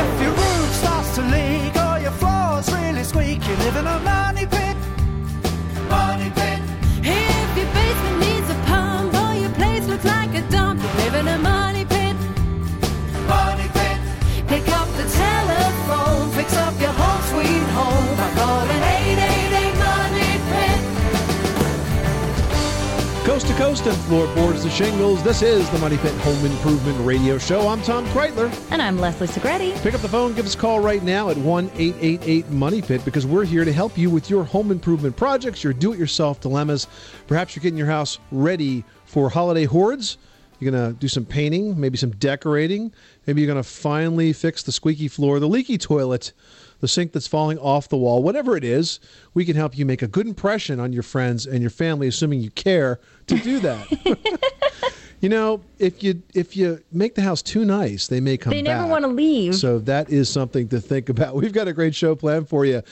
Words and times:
If 0.00 0.22
your 0.22 0.32
roof 0.32 0.70
starts 0.74 1.14
to 1.16 1.22
leak 1.22 1.74
or 1.76 1.98
your 2.00 2.12
floor's 2.12 2.72
really 2.72 3.04
squeak, 3.04 3.46
you 3.46 3.56
live 3.56 3.76
to 23.54 23.60
coast 23.60 23.86
and 23.86 23.96
floorboards 24.02 24.62
to 24.62 24.70
shingles. 24.70 25.22
This 25.22 25.42
is 25.42 25.68
the 25.70 25.78
Money 25.78 25.96
Pit 25.98 26.12
Home 26.22 26.44
Improvement 26.44 26.98
Radio 27.06 27.38
Show. 27.38 27.68
I'm 27.68 27.82
Tom 27.82 28.06
Kraeutler. 28.06 28.52
And 28.70 28.80
I'm 28.80 28.98
Leslie 28.98 29.26
Segrete. 29.26 29.80
Pick 29.82 29.94
up 29.94 30.00
the 30.00 30.08
phone, 30.08 30.34
give 30.34 30.46
us 30.46 30.54
a 30.54 30.58
call 30.58 30.80
right 30.80 31.02
now 31.02 31.30
at 31.30 31.36
1 31.36 31.70
888 31.76 32.50
Money 32.50 32.82
Pit 32.82 33.04
because 33.04 33.26
we're 33.26 33.44
here 33.44 33.64
to 33.64 33.72
help 33.72 33.96
you 33.96 34.10
with 34.10 34.30
your 34.30 34.44
home 34.44 34.70
improvement 34.70 35.16
projects, 35.16 35.62
your 35.62 35.72
do 35.72 35.92
it 35.92 35.98
yourself 35.98 36.40
dilemmas. 36.40 36.86
Perhaps 37.26 37.54
you're 37.54 37.62
getting 37.62 37.78
your 37.78 37.86
house 37.86 38.18
ready 38.30 38.84
for 39.04 39.28
holiday 39.28 39.64
hordes. 39.64 40.18
You're 40.58 40.72
going 40.72 40.92
to 40.92 40.98
do 40.98 41.08
some 41.08 41.24
painting, 41.24 41.78
maybe 41.78 41.96
some 41.96 42.10
decorating. 42.12 42.92
Maybe 43.26 43.42
you're 43.42 43.52
going 43.52 43.62
to 43.62 43.68
finally 43.68 44.32
fix 44.32 44.62
the 44.62 44.72
squeaky 44.72 45.08
floor, 45.08 45.38
the 45.40 45.48
leaky 45.48 45.78
toilet, 45.78 46.32
the 46.84 46.88
sink 46.88 47.12
that's 47.12 47.26
falling 47.26 47.56
off 47.60 47.88
the 47.88 47.96
wall. 47.96 48.22
Whatever 48.22 48.58
it 48.58 48.62
is, 48.62 49.00
we 49.32 49.46
can 49.46 49.56
help 49.56 49.78
you 49.78 49.86
make 49.86 50.02
a 50.02 50.06
good 50.06 50.26
impression 50.26 50.78
on 50.78 50.92
your 50.92 51.02
friends 51.02 51.46
and 51.46 51.62
your 51.62 51.70
family, 51.70 52.08
assuming 52.08 52.40
you 52.42 52.50
care 52.50 53.00
to 53.26 53.38
do 53.38 53.58
that. 53.60 54.92
you 55.20 55.30
know, 55.30 55.62
if 55.78 56.02
you 56.02 56.22
if 56.34 56.58
you 56.58 56.84
make 56.92 57.14
the 57.14 57.22
house 57.22 57.40
too 57.40 57.64
nice, 57.64 58.08
they 58.08 58.20
may 58.20 58.36
come 58.36 58.50
They 58.50 58.60
never 58.60 58.82
back. 58.82 58.90
wanna 58.90 59.08
leave. 59.08 59.54
So 59.54 59.78
that 59.78 60.10
is 60.10 60.28
something 60.28 60.68
to 60.68 60.78
think 60.78 61.08
about. 61.08 61.34
We've 61.36 61.54
got 61.54 61.68
a 61.68 61.72
great 61.72 61.94
show 61.94 62.14
planned 62.14 62.50
for 62.50 62.66
you 62.66 62.82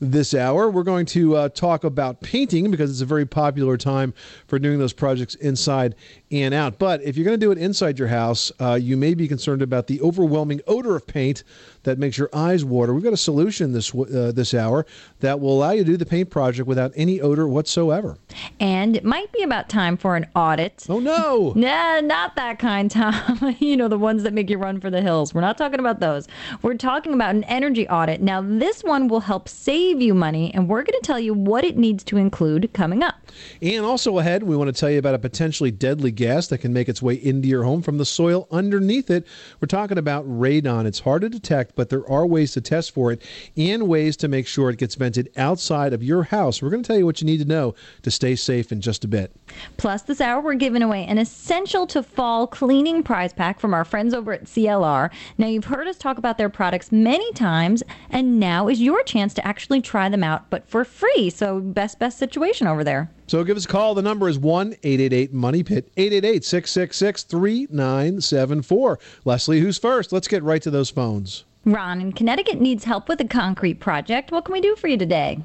this 0.00 0.32
hour. 0.32 0.70
We're 0.70 0.82
going 0.82 1.04
to 1.06 1.36
uh, 1.36 1.48
talk 1.50 1.84
about 1.84 2.22
painting 2.22 2.70
because 2.70 2.90
it's 2.90 3.02
a 3.02 3.06
very 3.06 3.26
popular 3.26 3.76
time 3.76 4.14
for 4.46 4.58
doing 4.58 4.78
those 4.78 4.94
projects 4.94 5.34
inside 5.34 5.94
and 6.32 6.54
out. 6.54 6.78
But 6.78 7.02
if 7.02 7.16
you're 7.16 7.24
going 7.24 7.38
to 7.38 7.46
do 7.46 7.52
it 7.52 7.58
inside 7.58 7.98
your 7.98 8.08
house, 8.08 8.50
uh, 8.58 8.78
you 8.80 8.96
may 8.96 9.14
be 9.14 9.28
concerned 9.28 9.62
about 9.62 9.86
the 9.86 10.00
overwhelming 10.00 10.60
odor 10.66 10.96
of 10.96 11.06
paint 11.06 11.44
that 11.82 11.98
makes 11.98 12.16
your 12.16 12.30
eyes 12.32 12.64
water. 12.64 12.94
We've 12.94 13.04
got 13.04 13.12
a 13.12 13.18
solution 13.18 13.72
this 13.72 13.94
uh, 13.94 14.32
this 14.34 14.54
hour 14.54 14.86
that 15.20 15.40
will 15.40 15.52
allow 15.52 15.72
you 15.72 15.84
to 15.84 15.90
do 15.90 15.96
the 15.96 16.06
paint 16.06 16.30
project 16.30 16.66
without 16.66 16.92
any 16.96 17.20
odor 17.20 17.46
whatsoever. 17.46 18.16
And 18.60 18.96
it 18.96 19.04
might 19.04 19.30
be 19.32 19.42
about 19.42 19.68
time 19.68 19.96
for 19.96 20.16
an 20.16 20.26
audit. 20.34 20.86
Oh 20.88 20.98
no! 20.98 21.52
Nah, 21.62 22.00
not 22.00 22.34
that 22.34 22.58
kind, 22.58 22.90
Tom. 22.90 23.56
you 23.60 23.76
know, 23.76 23.86
the 23.86 23.98
ones 23.98 24.24
that 24.24 24.32
make 24.32 24.50
you 24.50 24.58
run 24.58 24.80
for 24.80 24.90
the 24.90 25.00
hills. 25.00 25.32
We're 25.32 25.42
not 25.42 25.56
talking 25.56 25.78
about 25.78 26.00
those. 26.00 26.26
We're 26.62 26.74
talking 26.74 27.14
about 27.14 27.36
an 27.36 27.44
energy 27.44 27.88
audit. 27.88 28.20
Now, 28.20 28.40
this 28.40 28.82
one 28.82 29.06
will 29.06 29.20
help 29.20 29.48
save 29.48 30.00
you 30.00 30.12
money, 30.12 30.52
and 30.54 30.68
we're 30.68 30.82
going 30.82 30.98
to 31.00 31.06
tell 31.06 31.20
you 31.20 31.34
what 31.34 31.64
it 31.64 31.76
needs 31.76 32.02
to 32.04 32.16
include 32.16 32.72
coming 32.72 33.02
up. 33.02 33.14
And 33.60 33.84
also 33.84 34.18
ahead, 34.18 34.42
we 34.42 34.56
want 34.56 34.74
to 34.74 34.78
tell 34.78 34.90
you 34.90 34.98
about 34.98 35.14
a 35.14 35.18
potentially 35.20 35.70
deadly 35.70 36.10
gas 36.22 36.46
that 36.46 36.58
can 36.58 36.72
make 36.72 36.88
its 36.88 37.02
way 37.02 37.14
into 37.14 37.48
your 37.48 37.64
home 37.64 37.82
from 37.82 37.98
the 37.98 38.04
soil 38.04 38.46
underneath 38.52 39.10
it. 39.10 39.26
We're 39.60 39.66
talking 39.66 39.98
about 39.98 40.24
radon. 40.28 40.86
It's 40.86 41.00
hard 41.00 41.22
to 41.22 41.28
detect, 41.28 41.74
but 41.74 41.90
there 41.90 42.08
are 42.08 42.24
ways 42.24 42.52
to 42.52 42.60
test 42.60 42.92
for 42.92 43.10
it 43.10 43.22
and 43.56 43.88
ways 43.88 44.16
to 44.18 44.28
make 44.28 44.46
sure 44.46 44.70
it 44.70 44.78
gets 44.78 44.94
vented 44.94 45.30
outside 45.36 45.92
of 45.92 46.02
your 46.02 46.22
house. 46.22 46.62
We're 46.62 46.70
going 46.70 46.84
to 46.84 46.86
tell 46.86 46.96
you 46.96 47.06
what 47.06 47.20
you 47.20 47.26
need 47.26 47.38
to 47.38 47.44
know 47.44 47.74
to 48.02 48.10
stay 48.10 48.36
safe 48.36 48.70
in 48.70 48.80
just 48.80 49.04
a 49.04 49.08
bit. 49.08 49.34
Plus, 49.78 50.02
this 50.02 50.20
hour, 50.20 50.40
we're 50.40 50.54
giving 50.54 50.82
away 50.82 51.04
an 51.04 51.18
essential 51.18 51.86
to 51.88 52.02
fall 52.02 52.46
cleaning 52.46 53.02
prize 53.02 53.32
pack 53.32 53.58
from 53.58 53.74
our 53.74 53.84
friends 53.84 54.14
over 54.14 54.32
at 54.32 54.44
CLR. 54.44 55.10
Now, 55.38 55.48
you've 55.48 55.64
heard 55.64 55.88
us 55.88 55.98
talk 55.98 56.18
about 56.18 56.38
their 56.38 56.48
products 56.48 56.92
many 56.92 57.32
times, 57.32 57.82
and 58.10 58.38
now 58.38 58.68
is 58.68 58.80
your 58.80 59.02
chance 59.02 59.34
to 59.34 59.46
actually 59.46 59.80
try 59.80 60.08
them 60.08 60.22
out, 60.22 60.50
but 60.50 60.68
for 60.68 60.84
free. 60.84 61.30
So, 61.30 61.58
best, 61.58 61.98
best 61.98 62.18
situation 62.18 62.68
over 62.68 62.84
there. 62.84 63.10
So 63.26 63.44
give 63.44 63.56
us 63.56 63.64
a 63.64 63.68
call. 63.68 63.94
The 63.94 64.02
number 64.02 64.28
is 64.28 64.38
1 64.38 64.74
888 64.82 65.32
Money 65.32 65.62
Pit, 65.62 65.90
888 65.96 66.44
666 66.44 67.22
3974. 67.24 68.98
Leslie, 69.24 69.60
who's 69.60 69.78
first? 69.78 70.12
Let's 70.12 70.28
get 70.28 70.42
right 70.42 70.62
to 70.62 70.70
those 70.70 70.90
phones. 70.90 71.44
Ron 71.64 72.00
in 72.00 72.12
Connecticut 72.12 72.60
needs 72.60 72.84
help 72.84 73.08
with 73.08 73.20
a 73.20 73.24
concrete 73.24 73.80
project. 73.80 74.32
What 74.32 74.44
can 74.44 74.52
we 74.52 74.60
do 74.60 74.74
for 74.76 74.88
you 74.88 74.96
today? 74.96 75.38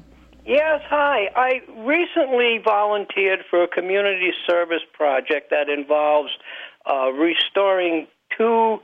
Yes, 0.44 0.80
hi. 0.88 1.28
I 1.36 1.60
recently 1.84 2.58
volunteered 2.64 3.40
for 3.50 3.62
a 3.62 3.68
community 3.68 4.32
service 4.48 4.82
project 4.94 5.50
that 5.50 5.68
involves 5.68 6.30
uh, 6.90 7.10
restoring 7.12 8.06
two 8.36 8.78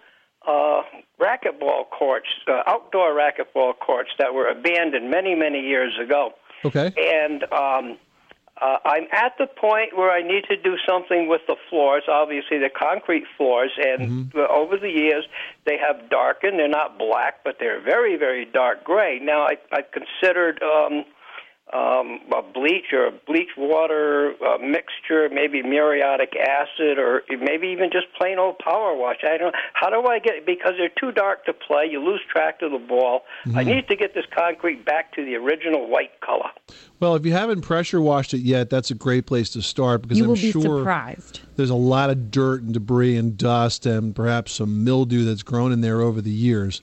uh, 0.46 0.82
racquetball 1.18 1.88
courts, 1.90 2.28
uh, 2.46 2.62
outdoor 2.66 3.14
racquetball 3.14 3.72
courts 3.78 4.10
that 4.18 4.34
were 4.34 4.46
abandoned 4.46 5.10
many, 5.10 5.34
many 5.34 5.60
years 5.60 5.94
ago. 5.98 6.34
Okay. 6.64 6.92
And 6.96 7.44
um, 7.52 7.98
uh, 8.60 8.78
I'm 8.84 9.04
at 9.10 9.32
the 9.38 9.46
point 9.46 9.96
where 9.96 10.10
I 10.10 10.22
need 10.22 10.44
to 10.48 10.56
do 10.56 10.76
something 10.88 11.28
with 11.28 11.40
the 11.48 11.56
floors. 11.68 12.04
Obviously, 12.08 12.58
they're 12.58 12.70
concrete 12.70 13.24
floors, 13.36 13.72
and 13.76 14.32
uh, 14.34 14.46
over 14.48 14.76
the 14.76 14.90
years 14.90 15.24
they 15.66 15.76
have 15.76 16.08
darkened. 16.08 16.58
They're 16.58 16.68
not 16.68 16.96
black, 16.96 17.42
but 17.44 17.56
they're 17.58 17.82
very, 17.82 18.16
very 18.16 18.44
dark 18.44 18.84
gray. 18.84 19.18
Now, 19.20 19.42
I, 19.42 19.56
I've 19.72 19.90
considered 19.90 20.62
um, 20.62 21.04
um, 21.74 22.20
a 22.32 22.40
bleach 22.42 22.92
or 22.92 23.06
a 23.08 23.12
bleach 23.26 23.50
water 23.58 24.34
uh, 24.46 24.58
mixture, 24.58 25.28
maybe 25.32 25.60
muriatic 25.62 26.34
acid, 26.36 26.98
or 26.98 27.22
maybe 27.40 27.66
even 27.68 27.90
just 27.90 28.06
plain 28.16 28.38
old 28.38 28.58
power 28.60 28.96
wash. 28.96 29.16
I 29.24 29.36
don't. 29.36 29.54
How 29.74 29.90
do 29.90 30.06
I 30.08 30.20
get? 30.20 30.46
Because 30.46 30.74
they're 30.78 30.88
too 31.00 31.10
dark 31.12 31.44
to 31.46 31.52
play. 31.52 31.86
You 31.90 32.02
lose 32.04 32.20
track 32.30 32.62
of 32.62 32.70
the 32.70 32.78
ball. 32.78 33.22
I 33.54 33.64
need 33.64 33.88
to 33.88 33.96
get 33.96 34.14
this 34.14 34.24
concrete 34.36 34.84
back 34.84 35.12
to 35.14 35.24
the 35.24 35.34
original 35.34 35.88
white 35.90 36.20
color. 36.20 36.50
Well, 37.00 37.16
if 37.16 37.26
you 37.26 37.32
haven't 37.32 37.62
pressure 37.62 38.00
washed 38.00 38.34
it 38.34 38.40
yet, 38.42 38.70
that's 38.70 38.90
a 38.90 38.94
great 38.94 39.26
place 39.26 39.50
to 39.50 39.62
start 39.62 40.02
because 40.02 40.18
You 40.18 40.24
I'm 40.24 40.28
will 40.28 40.36
be 40.36 40.52
sure 40.52 40.78
surprised. 40.78 41.40
there's 41.56 41.70
a 41.70 41.74
lot 41.74 42.08
of 42.10 42.30
dirt 42.30 42.62
and 42.62 42.72
debris 42.72 43.16
and 43.16 43.36
dust 43.36 43.84
and 43.84 44.14
perhaps 44.14 44.52
some 44.52 44.84
mildew 44.84 45.24
that's 45.24 45.42
grown 45.42 45.72
in 45.72 45.80
there 45.80 46.00
over 46.00 46.20
the 46.20 46.30
years. 46.30 46.82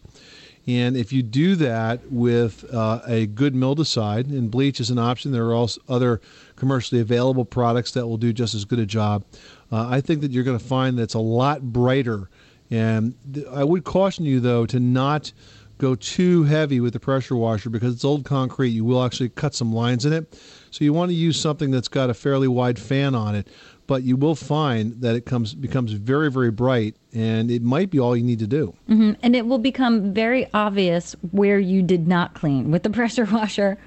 And 0.67 0.95
if 0.95 1.11
you 1.11 1.23
do 1.23 1.55
that 1.55 2.11
with 2.11 2.71
uh, 2.73 3.01
a 3.07 3.25
good 3.25 3.55
mildewcide, 3.55 4.29
and 4.29 4.51
bleach 4.51 4.79
is 4.79 4.91
an 4.91 4.99
option, 4.99 5.31
there 5.31 5.45
are 5.45 5.55
also 5.55 5.81
other 5.89 6.21
commercially 6.55 7.01
available 7.01 7.45
products 7.45 7.91
that 7.93 8.05
will 8.05 8.17
do 8.17 8.31
just 8.31 8.53
as 8.53 8.63
good 8.65 8.79
a 8.79 8.85
job. 8.85 9.23
Uh, 9.71 9.87
I 9.89 10.01
think 10.01 10.21
that 10.21 10.31
you're 10.31 10.43
going 10.43 10.59
to 10.59 10.63
find 10.63 10.97
that 10.97 11.03
it's 11.03 11.13
a 11.15 11.19
lot 11.19 11.61
brighter. 11.61 12.29
And 12.69 13.15
th- 13.33 13.47
I 13.47 13.63
would 13.63 13.83
caution 13.83 14.25
you, 14.25 14.39
though, 14.39 14.65
to 14.67 14.79
not 14.79 15.31
go 15.79 15.95
too 15.95 16.43
heavy 16.43 16.79
with 16.79 16.93
the 16.93 16.99
pressure 16.99 17.35
washer 17.35 17.71
because 17.71 17.95
it's 17.95 18.05
old 18.05 18.23
concrete. 18.23 18.69
You 18.69 18.85
will 18.85 19.03
actually 19.03 19.29
cut 19.29 19.55
some 19.55 19.73
lines 19.73 20.05
in 20.05 20.13
it. 20.13 20.39
So 20.69 20.85
you 20.85 20.93
want 20.93 21.09
to 21.09 21.15
use 21.15 21.41
something 21.41 21.71
that's 21.71 21.87
got 21.87 22.11
a 22.11 22.13
fairly 22.13 22.47
wide 22.47 22.77
fan 22.77 23.15
on 23.15 23.33
it. 23.33 23.47
But 23.91 24.03
you 24.03 24.15
will 24.15 24.35
find 24.35 25.01
that 25.01 25.17
it 25.17 25.25
comes 25.25 25.53
becomes 25.53 25.91
very, 25.91 26.31
very 26.31 26.49
bright, 26.49 26.95
and 27.11 27.51
it 27.51 27.61
might 27.61 27.89
be 27.89 27.99
all 27.99 28.15
you 28.15 28.23
need 28.23 28.39
to 28.39 28.47
do. 28.47 28.73
hmm 28.87 29.11
And 29.21 29.35
it 29.35 29.45
will 29.45 29.57
become 29.57 30.13
very 30.13 30.47
obvious 30.53 31.13
where 31.31 31.59
you 31.59 31.81
did 31.81 32.07
not 32.07 32.33
clean 32.33 32.71
with 32.71 32.83
the 32.83 32.89
pressure 32.99 33.25
washer. 33.25 33.77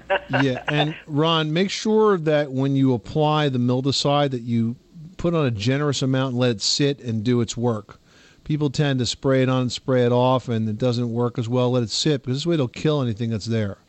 yeah, 0.43 0.63
and 0.67 0.95
Ron, 1.07 1.53
make 1.53 1.71
sure 1.71 2.19
that 2.19 2.51
when 2.51 2.75
you 2.75 2.93
apply 2.93 3.49
the 3.49 3.57
mildewcide 3.57 4.29
that 4.29 4.43
you 4.43 4.75
put 5.17 5.33
on 5.33 5.47
a 5.47 5.49
generous 5.49 6.03
amount 6.03 6.33
and 6.33 6.39
let 6.39 6.51
it 6.51 6.61
sit 6.61 6.99
and 6.99 7.23
do 7.23 7.41
its 7.41 7.57
work. 7.57 7.99
People 8.43 8.69
tend 8.69 8.99
to 8.99 9.07
spray 9.07 9.41
it 9.41 9.49
on 9.49 9.61
and 9.63 9.71
spray 9.71 10.05
it 10.05 10.11
off, 10.11 10.47
and 10.49 10.69
it 10.69 10.77
doesn't 10.77 11.11
work 11.11 11.39
as 11.39 11.49
well. 11.49 11.71
Let 11.71 11.81
it 11.81 11.89
sit 11.89 12.21
because 12.21 12.37
this 12.37 12.45
way 12.45 12.53
it'll 12.53 12.67
kill 12.67 13.01
anything 13.01 13.31
that's 13.31 13.47
there. 13.47 13.79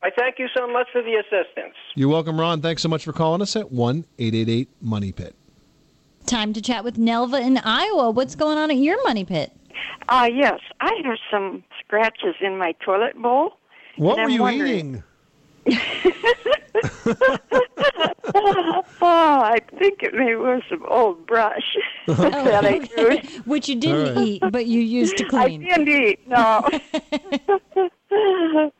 Great. 0.00 0.12
I 0.12 0.16
thank 0.16 0.38
you 0.38 0.48
so 0.56 0.66
much 0.70 0.88
for 0.92 1.02
the 1.02 1.14
assistance. 1.14 1.74
You're 1.94 2.08
welcome, 2.08 2.38
Ron. 2.38 2.60
Thanks 2.62 2.82
so 2.82 2.88
much 2.88 3.04
for 3.04 3.12
calling 3.12 3.42
us 3.42 3.56
at 3.56 3.70
one 3.70 4.04
eight 4.18 4.34
eight 4.34 4.48
eight 4.48 4.68
Money 4.80 5.12
Pit. 5.12 5.34
Time 6.26 6.52
to 6.52 6.60
chat 6.62 6.84
with 6.84 6.96
Nelva 6.96 7.40
in 7.40 7.58
Iowa. 7.58 8.10
What's 8.10 8.34
going 8.34 8.58
on 8.58 8.70
at 8.70 8.76
your 8.76 9.02
money 9.04 9.24
pit? 9.24 9.52
Uh, 10.08 10.28
yes, 10.32 10.60
I 10.80 10.92
have 11.04 11.16
some 11.30 11.64
scratches 11.82 12.34
in 12.40 12.58
my 12.58 12.72
toilet 12.84 13.20
bowl. 13.20 13.54
What 13.96 14.18
and 14.18 14.24
were 14.24 14.24
I'm 14.24 14.30
you 14.30 14.42
wondering- 14.42 14.70
eating? 14.76 15.02
oh, 18.34 18.82
I 19.02 19.58
think 19.78 20.02
it 20.02 20.14
maybe 20.14 20.34
was 20.36 20.62
some 20.68 20.84
old 20.86 21.26
brush 21.26 21.76
that 22.06 22.64
I 22.64 22.88
used. 23.02 23.46
Which 23.46 23.68
you 23.68 23.76
didn't 23.76 24.08
All 24.08 24.14
right. 24.14 24.26
eat, 24.28 24.42
but 24.50 24.66
you 24.66 24.80
used 24.80 25.16
to 25.18 25.24
clean. 25.24 25.64
I 25.64 25.74
clean. 25.74 25.84
didn't 25.84 25.88
eat, 25.88 26.28
no. 26.28 26.68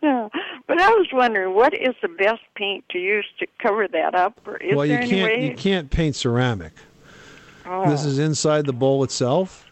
no. 0.02 0.30
Was 1.12 1.18
wondering, 1.18 1.54
what 1.54 1.74
is 1.74 1.94
the 2.02 2.08
best 2.08 2.42
paint 2.54 2.84
to 2.90 2.98
use 2.98 3.26
to 3.38 3.46
cover 3.58 3.88
that 3.88 4.14
up? 4.14 4.40
Or 4.46 4.56
is 4.58 4.76
well, 4.76 4.86
you 4.86 4.94
any 4.94 5.08
can't 5.08 5.32
way? 5.32 5.44
you 5.46 5.54
can't 5.54 5.90
paint 5.90 6.16
ceramic. 6.16 6.72
Oh. 7.66 7.88
This 7.88 8.04
is 8.04 8.18
inside 8.18 8.66
the 8.66 8.72
bowl 8.72 9.04
itself. 9.04 9.66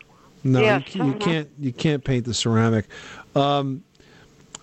No, 0.44 0.60
Yes, 0.60 0.94
you, 0.94 1.04
you 1.04 1.10
uh-huh. 1.10 1.18
can't 1.18 1.48
you 1.58 1.72
can't 1.72 2.04
paint 2.04 2.24
the 2.24 2.34
ceramic. 2.34 2.86
Um, 3.34 3.82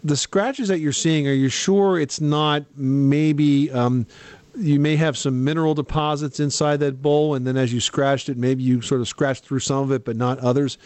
the 0.03 0.15
scratches 0.15 0.67
that 0.67 0.79
you're 0.79 0.93
seeing, 0.93 1.27
are 1.27 1.33
you 1.33 1.49
sure 1.49 1.99
it's 1.99 2.21
not 2.21 2.63
maybe 2.77 3.71
um, 3.71 4.05
you 4.57 4.79
may 4.79 4.95
have 4.95 5.17
some 5.17 5.43
mineral 5.43 5.73
deposits 5.73 6.39
inside 6.39 6.79
that 6.81 7.01
bowl, 7.01 7.35
and 7.35 7.45
then 7.45 7.57
as 7.57 7.73
you 7.73 7.81
scratched 7.81 8.29
it, 8.29 8.37
maybe 8.37 8.63
you 8.63 8.81
sort 8.81 9.01
of 9.01 9.07
scratched 9.07 9.45
through 9.45 9.59
some 9.59 9.83
of 9.83 9.91
it, 9.91 10.05
but 10.05 10.15
not 10.15 10.39
others. 10.39 10.77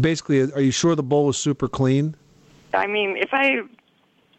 Basically, 0.00 0.50
are 0.52 0.60
you 0.60 0.70
sure 0.70 0.94
the 0.94 1.02
bowl 1.02 1.28
is 1.28 1.36
super 1.36 1.68
clean? 1.68 2.16
I 2.72 2.86
mean, 2.86 3.16
if 3.16 3.32
I 3.32 3.60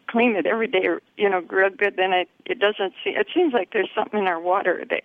clean 0.08 0.36
it 0.36 0.46
every 0.46 0.66
day, 0.66 0.88
you 1.16 1.28
know, 1.28 1.42
real 1.48 1.70
good, 1.70 1.96
then 1.96 2.12
it 2.12 2.28
it 2.44 2.58
doesn't 2.58 2.94
seem. 3.02 3.16
It 3.16 3.28
seems 3.34 3.52
like 3.52 3.72
there's 3.72 3.90
something 3.94 4.20
in 4.20 4.26
our 4.26 4.40
water 4.40 4.84
that. 4.90 5.02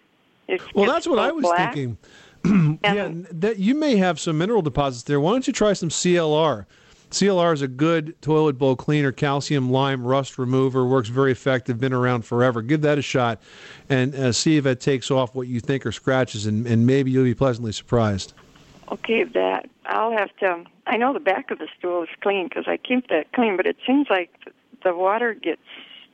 It 0.47 0.61
Well, 0.73 0.85
that's 0.85 1.07
what 1.07 1.19
I 1.19 1.31
was 1.31 1.43
black. 1.43 1.73
thinking. 1.73 1.97
yeah, 2.83 3.11
that 3.31 3.59
you 3.59 3.75
may 3.75 3.97
have 3.97 4.19
some 4.19 4.37
mineral 4.37 4.61
deposits 4.61 5.03
there. 5.03 5.19
Why 5.19 5.31
don't 5.31 5.45
you 5.45 5.53
try 5.53 5.73
some 5.73 5.89
CLR? 5.89 6.65
CLR 7.11 7.53
is 7.53 7.61
a 7.61 7.67
good 7.67 8.19
toilet 8.21 8.57
bowl 8.57 8.75
cleaner, 8.75 9.11
calcium 9.11 9.69
lime 9.69 10.03
rust 10.03 10.37
remover, 10.37 10.85
works 10.85 11.09
very 11.09 11.31
effective, 11.31 11.79
been 11.79 11.93
around 11.93 12.23
forever. 12.23 12.61
Give 12.61 12.81
that 12.81 12.97
a 12.97 13.01
shot 13.01 13.41
and 13.89 14.15
uh, 14.15 14.31
see 14.31 14.55
if 14.55 14.65
it 14.65 14.79
takes 14.79 15.11
off 15.11 15.35
what 15.35 15.47
you 15.47 15.59
think 15.59 15.85
are 15.85 15.91
scratches, 15.91 16.45
and, 16.45 16.65
and 16.65 16.87
maybe 16.87 17.11
you'll 17.11 17.25
be 17.25 17.35
pleasantly 17.35 17.73
surprised. 17.73 18.33
Okay, 18.91 19.25
that 19.25 19.69
I'll 19.85 20.11
have 20.11 20.35
to. 20.37 20.63
I 20.87 20.97
know 20.97 21.13
the 21.13 21.19
back 21.19 21.51
of 21.51 21.59
the 21.59 21.67
stool 21.77 22.03
is 22.03 22.09
clean 22.21 22.47
because 22.47 22.65
I 22.67 22.77
keep 22.77 23.09
that 23.09 23.31
clean, 23.33 23.57
but 23.57 23.67
it 23.67 23.77
seems 23.85 24.07
like 24.09 24.31
the 24.83 24.95
water 24.95 25.33
gets 25.33 25.61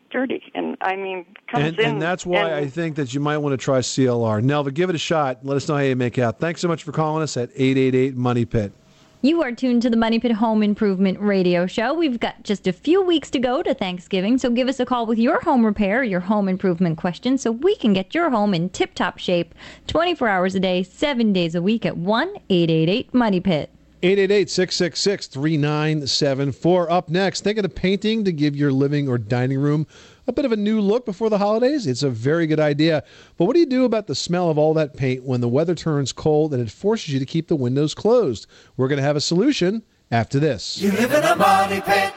dirty, 0.09 0.41
and 0.55 0.77
I 0.81 0.95
mean 0.95 1.25
comes 1.51 1.65
And, 1.65 1.79
in. 1.79 1.85
and 1.91 2.01
that's 2.01 2.25
why 2.25 2.39
and- 2.49 2.55
I 2.55 2.67
think 2.67 2.95
that 2.95 3.13
you 3.13 3.19
might 3.19 3.37
want 3.37 3.53
to 3.53 3.57
try 3.57 3.79
CLR. 3.79 4.41
Nelva, 4.41 4.73
give 4.73 4.89
it 4.89 4.95
a 4.95 4.99
shot. 4.99 5.39
Let 5.43 5.57
us 5.57 5.67
know 5.67 5.75
how 5.75 5.81
you 5.81 5.95
make 5.95 6.17
out. 6.17 6.39
Thanks 6.39 6.61
so 6.61 6.67
much 6.67 6.83
for 6.83 6.91
calling 6.91 7.23
us 7.23 7.35
at 7.37 7.49
888 7.55 8.15
Money 8.15 8.45
Pit. 8.45 8.71
You 9.23 9.41
are 9.41 9.51
tuned 9.51 9.81
to 9.81 9.89
the 9.89 9.97
Money 9.97 10.19
Pit 10.19 10.31
Home 10.33 10.61
Improvement 10.61 11.19
Radio 11.19 11.65
Show. 11.65 11.91
We've 11.93 12.19
got 12.19 12.43
just 12.43 12.67
a 12.67 12.71
few 12.71 13.01
weeks 13.01 13.31
to 13.31 13.39
go 13.39 13.63
to 13.63 13.73
Thanksgiving, 13.73 14.37
so 14.37 14.51
give 14.51 14.67
us 14.69 14.79
a 14.79 14.85
call 14.85 15.07
with 15.07 15.17
your 15.17 15.41
home 15.41 15.65
repair, 15.65 16.03
your 16.03 16.19
home 16.19 16.47
improvement 16.47 16.97
question, 16.99 17.37
so 17.39 17.51
we 17.51 17.75
can 17.75 17.93
get 17.93 18.13
your 18.13 18.29
home 18.29 18.53
in 18.53 18.69
tip 18.69 18.93
top 18.93 19.17
shape 19.17 19.55
24 19.87 20.27
hours 20.27 20.53
a 20.53 20.59
day, 20.59 20.83
7 20.83 21.33
days 21.33 21.55
a 21.55 21.61
week 21.63 21.83
at 21.83 21.97
1 21.97 22.29
888 22.49 23.11
Money 23.13 23.39
Pit. 23.39 23.71
888-666-3974. 24.03 26.91
Up 26.91 27.09
next, 27.09 27.41
thinking 27.41 27.65
of 27.65 27.71
the 27.71 27.75
painting 27.75 28.23
to 28.23 28.31
give 28.31 28.55
your 28.55 28.71
living 28.71 29.09
or 29.09 29.17
dining 29.17 29.59
room 29.59 29.87
a 30.27 30.33
bit 30.33 30.45
of 30.45 30.51
a 30.51 30.57
new 30.57 30.79
look 30.79 31.05
before 31.05 31.29
the 31.29 31.37
holidays? 31.37 31.87
It's 31.87 32.03
a 32.03 32.09
very 32.09 32.47
good 32.47 32.59
idea. 32.59 33.03
But 33.37 33.45
what 33.45 33.53
do 33.53 33.59
you 33.59 33.65
do 33.65 33.85
about 33.85 34.07
the 34.07 34.15
smell 34.15 34.49
of 34.49 34.57
all 34.57 34.73
that 34.75 34.95
paint 34.95 35.23
when 35.23 35.41
the 35.41 35.47
weather 35.47 35.75
turns 35.75 36.11
cold 36.11 36.53
and 36.53 36.61
it 36.61 36.69
forces 36.69 37.13
you 37.13 37.19
to 37.19 37.25
keep 37.25 37.47
the 37.47 37.55
windows 37.55 37.93
closed? 37.93 38.47
We're 38.75 38.87
going 38.87 38.97
to 38.97 39.03
have 39.03 39.15
a 39.15 39.21
solution 39.21 39.83
after 40.11 40.39
this. 40.39 40.77
You 40.77 40.91
live 40.91 41.13
in 41.13 41.23
a 41.23 41.35
money 41.35 41.81
pit. 41.81 42.13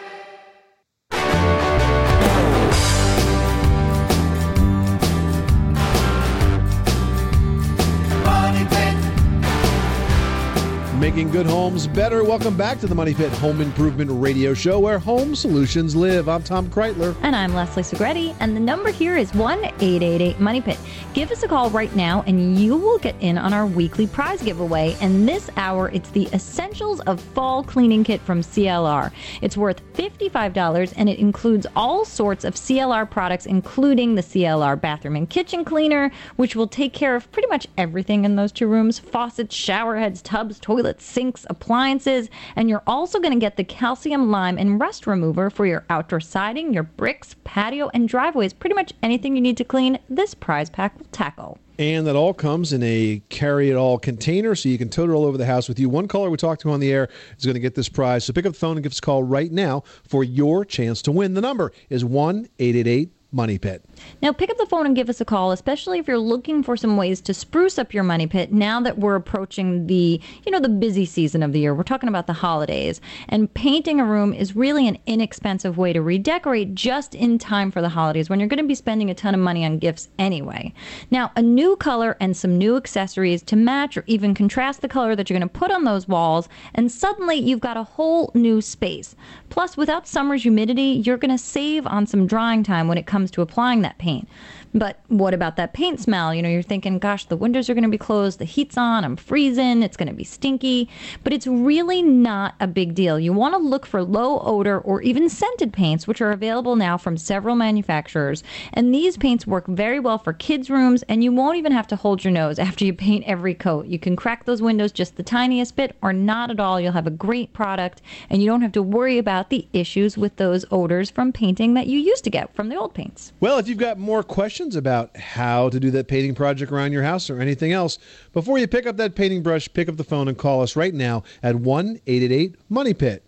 Making 11.00 11.30
good 11.30 11.46
homes 11.46 11.86
better. 11.86 12.22
Welcome 12.24 12.58
back 12.58 12.78
to 12.80 12.86
the 12.86 12.94
Money 12.94 13.14
Pit 13.14 13.32
Home 13.38 13.62
Improvement 13.62 14.10
Radio 14.12 14.52
Show 14.52 14.78
where 14.78 14.98
home 14.98 15.34
solutions 15.34 15.96
live. 15.96 16.28
I'm 16.28 16.42
Tom 16.42 16.68
Kraeutler. 16.68 17.16
And 17.22 17.34
I'm 17.34 17.54
Leslie 17.54 17.82
Segrete, 17.82 18.36
and 18.38 18.54
the 18.54 18.60
number 18.60 18.90
here 18.90 19.16
is 19.16 19.32
1 19.32 19.64
888 19.64 20.38
Money 20.40 20.60
Pit. 20.60 20.78
Give 21.14 21.30
us 21.30 21.42
a 21.42 21.48
call 21.48 21.70
right 21.70 21.96
now, 21.96 22.22
and 22.26 22.58
you 22.58 22.76
will 22.76 22.98
get 22.98 23.16
in 23.20 23.38
on 23.38 23.54
our 23.54 23.64
weekly 23.64 24.06
prize 24.06 24.42
giveaway. 24.42 24.94
And 25.00 25.26
this 25.26 25.48
hour, 25.56 25.88
it's 25.88 26.10
the 26.10 26.28
Essentials 26.34 27.00
of 27.00 27.18
Fall 27.18 27.64
Cleaning 27.64 28.04
Kit 28.04 28.20
from 28.20 28.42
CLR. 28.42 29.10
It's 29.40 29.56
worth 29.56 29.80
$55, 29.94 30.92
and 30.98 31.08
it 31.08 31.18
includes 31.18 31.66
all 31.74 32.04
sorts 32.04 32.44
of 32.44 32.56
CLR 32.56 33.10
products, 33.10 33.46
including 33.46 34.16
the 34.16 34.22
CLR 34.22 34.78
bathroom 34.78 35.16
and 35.16 35.30
kitchen 35.30 35.64
cleaner, 35.64 36.10
which 36.36 36.54
will 36.54 36.68
take 36.68 36.92
care 36.92 37.16
of 37.16 37.32
pretty 37.32 37.48
much 37.48 37.66
everything 37.78 38.26
in 38.26 38.36
those 38.36 38.52
two 38.52 38.66
rooms 38.66 38.98
faucets, 38.98 39.54
shower 39.54 39.96
heads, 39.96 40.20
tubs, 40.20 40.60
toilets, 40.60 40.89
sinks, 40.98 41.46
appliances. 41.50 42.30
And 42.56 42.68
you're 42.68 42.82
also 42.86 43.20
going 43.20 43.34
to 43.34 43.38
get 43.38 43.56
the 43.56 43.64
calcium 43.64 44.30
lime 44.30 44.56
and 44.56 44.80
rust 44.80 45.06
remover 45.06 45.50
for 45.50 45.66
your 45.66 45.84
outdoor 45.90 46.20
siding, 46.20 46.72
your 46.72 46.84
bricks, 46.84 47.36
patio, 47.44 47.90
and 47.92 48.08
driveways. 48.08 48.52
Pretty 48.52 48.74
much 48.74 48.92
anything 49.02 49.34
you 49.34 49.42
need 49.42 49.56
to 49.58 49.64
clean, 49.64 49.98
this 50.08 50.34
prize 50.34 50.70
pack 50.70 50.98
will 50.98 51.06
tackle. 51.12 51.58
And 51.78 52.06
that 52.06 52.16
all 52.16 52.34
comes 52.34 52.72
in 52.72 52.82
a 52.82 53.22
carry 53.30 53.70
it 53.70 53.74
all 53.74 53.98
container 53.98 54.54
so 54.54 54.68
you 54.68 54.76
can 54.76 54.90
tote 54.90 55.08
it 55.08 55.12
all 55.12 55.24
over 55.24 55.38
the 55.38 55.46
house 55.46 55.68
with 55.68 55.78
you. 55.78 55.88
One 55.88 56.08
caller 56.08 56.28
we 56.28 56.36
talked 56.36 56.60
to 56.62 56.70
on 56.70 56.80
the 56.80 56.92
air 56.92 57.08
is 57.38 57.44
going 57.44 57.54
to 57.54 57.60
get 57.60 57.74
this 57.74 57.88
prize. 57.88 58.24
So 58.24 58.32
pick 58.32 58.44
up 58.44 58.52
the 58.52 58.58
phone 58.58 58.76
and 58.76 58.82
give 58.82 58.92
us 58.92 58.98
a 58.98 59.02
call 59.02 59.22
right 59.22 59.50
now 59.50 59.84
for 60.06 60.22
your 60.24 60.64
chance 60.64 61.00
to 61.02 61.12
win. 61.12 61.34
The 61.34 61.40
number 61.40 61.72
is 61.88 62.04
1 62.04 62.48
888 62.58 63.10
Money 63.32 63.58
Pit. 63.58 63.84
Now, 64.22 64.32
pick 64.32 64.50
up 64.50 64.58
the 64.58 64.66
phone 64.66 64.86
and 64.86 64.96
give 64.96 65.08
us 65.08 65.20
a 65.20 65.24
call, 65.24 65.52
especially 65.52 65.98
if 65.98 66.08
you're 66.08 66.18
looking 66.18 66.62
for 66.62 66.76
some 66.76 66.96
ways 66.96 67.20
to 67.22 67.34
spruce 67.34 67.78
up 67.78 67.94
your 67.94 68.02
money 68.02 68.26
pit 68.26 68.52
now 68.52 68.80
that 68.80 68.98
we're 68.98 69.14
approaching 69.14 69.86
the, 69.86 70.20
you 70.44 70.50
know, 70.50 70.58
the 70.58 70.68
busy 70.68 71.04
season 71.04 71.42
of 71.42 71.52
the 71.52 71.60
year. 71.60 71.74
We're 71.74 71.84
talking 71.84 72.08
about 72.08 72.26
the 72.26 72.32
holidays. 72.32 73.00
And 73.28 73.52
painting 73.54 74.00
a 74.00 74.04
room 74.04 74.32
is 74.32 74.56
really 74.56 74.88
an 74.88 74.98
inexpensive 75.06 75.78
way 75.78 75.92
to 75.92 76.02
redecorate 76.02 76.74
just 76.74 77.14
in 77.14 77.38
time 77.38 77.70
for 77.70 77.80
the 77.80 77.88
holidays 77.88 78.28
when 78.28 78.40
you're 78.40 78.48
going 78.48 78.62
to 78.62 78.66
be 78.66 78.74
spending 78.74 79.10
a 79.10 79.14
ton 79.14 79.34
of 79.34 79.40
money 79.40 79.64
on 79.64 79.78
gifts 79.78 80.08
anyway. 80.18 80.72
Now, 81.10 81.30
a 81.36 81.42
new 81.42 81.76
color 81.76 82.16
and 82.20 82.36
some 82.36 82.58
new 82.58 82.76
accessories 82.76 83.42
to 83.44 83.56
match 83.56 83.96
or 83.96 84.04
even 84.06 84.34
contrast 84.34 84.80
the 84.80 84.88
color 84.88 85.14
that 85.14 85.30
you're 85.30 85.38
going 85.38 85.48
to 85.48 85.58
put 85.58 85.70
on 85.70 85.84
those 85.84 86.08
walls, 86.08 86.48
and 86.74 86.90
suddenly 86.90 87.36
you've 87.36 87.60
got 87.60 87.76
a 87.76 87.84
whole 87.84 88.32
new 88.34 88.60
space. 88.60 89.14
Plus, 89.50 89.76
without 89.76 90.08
summer's 90.08 90.42
humidity, 90.42 91.02
you're 91.04 91.16
going 91.16 91.30
to 91.30 91.38
save 91.38 91.86
on 91.86 92.06
some 92.06 92.26
drying 92.26 92.62
time 92.62 92.88
when 92.88 92.98
it 92.98 93.06
comes 93.06 93.19
to 93.28 93.42
applying 93.42 93.82
that 93.82 93.98
paint. 93.98 94.28
But 94.72 95.00
what 95.08 95.34
about 95.34 95.56
that 95.56 95.72
paint 95.72 96.00
smell? 96.00 96.32
You 96.32 96.42
know, 96.42 96.48
you're 96.48 96.62
thinking, 96.62 96.98
gosh, 96.98 97.24
the 97.24 97.36
windows 97.36 97.68
are 97.68 97.74
going 97.74 97.82
to 97.82 97.90
be 97.90 97.98
closed, 97.98 98.38
the 98.38 98.44
heat's 98.44 98.78
on, 98.78 99.04
I'm 99.04 99.16
freezing, 99.16 99.82
it's 99.82 99.96
going 99.96 100.08
to 100.08 100.14
be 100.14 100.22
stinky. 100.22 100.88
But 101.24 101.32
it's 101.32 101.46
really 101.46 102.02
not 102.02 102.54
a 102.60 102.68
big 102.68 102.94
deal. 102.94 103.18
You 103.18 103.32
want 103.32 103.54
to 103.54 103.58
look 103.58 103.84
for 103.84 104.02
low 104.02 104.40
odor 104.40 104.78
or 104.78 105.02
even 105.02 105.28
scented 105.28 105.72
paints, 105.72 106.06
which 106.06 106.20
are 106.20 106.30
available 106.30 106.76
now 106.76 106.96
from 106.96 107.16
several 107.16 107.56
manufacturers. 107.56 108.44
And 108.72 108.94
these 108.94 109.16
paints 109.16 109.46
work 109.46 109.66
very 109.66 109.98
well 109.98 110.18
for 110.18 110.32
kids' 110.32 110.70
rooms, 110.70 111.02
and 111.08 111.24
you 111.24 111.32
won't 111.32 111.58
even 111.58 111.72
have 111.72 111.88
to 111.88 111.96
hold 111.96 112.22
your 112.22 112.32
nose 112.32 112.58
after 112.60 112.84
you 112.84 112.92
paint 112.92 113.24
every 113.26 113.54
coat. 113.54 113.86
You 113.86 113.98
can 113.98 114.14
crack 114.14 114.44
those 114.44 114.62
windows 114.62 114.92
just 114.92 115.16
the 115.16 115.22
tiniest 115.24 115.74
bit 115.74 115.96
or 116.00 116.12
not 116.12 116.50
at 116.50 116.60
all. 116.60 116.80
You'll 116.80 116.92
have 116.92 117.08
a 117.08 117.10
great 117.10 117.52
product, 117.52 118.02
and 118.28 118.40
you 118.40 118.48
don't 118.48 118.62
have 118.62 118.72
to 118.72 118.82
worry 118.82 119.18
about 119.18 119.50
the 119.50 119.66
issues 119.72 120.16
with 120.16 120.36
those 120.36 120.64
odors 120.70 121.10
from 121.10 121.32
painting 121.32 121.74
that 121.74 121.88
you 121.88 121.98
used 121.98 122.22
to 122.24 122.30
get 122.30 122.54
from 122.54 122.68
the 122.68 122.76
old 122.76 122.94
paints. 122.94 123.32
Well, 123.40 123.58
if 123.58 123.66
you've 123.66 123.78
got 123.78 123.98
more 123.98 124.22
questions 124.22 124.59
about 124.60 125.16
how 125.16 125.70
to 125.70 125.80
do 125.80 125.90
that 125.90 126.06
painting 126.06 126.34
project 126.34 126.70
around 126.70 126.92
your 126.92 127.02
house 127.02 127.30
or 127.30 127.40
anything 127.40 127.72
else, 127.72 127.98
before 128.34 128.58
you 128.58 128.68
pick 128.68 128.86
up 128.86 128.98
that 128.98 129.14
painting 129.14 129.42
brush, 129.42 129.72
pick 129.72 129.88
up 129.88 129.96
the 129.96 130.04
phone 130.04 130.28
and 130.28 130.36
call 130.36 130.60
us 130.62 130.76
right 130.76 130.92
now 130.92 131.22
at 131.42 131.56
1 131.56 132.00
888 132.06 132.56
Money 132.68 132.92
Pit. 132.94 133.24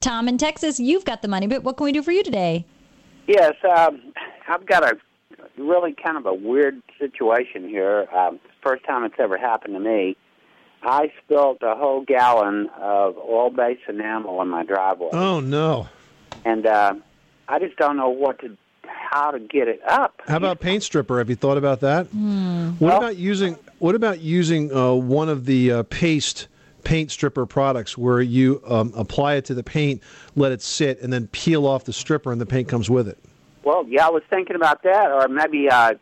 Tom 0.00 0.26
in 0.28 0.36
Texas, 0.36 0.80
you've 0.80 1.04
got 1.04 1.22
the 1.22 1.28
money, 1.28 1.46
but 1.46 1.62
what 1.62 1.76
can 1.76 1.84
we 1.84 1.92
do 1.92 2.02
for 2.02 2.10
you 2.10 2.24
today? 2.24 2.66
Yes, 3.28 3.54
um, 3.76 4.12
I've 4.48 4.66
got 4.66 4.82
a 4.82 4.98
really 5.56 5.94
kind 5.94 6.16
of 6.16 6.26
a 6.26 6.34
weird 6.34 6.82
situation 6.98 7.68
here. 7.68 8.08
Um, 8.12 8.40
first 8.64 8.84
time 8.84 9.04
it's 9.04 9.14
ever 9.20 9.38
happened 9.38 9.74
to 9.74 9.80
me. 9.80 10.16
I 10.82 11.12
spilled 11.24 11.58
a 11.62 11.76
whole 11.76 12.00
gallon 12.04 12.68
of 12.80 13.16
oil-based 13.16 13.82
enamel 13.88 14.42
in 14.42 14.48
my 14.48 14.64
driveway, 14.64 15.10
Oh, 15.12 15.38
no. 15.38 15.86
and 16.44 16.66
uh, 16.66 16.94
I 17.46 17.60
just 17.60 17.76
don't 17.76 17.96
know 17.96 18.08
what 18.08 18.40
to, 18.40 18.56
how 19.12 19.30
to 19.30 19.38
get 19.38 19.68
it 19.68 19.80
up. 19.86 20.22
How 20.26 20.36
about 20.36 20.60
paint 20.60 20.82
stripper? 20.82 21.18
Have 21.18 21.28
you 21.28 21.36
thought 21.36 21.58
about 21.58 21.80
that? 21.80 22.06
What 22.06 22.80
Well- 22.80 22.98
about 22.98 23.16
using 23.16 23.56
What 23.78 23.96
about 23.96 24.20
using 24.20 24.72
uh, 24.72 24.92
one 24.92 25.28
of 25.28 25.44
the 25.44 25.72
uh, 25.72 25.82
paste 25.84 26.46
paint 26.84 27.10
stripper 27.10 27.46
products 27.46 27.98
where 27.98 28.20
you 28.20 28.62
um, 28.66 28.92
apply 28.96 29.34
it 29.34 29.44
to 29.46 29.54
the 29.54 29.62
paint, 29.64 30.00
let 30.36 30.52
it 30.52 30.62
sit, 30.62 31.00
and 31.00 31.12
then 31.12 31.26
peel 31.28 31.66
off 31.66 31.84
the 31.84 31.92
stripper, 31.92 32.30
and 32.30 32.40
the 32.40 32.46
paint 32.46 32.68
comes 32.68 32.88
with 32.88 33.08
it? 33.08 33.18
Well, 33.64 33.84
yeah, 33.88 34.06
I 34.06 34.10
was 34.10 34.22
thinking 34.28 34.56
about 34.56 34.82
that, 34.82 35.10
or 35.12 35.28
maybe 35.28 35.68
uh, 35.70 35.94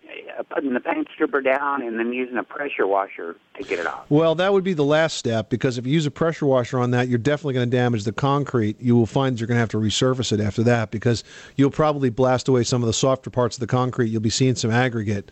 putting 0.48 0.72
the 0.72 0.80
paint 0.80 1.08
stripper 1.14 1.40
down 1.40 1.82
and 1.82 1.98
then 1.98 2.12
using 2.12 2.36
a 2.36 2.42
pressure 2.42 2.86
washer 2.86 3.36
to 3.56 3.62
get 3.62 3.78
it 3.78 3.86
off? 3.86 4.06
Well, 4.08 4.34
that 4.36 4.52
would 4.52 4.64
be 4.64 4.72
the 4.72 4.84
last 4.84 5.16
step 5.16 5.50
because 5.50 5.76
if 5.76 5.86
you 5.86 5.92
use 5.92 6.06
a 6.06 6.10
pressure 6.10 6.46
washer 6.46 6.78
on 6.78 6.90
that, 6.92 7.08
you're 7.08 7.18
definitely 7.18 7.54
going 7.54 7.70
to 7.70 7.76
damage 7.76 8.04
the 8.04 8.12
concrete. 8.12 8.80
You 8.80 8.96
will 8.96 9.06
find 9.06 9.38
you're 9.38 9.46
going 9.46 9.56
to 9.56 9.60
have 9.60 9.68
to 9.70 9.76
resurface 9.76 10.32
it 10.32 10.40
after 10.40 10.62
that 10.64 10.90
because 10.90 11.22
you'll 11.56 11.70
probably 11.70 12.08
blast 12.08 12.48
away 12.48 12.64
some 12.64 12.82
of 12.82 12.86
the 12.86 12.92
softer 12.92 13.30
parts 13.30 13.56
of 13.56 13.60
the 13.60 13.66
concrete. 13.66 14.08
You'll 14.08 14.20
be 14.22 14.30
seeing 14.30 14.54
some 14.54 14.70
aggregate 14.70 15.30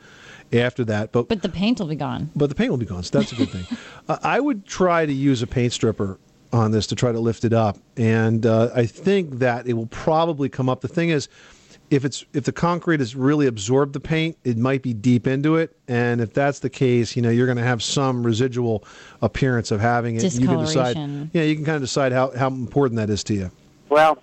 after 0.52 0.84
that, 0.86 1.12
but 1.12 1.28
But 1.28 1.42
the 1.42 1.48
paint 1.48 1.78
will 1.78 1.86
be 1.88 1.96
gone. 1.96 2.30
but 2.36 2.48
the 2.48 2.54
paint 2.54 2.70
will 2.70 2.78
be 2.78 2.86
gone. 2.86 3.02
So 3.02 3.18
that's 3.18 3.32
a 3.32 3.36
good 3.36 3.50
thing. 3.50 3.66
uh, 4.08 4.18
I 4.22 4.40
would 4.40 4.66
try 4.66 5.06
to 5.06 5.12
use 5.12 5.42
a 5.42 5.46
paint 5.46 5.72
stripper 5.72 6.18
on 6.52 6.70
this 6.70 6.86
to 6.86 6.94
try 6.94 7.12
to 7.12 7.20
lift 7.20 7.44
it 7.44 7.52
up, 7.52 7.76
and 7.98 8.46
uh, 8.46 8.70
I 8.74 8.86
think 8.86 9.40
that 9.40 9.66
it 9.66 9.74
will 9.74 9.86
probably 9.88 10.48
come 10.48 10.70
up. 10.70 10.80
The 10.80 10.88
thing 10.88 11.10
is, 11.10 11.28
if 11.90 12.04
it's 12.04 12.24
if 12.32 12.44
the 12.44 12.52
concrete 12.52 13.00
has 13.00 13.14
really 13.16 13.46
absorbed 13.46 13.92
the 13.92 14.00
paint, 14.00 14.36
it 14.44 14.56
might 14.56 14.82
be 14.82 14.92
deep 14.92 15.26
into 15.26 15.56
it, 15.56 15.76
and 15.88 16.20
if 16.20 16.32
that's 16.32 16.58
the 16.58 16.70
case, 16.70 17.16
you 17.16 17.22
know 17.22 17.30
you're 17.30 17.46
going 17.46 17.58
to 17.58 17.64
have 17.64 17.82
some 17.82 18.24
residual 18.24 18.84
appearance 19.22 19.70
of 19.70 19.80
having 19.80 20.16
it. 20.16 20.34
You 20.34 20.46
can 20.46 20.58
decide. 20.58 20.96
Yeah, 21.32 21.42
you 21.42 21.54
can 21.56 21.64
kind 21.64 21.76
of 21.76 21.82
decide 21.82 22.12
how 22.12 22.30
how 22.36 22.48
important 22.48 22.96
that 22.98 23.10
is 23.10 23.24
to 23.24 23.34
you. 23.34 23.50
Well, 23.88 24.18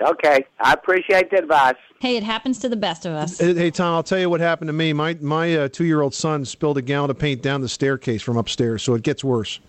okay. 0.00 0.44
I 0.60 0.72
appreciate 0.72 1.30
the 1.30 1.38
advice. 1.38 1.76
Hey, 2.00 2.16
it 2.16 2.22
happens 2.22 2.58
to 2.60 2.68
the 2.68 2.76
best 2.76 3.06
of 3.06 3.12
us. 3.12 3.38
Hey, 3.38 3.54
hey, 3.54 3.70
Tom, 3.70 3.94
I'll 3.94 4.02
tell 4.02 4.18
you 4.18 4.28
what 4.28 4.40
happened 4.40 4.68
to 4.68 4.72
me. 4.72 4.92
My 4.92 5.16
my 5.20 5.54
uh, 5.54 5.68
two 5.68 5.84
year 5.84 6.00
old 6.02 6.14
son 6.14 6.44
spilled 6.44 6.78
a 6.78 6.82
gallon 6.82 7.10
of 7.10 7.18
paint 7.18 7.42
down 7.42 7.60
the 7.60 7.68
staircase 7.68 8.22
from 8.22 8.36
upstairs, 8.36 8.82
so 8.82 8.94
it 8.94 9.02
gets 9.02 9.22
worse. 9.22 9.60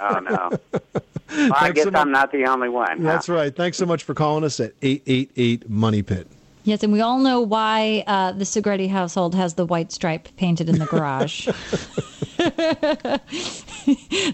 Oh 0.00 0.18
no. 0.20 0.50
Well, 1.30 1.52
I 1.56 1.72
guess 1.72 1.84
so 1.84 1.90
I'm 1.94 2.12
not 2.12 2.30
the 2.30 2.44
only 2.44 2.68
one. 2.68 2.98
huh? 2.98 3.02
That's 3.02 3.28
right. 3.28 3.54
Thanks 3.56 3.76
so 3.76 3.86
much 3.86 4.04
for 4.04 4.14
calling 4.14 4.44
us 4.44 4.60
at 4.60 4.72
888 4.82 5.68
Money 5.68 6.02
Pit. 6.02 6.28
Yes, 6.64 6.82
and 6.82 6.92
we 6.92 7.00
all 7.02 7.18
know 7.18 7.40
why 7.40 8.04
uh, 8.06 8.32
the 8.32 8.44
Segrete 8.44 8.88
household 8.88 9.34
has 9.34 9.54
the 9.54 9.66
white 9.66 9.92
stripe 9.92 10.28
painted 10.36 10.68
in 10.68 10.78
the 10.78 10.86
garage. 10.86 11.46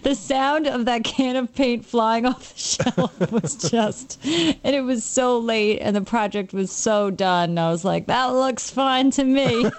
the 0.03 0.15
sound 0.15 0.67
of 0.67 0.85
that 0.85 1.05
can 1.05 1.37
of 1.37 1.55
paint 1.55 1.85
flying 1.85 2.25
off 2.25 2.55
the 2.55 2.61
shelf 2.61 3.33
was 3.33 3.57
just, 3.57 4.19
and 4.25 4.75
it 4.75 4.83
was 4.83 5.05
so 5.05 5.39
late, 5.39 5.79
and 5.81 5.95
the 5.95 6.01
project 6.01 6.53
was 6.53 6.71
so 6.71 7.11
done. 7.11 7.59
I 7.59 7.71
was 7.71 7.85
like, 7.85 8.07
that 8.07 8.27
looks 8.27 8.71
fine 8.71 9.11
to 9.13 9.25
me. 9.25 9.71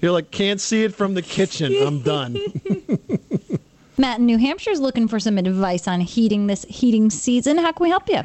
You're 0.00 0.12
like, 0.12 0.30
can't 0.30 0.60
see 0.60 0.84
it 0.84 0.94
from 0.94 1.14
the 1.14 1.22
kitchen. 1.22 1.74
I'm 1.80 2.02
done. 2.02 2.38
Matt 3.96 4.18
in 4.18 4.26
New 4.26 4.38
Hampshire 4.38 4.70
is 4.70 4.80
looking 4.80 5.08
for 5.08 5.18
some 5.20 5.38
advice 5.38 5.88
on 5.88 6.00
heating 6.00 6.48
this 6.48 6.64
heating 6.68 7.08
season. 7.10 7.58
How 7.58 7.72
can 7.72 7.84
we 7.84 7.90
help 7.90 8.08
you? 8.08 8.22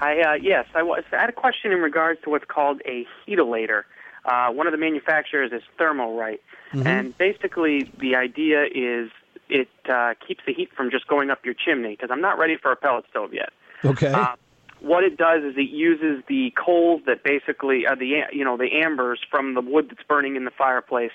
I 0.00 0.20
uh, 0.20 0.34
yes, 0.34 0.66
I 0.74 0.82
was. 0.82 1.04
I 1.12 1.20
had 1.20 1.28
a 1.30 1.32
question 1.32 1.72
in 1.72 1.78
regards 1.80 2.20
to 2.22 2.30
what's 2.30 2.44
called 2.44 2.80
a 2.84 3.06
heatilator. 3.26 3.82
Uh, 4.24 4.50
one 4.50 4.66
of 4.66 4.72
the 4.72 4.78
manufacturers 4.78 5.52
is 5.52 5.62
Thermalright, 5.78 6.40
and 6.72 7.16
basically 7.16 7.90
the 8.00 8.16
idea 8.16 8.64
is 8.64 9.10
it 9.48 9.68
uh, 9.88 10.14
keeps 10.26 10.42
the 10.46 10.52
heat 10.52 10.70
from 10.76 10.90
just 10.90 11.06
going 11.06 11.30
up 11.30 11.44
your 11.44 11.54
chimney. 11.54 11.90
Because 11.90 12.10
I'm 12.10 12.20
not 12.20 12.38
ready 12.38 12.56
for 12.56 12.72
a 12.72 12.76
pellet 12.76 13.04
stove 13.10 13.32
yet. 13.32 13.50
Okay. 13.84 14.08
Uh, 14.08 14.34
what 14.80 15.04
it 15.04 15.16
does 15.16 15.42
is 15.42 15.56
it 15.56 15.70
uses 15.70 16.22
the 16.28 16.52
coals 16.56 17.02
that 17.06 17.22
basically 17.22 17.86
are 17.86 17.96
the 17.96 18.22
you 18.32 18.44
know 18.44 18.56
the 18.56 18.70
ambers 18.84 19.20
from 19.30 19.54
the 19.54 19.60
wood 19.60 19.88
that's 19.90 20.02
burning 20.06 20.36
in 20.36 20.44
the 20.44 20.50
fireplace 20.50 21.12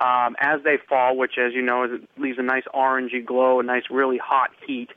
um, 0.00 0.34
as 0.40 0.62
they 0.64 0.78
fall, 0.88 1.16
which 1.16 1.38
as 1.38 1.52
you 1.52 1.62
know 1.62 1.84
is, 1.84 2.00
leaves 2.18 2.38
a 2.38 2.42
nice 2.42 2.64
orangey 2.74 3.24
glow, 3.24 3.60
a 3.60 3.62
nice 3.62 3.84
really 3.90 4.18
hot 4.18 4.50
heat. 4.66 4.90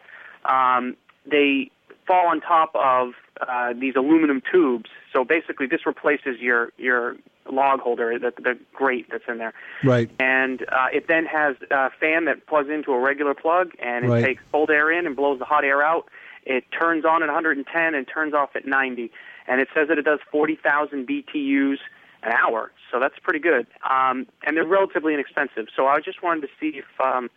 Um, 0.46 0.96
they 1.30 1.72
fall 2.08 2.28
on 2.28 2.42
top 2.42 2.72
of 2.74 3.14
uh, 3.42 3.74
these 3.80 3.96
aluminum 3.96 4.42
tubes. 4.50 4.90
So 5.14 5.24
basically, 5.24 5.68
this 5.68 5.86
replaces 5.86 6.40
your 6.40 6.72
your 6.78 7.18
log 7.52 7.80
holder, 7.80 8.18
the, 8.20 8.34
the 8.42 8.58
grate 8.74 9.08
that's 9.12 9.24
in 9.28 9.38
there. 9.38 9.54
Right. 9.84 10.10
And 10.20 10.64
uh, 10.64 10.88
it 10.92 11.08
then 11.08 11.26
has 11.26 11.56
a 11.72 11.90
fan 11.92 12.26
that 12.26 12.46
plugs 12.48 12.70
into 12.70 12.92
a 12.92 13.00
regular 13.00 13.34
plug, 13.34 13.72
and 13.80 14.06
it 14.06 14.10
Right. 14.10 14.24
takes 14.24 14.44
cold 14.52 14.70
air 14.70 14.92
in 14.92 15.06
and 15.06 15.16
blows 15.16 15.40
the 15.40 15.46
hot 15.46 15.64
air 15.64 15.82
out. 15.82 16.10
It 16.46 16.66
turns 16.78 17.06
on 17.06 17.24
at 17.24 17.28
110 17.28 17.96
and 17.96 18.08
turns 18.08 18.34
off 18.34 18.56
at 18.56 18.66
90. 18.66 19.12
And 19.48 19.62
it 19.62 19.70
says 19.74 19.88
that 19.88 19.98
it 19.98 20.04
does 20.04 20.20
40,000 20.30 21.08
BTUs 21.08 21.78
an 22.24 22.32
hour, 22.34 22.72
so 22.92 23.00
that's 23.00 23.18
pretty 23.20 23.40
good. 23.40 23.68
Um, 23.90 24.28
and 24.46 24.58
they're 24.58 24.66
relatively 24.66 25.14
inexpensive. 25.14 25.68
So 25.74 25.88
I 25.88 26.00
just 26.00 26.22
wanted 26.24 26.42
to 26.42 26.48
see 26.60 26.80
if 26.80 26.86
um, 27.00 27.30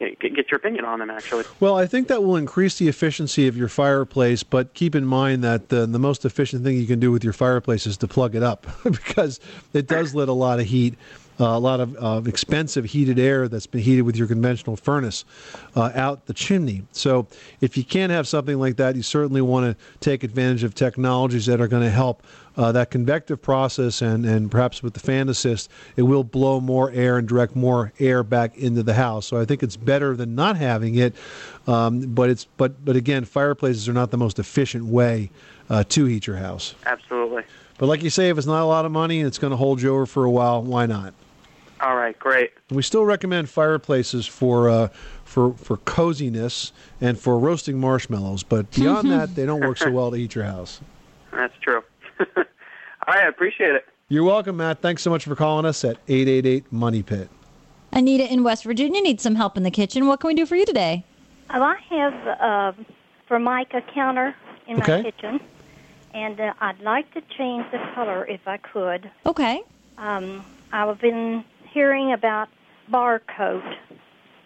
get 0.00 0.50
your 0.50 0.56
opinion 0.56 0.84
on 0.84 0.98
them, 0.98 1.10
actually. 1.10 1.44
Well, 1.60 1.76
I 1.76 1.86
think 1.86 2.08
that 2.08 2.22
will 2.22 2.36
increase 2.36 2.78
the 2.78 2.88
efficiency 2.88 3.46
of 3.48 3.56
your 3.56 3.68
fireplace, 3.68 4.42
but 4.42 4.72
keep 4.74 4.94
in 4.94 5.04
mind 5.04 5.44
that 5.44 5.68
the, 5.68 5.86
the 5.86 5.98
most 5.98 6.24
efficient 6.24 6.64
thing 6.64 6.76
you 6.76 6.86
can 6.86 7.00
do 7.00 7.12
with 7.12 7.22
your 7.22 7.32
fireplace 7.32 7.86
is 7.86 7.96
to 7.98 8.08
plug 8.08 8.34
it 8.34 8.42
up 8.42 8.66
because 8.84 9.40
it 9.72 9.86
does 9.86 10.14
let 10.14 10.28
a 10.28 10.32
lot 10.32 10.58
of 10.58 10.66
heat, 10.66 10.94
a 11.46 11.58
lot 11.58 11.80
of 11.80 11.96
uh, 11.98 12.28
expensive 12.28 12.84
heated 12.84 13.18
air 13.18 13.48
that's 13.48 13.66
been 13.66 13.80
heated 13.80 14.02
with 14.02 14.16
your 14.16 14.26
conventional 14.26 14.76
furnace 14.76 15.24
uh, 15.74 15.90
out 15.94 16.26
the 16.26 16.34
chimney. 16.34 16.82
So 16.92 17.26
if 17.60 17.76
you 17.76 17.84
can't 17.84 18.12
have 18.12 18.28
something 18.28 18.58
like 18.58 18.76
that, 18.76 18.96
you 18.96 19.02
certainly 19.02 19.40
want 19.40 19.66
to 19.66 19.84
take 20.00 20.22
advantage 20.22 20.64
of 20.64 20.74
technologies 20.74 21.46
that 21.46 21.60
are 21.60 21.68
going 21.68 21.82
to 21.82 21.90
help 21.90 22.22
uh, 22.56 22.72
that 22.72 22.90
convective 22.90 23.40
process 23.40 24.02
and, 24.02 24.26
and 24.26 24.50
perhaps 24.50 24.82
with 24.82 24.92
the 24.92 25.00
fan 25.00 25.28
assist, 25.28 25.70
it 25.96 26.02
will 26.02 26.24
blow 26.24 26.60
more 26.60 26.90
air 26.90 27.16
and 27.16 27.26
direct 27.26 27.56
more 27.56 27.92
air 27.98 28.22
back 28.22 28.56
into 28.58 28.82
the 28.82 28.94
house. 28.94 29.26
So 29.26 29.40
I 29.40 29.44
think 29.44 29.62
it's 29.62 29.76
better 29.76 30.16
than 30.16 30.34
not 30.34 30.56
having 30.56 30.96
it. 30.96 31.14
Um, 31.66 32.00
but 32.00 32.28
it's 32.28 32.46
but 32.56 32.84
but 32.84 32.96
again, 32.96 33.24
fireplaces 33.24 33.88
are 33.88 33.92
not 33.92 34.10
the 34.10 34.18
most 34.18 34.38
efficient 34.38 34.84
way 34.86 35.30
uh, 35.70 35.84
to 35.84 36.04
heat 36.04 36.26
your 36.26 36.36
house. 36.36 36.74
Absolutely. 36.84 37.44
But 37.78 37.86
like 37.86 38.02
you 38.02 38.10
say, 38.10 38.28
if 38.28 38.36
it's 38.36 38.46
not 38.46 38.62
a 38.62 38.66
lot 38.66 38.84
of 38.84 38.92
money 38.92 39.20
and 39.20 39.26
it's 39.26 39.38
going 39.38 39.52
to 39.52 39.56
hold 39.56 39.80
you 39.80 39.94
over 39.94 40.04
for 40.04 40.24
a 40.24 40.30
while, 40.30 40.62
why 40.62 40.84
not? 40.84 41.14
All 41.80 41.96
right, 41.96 42.18
great. 42.18 42.52
We 42.70 42.82
still 42.82 43.04
recommend 43.04 43.48
fireplaces 43.48 44.26
for 44.26 44.68
uh, 44.68 44.88
for 45.24 45.54
for 45.54 45.78
coziness 45.78 46.72
and 47.00 47.18
for 47.18 47.38
roasting 47.38 47.78
marshmallows, 47.80 48.42
but 48.42 48.70
beyond 48.72 49.10
that, 49.12 49.34
they 49.34 49.46
don't 49.46 49.60
work 49.60 49.78
so 49.78 49.90
well 49.90 50.10
to 50.10 50.16
heat 50.16 50.34
your 50.34 50.44
house. 50.44 50.80
That's 51.32 51.54
true. 51.62 51.82
All 52.20 52.26
right, 53.08 53.24
I 53.24 53.28
appreciate 53.28 53.74
it. 53.74 53.86
You're 54.08 54.24
welcome, 54.24 54.56
Matt. 54.58 54.82
Thanks 54.82 55.02
so 55.02 55.10
much 55.10 55.24
for 55.24 55.34
calling 55.36 55.64
us 55.64 55.84
at 55.84 55.96
888 56.08 56.70
Money 56.72 57.02
Pit. 57.02 57.30
Anita 57.92 58.30
in 58.30 58.42
West 58.42 58.64
Virginia 58.64 59.00
needs 59.00 59.22
some 59.22 59.36
help 59.36 59.56
in 59.56 59.62
the 59.62 59.70
kitchen. 59.70 60.06
What 60.06 60.20
can 60.20 60.28
we 60.28 60.34
do 60.34 60.46
for 60.46 60.56
you 60.56 60.66
today? 60.66 61.04
Well, 61.52 61.62
I 61.62 61.76
have 61.88 62.12
a 62.26 62.74
Formica 63.26 63.82
counter 63.94 64.34
in 64.66 64.80
Okay. 64.82 65.02
my 65.02 65.10
kitchen, 65.10 65.40
and 66.12 66.40
uh, 66.40 66.52
I'd 66.60 66.80
like 66.80 67.12
to 67.14 67.22
change 67.38 67.64
the 67.72 67.78
color 67.94 68.26
if 68.26 68.46
I 68.46 68.58
could. 68.58 69.10
Okay. 69.26 69.62
Um, 69.98 70.44
I've 70.72 71.00
been 71.00 71.44
hearing 71.72 72.12
about 72.12 72.48
bar 72.88 73.22
coat, 73.36 73.62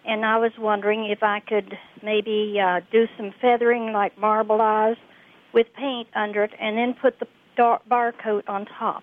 and 0.07 0.25
I 0.25 0.39
was 0.39 0.53
wondering 0.59 1.07
if 1.07 1.23
I 1.23 1.41
could 1.41 1.79
maybe 2.03 2.61
uh, 2.61 2.81
do 2.93 3.07
some 3.17 3.33
feathering 3.41 3.93
like 3.93 4.17
marbleize 4.17 4.97
with 5.53 5.67
paint 5.75 6.09
under 6.15 6.45
it, 6.45 6.53
and 6.61 6.77
then 6.77 6.95
put 6.95 7.21
the 7.21 7.27
dark 7.57 7.89
bar 7.89 8.13
coat 8.13 8.45
on 8.49 8.67
top. 8.67 9.03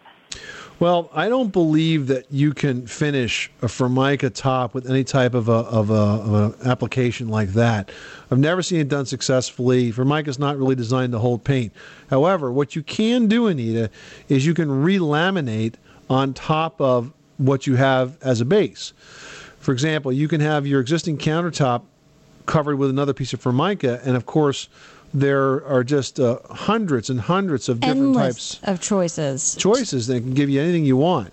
Well, 0.80 1.12
I 1.14 1.30
don't 1.30 1.54
believe 1.54 2.08
that 2.08 2.26
you 2.32 2.54
can 2.54 2.88
finish 2.88 3.52
a 3.62 3.68
Formica 3.68 4.32
top 4.32 4.74
with 4.74 4.90
any 4.90 5.04
type 5.04 5.36
of 5.36 5.48
a 5.48 5.52
of 5.52 5.92
a, 5.92 5.94
of 5.94 6.34
a 6.34 6.68
application 6.68 7.30
like 7.30 7.50
that. 7.50 7.92
I've 8.32 8.40
never 8.40 8.64
seen 8.64 8.80
it 8.80 8.88
done 8.88 9.06
successfully. 9.06 9.92
Formica's 9.92 10.40
not 10.40 10.58
really 10.58 10.74
designed 10.74 11.12
to 11.12 11.20
hold 11.20 11.44
paint. 11.44 11.72
However, 12.10 12.52
what 12.52 12.76
you 12.76 12.82
can 12.82 13.28
do, 13.28 13.46
Anita, 13.46 13.92
is 14.28 14.46
you 14.46 14.56
can 14.56 14.72
relaminate 14.72 15.78
on 16.10 16.34
top 16.34 16.82
of 16.82 17.14
what 17.38 17.68
you 17.68 17.76
have 17.76 18.22
as 18.22 18.42
a 18.42 18.46
base. 18.46 18.94
For 19.60 19.72
example, 19.72 20.12
you 20.12 20.28
can 20.28 20.42
have 20.42 20.66
your 20.66 20.82
existing 20.82 21.18
countertop 21.18 21.84
covered 22.46 22.78
with 22.78 22.90
another 22.90 23.14
piece 23.14 23.34
of 23.34 23.42
Formica, 23.42 24.02
and 24.04 24.16
of 24.16 24.26
course, 24.26 24.68
there 25.14 25.66
are 25.66 25.84
just 25.84 26.20
uh, 26.20 26.40
hundreds 26.50 27.10
and 27.10 27.20
hundreds 27.20 27.70
of 27.70 27.80
different 27.80 28.00
Endless 28.00 28.56
types 28.56 28.70
of 28.70 28.82
choices. 28.82 29.56
choices 29.56 30.08
that 30.08 30.22
can 30.22 30.34
give 30.34 30.50
you 30.50 30.62
anything 30.62 30.86
you 30.86 30.98
want. 30.98 31.32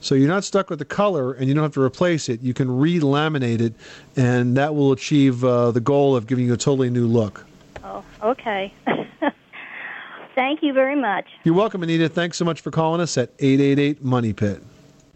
So 0.00 0.14
you're 0.14 0.28
not 0.28 0.44
stuck 0.44 0.70
with 0.70 0.78
the 0.78 0.86
color, 0.86 1.34
and 1.34 1.46
you 1.46 1.54
don't 1.54 1.62
have 1.62 1.74
to 1.74 1.82
replace 1.82 2.30
it. 2.30 2.40
You 2.40 2.54
can 2.54 2.70
re-laminate 2.70 3.60
it, 3.60 3.74
and 4.16 4.56
that 4.56 4.74
will 4.74 4.92
achieve 4.92 5.44
uh, 5.44 5.72
the 5.72 5.80
goal 5.80 6.16
of 6.16 6.26
giving 6.26 6.46
you 6.46 6.54
a 6.54 6.56
totally 6.56 6.88
new 6.88 7.06
look. 7.06 7.44
Oh, 7.84 8.02
okay. 8.22 8.72
Thank 10.34 10.62
you 10.62 10.72
very 10.72 10.96
much. 10.96 11.26
You're 11.44 11.54
welcome, 11.54 11.82
Anita. 11.82 12.08
Thanks 12.08 12.38
so 12.38 12.46
much 12.46 12.62
for 12.62 12.70
calling 12.70 13.02
us 13.02 13.18
at 13.18 13.30
888 13.38 14.02
Money 14.02 14.32
Pit. 14.32 14.62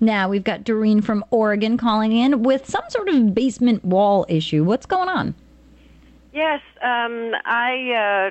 Now 0.01 0.29
we've 0.29 0.45
got 0.45 0.65
Doreen 0.65 1.01
from 1.01 1.25
Oregon 1.31 1.77
calling 1.77 2.13
in 2.13 2.43
with 2.43 2.69
some 2.69 2.85
sort 2.89 3.09
of 3.09 3.35
basement 3.35 3.85
wall 3.85 4.27
issue. 4.29 4.65
What's 4.65 4.87
going 4.87 5.09
on? 5.09 5.35
Yes, 6.33 6.61
um, 6.83 7.33
I 7.45 8.31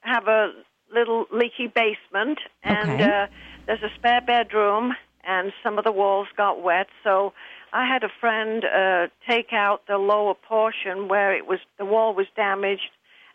have 0.00 0.28
a 0.28 0.52
little 0.94 1.26
leaky 1.32 1.66
basement, 1.66 2.38
and 2.62 2.90
Okay. 2.90 3.04
uh, 3.04 3.26
there's 3.66 3.82
a 3.82 3.90
spare 3.96 4.20
bedroom, 4.20 4.92
and 5.24 5.52
some 5.62 5.78
of 5.78 5.84
the 5.84 5.92
walls 5.92 6.28
got 6.36 6.62
wet. 6.62 6.86
So 7.02 7.32
I 7.72 7.86
had 7.86 8.04
a 8.04 8.10
friend 8.20 8.64
uh, 8.64 9.08
take 9.28 9.52
out 9.52 9.82
the 9.88 9.98
lower 9.98 10.34
portion 10.34 11.08
where 11.08 11.34
it 11.34 11.46
was 11.46 11.58
the 11.78 11.84
wall 11.84 12.14
was 12.14 12.26
damaged, 12.36 12.90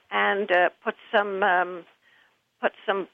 and 0.09 0.49
uh, 0.51 0.69
put 0.83 0.95
some 1.11 1.43
um, 1.43 1.83
put 2.61 2.71
some 2.85 3.07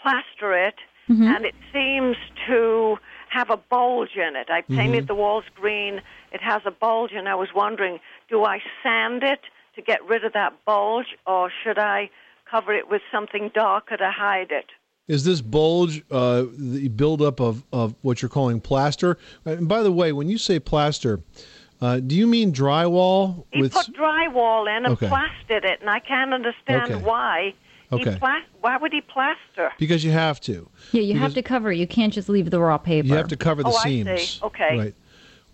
plaster 0.00 0.54
it, 0.54 0.76
Mm-hmm. 1.10 1.22
and 1.22 1.44
it 1.46 1.54
seems 1.72 2.16
to 2.46 2.98
have 3.30 3.50
a 3.50 3.56
bulge 3.56 4.16
in 4.16 4.36
it. 4.36 4.48
I 4.50 4.62
painted 4.62 5.06
the 5.06 5.14
walls 5.14 5.44
green. 5.54 6.00
It 6.32 6.40
has 6.42 6.62
a 6.64 6.70
bulge, 6.70 7.12
and 7.12 7.28
I 7.28 7.34
was 7.34 7.48
wondering, 7.54 8.00
do 8.28 8.44
I 8.44 8.60
sand 8.82 9.22
it 9.22 9.40
to 9.76 9.82
get 9.82 10.04
rid 10.06 10.24
of 10.24 10.32
that 10.32 10.64
bulge, 10.64 11.16
or 11.26 11.50
should 11.62 11.78
I 11.78 12.10
cover 12.50 12.72
it 12.72 12.90
with 12.90 13.02
something 13.12 13.50
darker 13.54 13.96
to 13.96 14.10
hide 14.10 14.50
it? 14.50 14.66
Is 15.06 15.24
this 15.24 15.40
bulge 15.40 16.02
uh, 16.10 16.44
the 16.52 16.88
buildup 16.88 17.40
of, 17.40 17.64
of 17.72 17.94
what 18.02 18.20
you're 18.20 18.28
calling 18.28 18.60
plaster? 18.60 19.16
And 19.44 19.68
by 19.68 19.82
the 19.82 19.92
way, 19.92 20.12
when 20.12 20.28
you 20.28 20.36
say 20.36 20.58
plaster, 20.58 21.20
uh, 21.80 22.00
do 22.00 22.14
you 22.14 22.26
mean 22.26 22.52
drywall? 22.52 23.46
He 23.50 23.62
with 23.62 23.72
put 23.72 23.86
drywall 23.94 24.68
in 24.68 24.84
and 24.84 24.94
Okay. 24.94 25.08
plastered 25.08 25.64
it, 25.64 25.80
and 25.80 25.88
I 25.88 26.00
can't 26.00 26.34
understand 26.34 26.92
Okay. 26.92 27.04
why. 27.04 27.54
Okay. 27.90 28.12
He 28.12 28.18
plas- 28.18 28.44
why 28.60 28.76
would 28.76 28.92
he 28.92 29.00
plaster? 29.00 29.72
because 29.78 30.04
you 30.04 30.10
have 30.10 30.40
to. 30.42 30.68
Yeah, 30.92 31.02
you 31.02 31.18
have 31.18 31.34
to 31.34 31.42
cover 31.42 31.72
it. 31.72 31.78
You 31.78 31.86
can't 31.86 32.12
just 32.12 32.28
leave 32.28 32.50
the 32.50 32.60
raw 32.60 32.76
paper. 32.78 33.08
You 33.08 33.14
have 33.14 33.28
to 33.28 33.36
cover 33.36 33.62
the 33.62 33.70
Oh, 33.70 33.76
I 33.76 33.82
see. 33.84 34.04
seams. 34.04 34.40
Okay. 34.42 34.76
Right. 34.78 34.94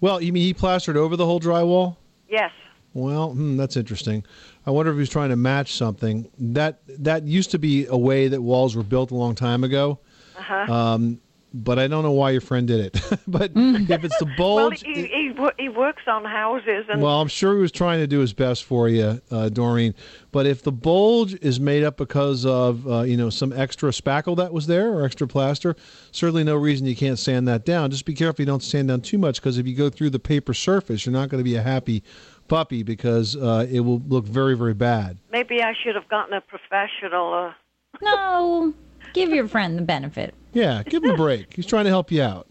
Well, 0.01 0.21
you 0.21 0.33
mean 0.33 0.43
he 0.43 0.55
plastered 0.55 0.97
over 0.97 1.17
the 1.17 1.25
whole 1.25 1.41
drywall? 1.41 1.97
Yes. 2.29 2.51
Well, 2.93 3.31
hmm, 3.33 3.57
that's 3.57 3.77
interesting. 3.77 4.25
I 4.67 4.71
wonder 4.71 4.91
if 4.91 4.97
he 4.97 5.01
was 5.01 5.11
trying 5.11 5.31
to 5.31 5.37
match 5.37 5.75
something. 5.75 6.29
That 6.39 6.81
that 6.89 7.25
used 7.25 7.51
to 7.53 7.59
be 7.59 7.87
a 7.87 7.97
way 7.97 8.29
that 8.29 8.41
walls 8.43 8.75
were 8.77 8.83
built 8.83 9.11
a 9.11 9.15
long 9.15 9.35
time 9.35 9.63
ago. 9.65 9.99
Uh-huh. 10.39 10.73
Um, 10.73 11.21
but 11.55 11.79
I 11.79 11.87
don't 11.87 12.03
know 12.03 12.11
why 12.11 12.33
your 12.33 12.41
friend 12.41 12.67
did 12.67 12.81
it. 12.81 13.21
but 13.29 13.53
if 13.55 14.05
it's 14.05 14.19
the 14.19 14.25
well, 14.39 14.71
bulge, 14.71 14.83
he, 14.83 15.07
he, 15.07 15.33
he 15.57 15.69
works 15.69 16.03
on 16.09 16.25
houses, 16.25 16.87
and 16.91 17.01
well, 17.01 17.21
I'm 17.21 17.29
sure 17.29 17.55
he 17.55 17.61
was 17.61 17.71
trying 17.71 18.01
to 18.01 18.09
do 18.09 18.19
his 18.19 18.33
best 18.33 18.65
for 18.65 18.89
you, 18.89 19.23
uh, 19.31 19.49
Doreen. 19.49 19.95
But 20.33 20.47
if 20.47 20.65
the 20.65 20.73
bulge 20.73 21.35
is 21.35 21.61
made 21.61 21.85
up 21.85 21.97
because 21.97 22.45
of 22.45 22.87
uh, 22.89 23.03
you 23.03 23.17
know 23.17 23.31
some 23.31 23.53
extra 23.53 23.91
spackle 23.91 24.37
that 24.37 24.53
was 24.53 24.67
there 24.67 24.93
or 24.93 25.05
extra 25.05 25.29
plaster, 25.29 25.77
certainly 26.11 26.43
no 26.43 26.57
reason 26.57 26.87
you 26.87 26.97
can't 26.97 27.19
sand 27.19 27.47
that 27.47 27.65
down. 27.65 27.91
Just 27.93 28.05
be 28.05 28.15
careful 28.15 28.43
you 28.43 28.47
don't 28.47 28.63
sand 28.63 28.89
down 28.89 29.01
too 29.01 29.19
much 29.19 29.41
because 29.41 29.57
if 29.57 29.67
you 29.67 29.77
go 29.77 29.89
through 29.89 30.11
the 30.11 30.19
paper 30.19 30.55
surface, 30.55 31.07
you're 31.07 31.13
not 31.13 31.29
going 31.29 31.39
to 31.39 31.49
be 31.49 31.55
a 31.55 31.63
happy 31.63 32.03
puppy 32.49 32.83
because 32.83 33.37
uh, 33.37 33.67
it 33.71 33.81
will 33.81 34.03
look 34.09 34.27
very 34.27 34.57
very 34.57 34.75
bad. 34.75 35.19
maybe 35.31 35.63
I 35.63 35.73
should 35.83 35.95
have 35.95 36.09
gotten 36.09 36.35
a 36.35 36.41
professional. 36.41 37.33
Uh, 37.33 37.53
No, 38.03 38.75
give 39.13 39.31
your 39.31 39.47
friend 39.47 39.79
the 39.79 39.83
benefit. 39.83 40.35
Yeah, 40.55 40.83
give 40.85 41.05
him 41.05 41.11
a 41.11 41.17
break. 41.17 41.53
He's 41.55 41.67
trying 41.67 41.85
to 41.85 41.91
help 41.91 42.11
you 42.11 42.23
out. 42.23 42.47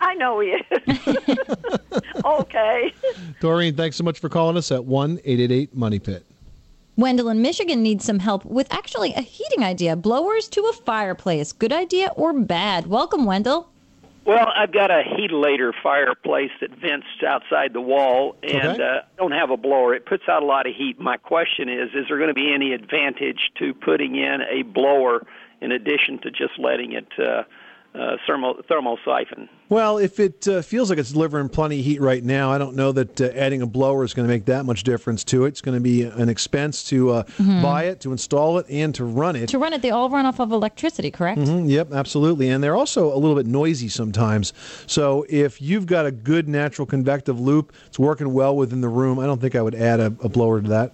I 0.00 0.14
know 0.14 0.40
he 0.40 0.48
is. 0.48 1.08
okay. 2.24 2.92
Doreen, 3.40 3.76
thanks 3.76 3.96
so 3.96 4.04
much 4.04 4.18
for 4.18 4.28
calling 4.28 4.56
us 4.56 4.72
at 4.72 4.84
one 4.84 5.20
eight 5.24 5.40
eight 5.40 5.50
eight 5.52 5.74
Money 5.76 5.98
Pit. 5.98 6.24
Wendell 6.96 7.28
in 7.28 7.40
Michigan 7.42 7.82
needs 7.82 8.04
some 8.04 8.18
help 8.18 8.44
with 8.44 8.72
actually 8.72 9.12
a 9.14 9.20
heating 9.20 9.62
idea. 9.64 9.96
Blowers 9.96 10.48
to 10.50 10.60
a 10.62 10.72
fireplace. 10.72 11.52
Good 11.52 11.72
idea 11.72 12.12
or 12.16 12.32
bad? 12.32 12.86
Welcome, 12.86 13.24
Wendell. 13.24 13.68
Well, 14.26 14.48
I've 14.54 14.70
got 14.72 14.90
a 14.90 15.02
heatilator 15.02 15.72
fireplace 15.82 16.50
that 16.60 16.70
vents 16.78 17.06
outside 17.26 17.72
the 17.72 17.80
wall, 17.80 18.36
and 18.42 18.68
Okay. 18.68 18.82
uh, 18.82 19.00
don't 19.16 19.32
have 19.32 19.50
a 19.50 19.56
blower. 19.56 19.94
It 19.94 20.04
puts 20.04 20.24
out 20.28 20.42
a 20.42 20.46
lot 20.46 20.66
of 20.68 20.74
heat. 20.74 21.00
My 21.00 21.16
question 21.16 21.68
is: 21.70 21.88
Is 21.94 22.06
there 22.08 22.18
going 22.18 22.28
to 22.28 22.34
be 22.34 22.52
any 22.52 22.72
advantage 22.74 23.50
to 23.58 23.72
putting 23.72 24.16
in 24.16 24.42
a 24.42 24.62
blower 24.62 25.26
in 25.60 25.72
addition 25.72 26.18
to 26.22 26.30
just 26.30 26.58
letting 26.58 26.92
it 26.92 27.06
uh, 27.18 27.42
uh, 27.92 28.16
thermal 28.26 28.54
thermal 28.68 28.98
siphon? 29.04 29.48
Well, 29.68 29.98
if 29.98 30.18
it 30.20 30.46
uh, 30.48 30.62
feels 30.62 30.90
like 30.90 30.98
it's 30.98 31.12
delivering 31.12 31.48
plenty 31.48 31.78
of 31.80 31.84
heat 31.84 32.00
right 32.00 32.22
now, 32.24 32.50
I 32.50 32.58
don't 32.58 32.74
know 32.76 32.90
that 32.92 33.20
uh, 33.20 33.26
adding 33.34 33.62
a 33.62 33.66
blower 33.66 34.04
is 34.04 34.14
going 34.14 34.26
to 34.26 34.32
make 34.32 34.44
that 34.46 34.64
much 34.64 34.82
difference 34.84 35.22
to 35.24 35.44
it. 35.44 35.48
It's 35.48 35.60
going 35.60 35.76
to 35.76 35.80
be 35.80 36.02
an 36.02 36.28
expense 36.28 36.84
to 36.84 37.10
uh, 37.10 37.22
Mhm. 37.38 37.62
buy 37.62 37.84
it, 37.84 38.00
to 38.00 38.12
install 38.12 38.58
it, 38.58 38.66
and 38.70 38.94
to 38.96 39.04
run 39.04 39.34
it. 39.36 39.48
To 39.48 39.58
run 39.58 39.72
it, 39.72 39.82
they 39.82 39.90
all 39.90 40.08
run 40.08 40.24
off 40.26 40.40
of 40.40 40.50
electricity, 40.52 41.10
correct? 41.10 41.40
Mhm, 41.40 41.68
yep, 41.68 41.92
absolutely. 41.92 42.48
And 42.48 42.62
they're 42.64 42.76
also 42.76 43.12
a 43.14 43.18
little 43.18 43.36
bit 43.36 43.46
noisy 43.46 43.88
sometimes. 43.88 44.52
So 44.86 45.24
if 45.28 45.60
you've 45.60 45.86
got 45.86 46.06
a 46.06 46.10
good 46.12 46.48
natural 46.48 46.86
convective 46.86 47.38
loop, 47.40 47.72
it's 47.86 47.98
working 47.98 48.32
well 48.32 48.56
within 48.56 48.80
the 48.80 48.88
room, 48.88 49.18
I 49.18 49.26
don't 49.26 49.40
think 49.40 49.54
I 49.56 49.62
would 49.62 49.74
add 49.74 49.98
a, 50.00 50.06
a 50.20 50.28
blower 50.28 50.60
to 50.60 50.68
that. 50.68 50.92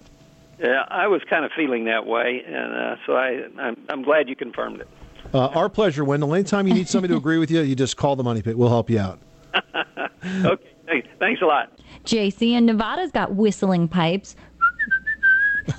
Yeah, 0.59 0.85
I 0.89 1.07
was 1.07 1.21
kind 1.29 1.45
of 1.45 1.51
feeling 1.55 1.85
that 1.85 2.05
way, 2.05 2.41
and 2.45 2.73
uh, 2.73 2.95
so 3.05 3.13
I 3.13 3.45
I'm, 3.59 3.77
I'm 3.89 4.01
glad 4.03 4.27
you 4.27 4.35
confirmed 4.35 4.81
it. 4.81 4.87
Uh, 5.33 5.47
our 5.47 5.69
pleasure, 5.69 6.03
Wendell. 6.03 6.33
Anytime 6.33 6.67
you 6.67 6.73
need 6.73 6.87
somebody 6.87 7.13
to 7.13 7.17
agree 7.17 7.37
with 7.37 7.51
you, 7.51 7.61
you 7.61 7.75
just 7.75 7.97
call 7.97 8.15
the 8.15 8.23
Money 8.23 8.41
Pit. 8.41 8.57
We'll 8.57 8.69
help 8.69 8.89
you 8.89 8.99
out. 8.99 9.19
okay, 9.53 10.63
thanks, 10.85 11.07
thanks 11.19 11.41
a 11.41 11.45
lot. 11.45 11.71
JC 12.05 12.53
and 12.53 12.65
Nevada's 12.65 13.11
got 13.11 13.35
whistling 13.35 13.87
pipes. 13.87 14.35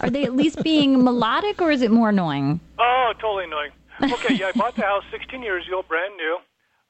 Are 0.00 0.11
they 0.11 0.25
at 0.25 0.37
least 0.37 0.62
being 0.62 1.02
melodic 1.02 1.61
or 1.62 1.70
is 1.70 1.82
it 1.82 1.90
more 1.90 2.11
annoying? 2.11 2.61
Oh, 2.78 3.12
totally 3.20 3.44
annoying. 3.44 3.70
Okay, 4.00 4.35
yeah, 4.35 4.49
I 4.49 4.52
bought 4.52 4.76
the 4.76 4.82
house 4.82 5.02
16 5.11 5.42
years 5.42 5.66
ago, 5.66 5.82
brand 5.86 6.14
new. 6.17 6.38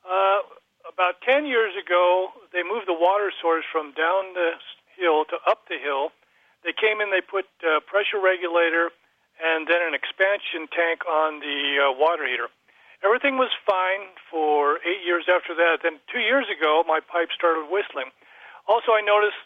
Uh, 0.04 0.40
about 0.92 1.14
10 1.24 1.46
years 1.46 1.72
ago, 1.78 2.28
they 2.52 2.62
moved 2.62 2.86
the 2.86 2.96
water 2.98 3.32
source 3.40 3.64
from 3.70 3.92
down 3.96 4.34
the 4.34 4.50
hill 4.98 5.24
to 5.30 5.36
up 5.48 5.64
the 5.68 5.78
hill. 5.82 6.10
They 6.64 6.74
came 6.74 7.00
in, 7.00 7.10
they 7.10 7.22
put 7.22 7.46
uh, 7.62 7.80
pressure 7.86 8.18
regulator 8.18 8.90
and 9.38 9.70
then 9.70 9.78
an 9.86 9.94
expansion 9.94 10.66
tank 10.74 11.06
on 11.06 11.38
the 11.38 11.78
uh, 11.78 11.94
water 11.94 12.26
heater. 12.26 12.50
Everything 13.06 13.38
was 13.38 13.54
fine 13.62 14.10
for 14.26 14.82
eight 14.82 15.06
years 15.06 15.30
after 15.30 15.54
that. 15.54 15.86
Then 15.86 16.02
two 16.10 16.18
years 16.18 16.50
ago, 16.50 16.82
my 16.82 16.98
pipe 16.98 17.30
started 17.30 17.70
whistling. 17.70 18.10
Also, 18.66 18.90
I 18.90 19.00
noticed 19.06 19.38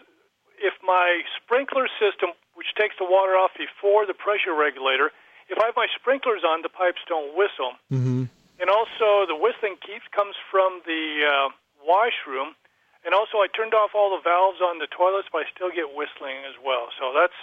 if 0.56 0.72
my 0.80 1.20
sprinkler 1.36 1.84
system, 2.00 2.32
which 2.56 2.72
takes 2.80 2.96
the 2.96 3.04
water 3.04 3.36
off 3.36 3.52
before 3.52 4.08
the 4.08 4.16
pressure 4.16 4.56
regulator, 4.56 5.12
if 5.52 5.60
I 5.60 5.68
have 5.68 5.76
my 5.76 5.86
sprinklers 5.92 6.40
on, 6.48 6.64
the 6.64 6.72
pipes 6.72 7.04
don't 7.04 7.36
whistle. 7.36 7.76
Mm-hmm. 7.92 8.24
And 8.56 8.68
also, 8.70 9.28
the 9.28 9.36
whistling 9.36 9.76
keeps 9.84 10.08
comes 10.16 10.32
from 10.48 10.80
the 10.88 11.28
uh, 11.28 11.48
washroom. 11.84 12.56
And 13.04 13.14
also, 13.14 13.38
I 13.38 13.48
turned 13.56 13.74
off 13.74 13.90
all 13.94 14.10
the 14.16 14.22
valves 14.22 14.58
on 14.62 14.78
the 14.78 14.86
toilets, 14.86 15.28
but 15.32 15.38
I 15.38 15.44
still 15.54 15.70
get 15.70 15.94
whistling 15.96 16.36
as 16.48 16.54
well. 16.64 16.86
So 16.98 17.12
that's 17.18 17.34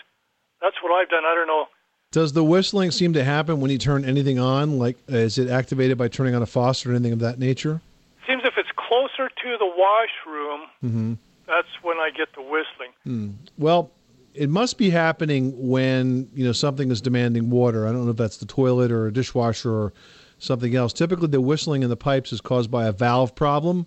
that's 0.61 0.77
what 0.83 0.91
I've 0.91 1.09
done. 1.09 1.23
I 1.25 1.35
don't 1.35 1.47
know. 1.47 1.65
Does 2.11 2.33
the 2.33 2.43
whistling 2.43 2.91
seem 2.91 3.13
to 3.13 3.23
happen 3.23 3.61
when 3.61 3.69
you 3.69 3.77
turn 3.77 4.03
anything 4.03 4.39
on? 4.39 4.79
Like, 4.79 4.97
is 5.07 5.37
it 5.37 5.49
activated 5.49 5.97
by 5.97 6.07
turning 6.07 6.33
on 6.33 6.41
a 6.41 6.45
faucet 6.47 6.87
or 6.87 6.91
anything 6.91 7.13
of 7.13 7.19
that 7.19 7.37
nature? 7.39 7.81
Seems 8.27 8.41
if 8.45 8.53
it's 8.57 8.69
closer 8.75 9.29
to 9.29 9.57
the 9.59 9.65
washroom, 9.65 10.61
Mm-hmm. 10.83 11.13
that's 11.45 11.67
when 11.83 11.97
I 11.97 12.09
get 12.09 12.29
the 12.35 12.41
whistling. 12.41 12.91
Hmm. 13.03 13.29
Well, 13.57 13.91
it 14.33 14.49
must 14.49 14.77
be 14.77 14.89
happening 14.89 15.53
when 15.69 16.29
you 16.33 16.45
know 16.45 16.51
something 16.53 16.89
is 16.89 17.01
demanding 17.01 17.49
water. 17.49 17.87
I 17.87 17.91
don't 17.91 18.05
know 18.05 18.11
if 18.11 18.17
that's 18.17 18.37
the 18.37 18.45
toilet 18.45 18.91
or 18.91 19.07
a 19.07 19.13
dishwasher 19.13 19.71
or 19.71 19.93
something 20.39 20.73
else. 20.75 20.93
Typically, 20.93 21.27
the 21.27 21.41
whistling 21.41 21.83
in 21.83 21.89
the 21.89 21.97
pipes 21.97 22.31
is 22.33 22.39
caused 22.41 22.71
by 22.71 22.85
a 22.87 22.91
valve 22.91 23.35
problem. 23.35 23.85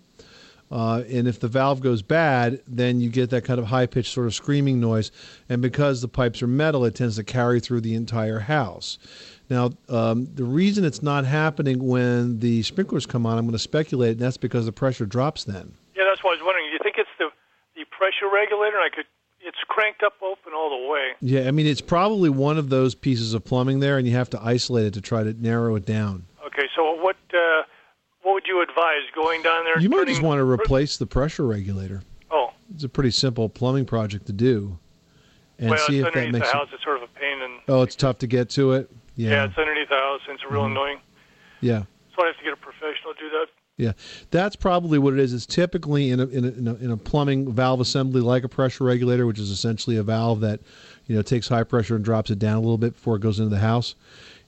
Uh, 0.73 1.03
and 1.07 1.27
if 1.27 1.39
the 1.39 1.47
valve 1.47 1.81
goes 1.81 2.01
bad, 2.01 2.59
then 2.65 2.99
you 2.99 3.07
get 3.07 3.29
that 3.29 3.45
kind 3.45 3.59
of 3.59 3.65
high 3.67 3.85
pitched 3.85 4.11
sort 4.11 4.25
of 4.25 4.33
screaming 4.33 4.81
noise. 4.81 5.11
And 5.47 5.61
because 5.61 6.01
the 6.01 6.07
pipes 6.07 6.41
are 6.41 6.47
metal, 6.47 6.83
it 6.83 6.95
tends 6.95 7.15
to 7.17 7.23
carry 7.23 7.59
through 7.59 7.81
the 7.81 7.93
entire 7.93 8.39
house. 8.39 8.97
Now, 9.51 9.69
um, 9.87 10.27
the 10.33 10.43
reason 10.43 10.83
it's 10.83 11.03
not 11.03 11.25
happening 11.25 11.87
when 11.87 12.39
the 12.39 12.63
sprinklers 12.63 13.05
come 13.05 13.27
on, 13.27 13.37
I'm 13.37 13.45
going 13.45 13.51
to 13.51 13.59
speculate, 13.59 14.13
and 14.13 14.21
that's 14.21 14.37
because 14.37 14.65
the 14.65 14.71
pressure 14.71 15.05
drops 15.05 15.43
then. 15.43 15.75
Yeah, 15.95 16.05
that's 16.09 16.23
what 16.23 16.31
I 16.31 16.41
was 16.41 16.43
wondering. 16.43 16.65
Do 16.65 16.71
you 16.71 16.79
think 16.81 16.95
it's 16.97 17.09
the 17.19 17.29
the 17.75 17.85
pressure 17.95 18.33
regulator? 18.33 18.77
I 18.77 18.89
could. 18.89 19.05
It's 19.41 19.57
cranked 19.67 20.01
up 20.01 20.13
open 20.23 20.53
all 20.55 20.71
the 20.71 20.89
way. 20.89 21.11
Yeah, 21.19 21.47
I 21.47 21.51
mean, 21.51 21.67
it's 21.67 21.81
probably 21.81 22.29
one 22.29 22.57
of 22.57 22.69
those 22.69 22.95
pieces 22.95 23.35
of 23.35 23.43
plumbing 23.43 23.79
there, 23.79 23.99
and 23.99 24.07
you 24.07 24.15
have 24.15 24.29
to 24.31 24.41
isolate 24.41 24.85
it 24.85 24.93
to 24.95 25.01
try 25.01 25.21
to 25.21 25.33
narrow 25.33 25.75
it 25.75 25.85
down. 25.85 26.25
Okay, 26.47 26.67
so 26.75 26.95
what 26.95 27.15
you 28.53 28.61
advise? 28.61 29.01
Going 29.15 29.41
down 29.41 29.63
there? 29.65 29.79
You 29.79 29.89
might 29.89 29.97
turning- 29.97 30.13
just 30.13 30.21
want 30.21 30.39
to 30.39 30.43
replace 30.49 30.97
the 30.97 31.05
pressure 31.05 31.45
regulator. 31.45 32.01
Oh, 32.31 32.51
It's 32.73 32.83
a 32.83 32.89
pretty 32.89 33.11
simple 33.11 33.49
plumbing 33.49 33.85
project 33.85 34.25
to 34.27 34.33
do, 34.33 34.77
and 35.59 35.69
well, 35.71 35.79
see 35.87 35.99
if 35.99 36.05
that 36.13 36.31
makes 36.31 36.31
the 36.49 36.51
it. 36.51 36.53
house. 36.53 36.69
It's 36.73 36.83
sort 36.83 36.97
of 36.97 37.03
a 37.03 37.07
pain, 37.19 37.41
and 37.41 37.53
Oh, 37.67 37.81
it's 37.81 37.95
tough 37.95 38.17
to 38.19 38.27
get 38.27 38.49
to 38.51 38.73
it. 38.73 38.89
yeah, 39.15 39.29
Yeah, 39.31 39.43
it's 39.45 39.57
underneath 39.57 39.89
the 39.89 39.95
house, 39.95 40.21
and 40.27 40.35
it's 40.35 40.43
real 40.49 40.63
Mhm. 40.63 40.71
annoying. 40.71 40.97
yeah, 41.61 41.83
So 42.15 42.23
I 42.23 42.27
have 42.27 42.37
to 42.37 42.43
get 42.43 42.53
a 42.53 42.57
professional 42.57 43.13
to 43.13 43.19
do 43.19 43.29
that. 43.31 43.47
yeah. 43.77 43.93
That's 44.31 44.55
probably 44.55 44.97
what 44.99 45.13
it 45.13 45.19
is. 45.19 45.33
It's 45.33 45.45
typically 45.45 46.09
in 46.11 46.19
a, 46.19 46.27
in 46.27 46.45
a 46.45 46.49
in 46.49 46.67
a 46.67 46.75
in 46.75 46.91
a 46.91 46.97
plumbing 46.97 47.51
valve 47.53 47.79
assembly 47.81 48.21
like 48.21 48.43
a 48.43 48.49
pressure 48.49 48.83
regulator, 48.83 49.25
which 49.25 49.39
is 49.39 49.49
essentially 49.49 49.97
a 49.97 50.03
valve 50.03 50.41
that 50.41 50.59
you 51.07 51.15
know 51.15 51.21
takes 51.21 51.47
high 51.47 51.63
pressure 51.63 51.95
and 51.95 52.03
drops 52.05 52.29
it 52.31 52.39
down 52.39 52.57
a 52.57 52.61
little 52.61 52.77
bit 52.77 52.93
before 52.93 53.15
it 53.15 53.21
goes 53.21 53.39
into 53.39 53.49
the 53.49 53.59
house. 53.61 53.95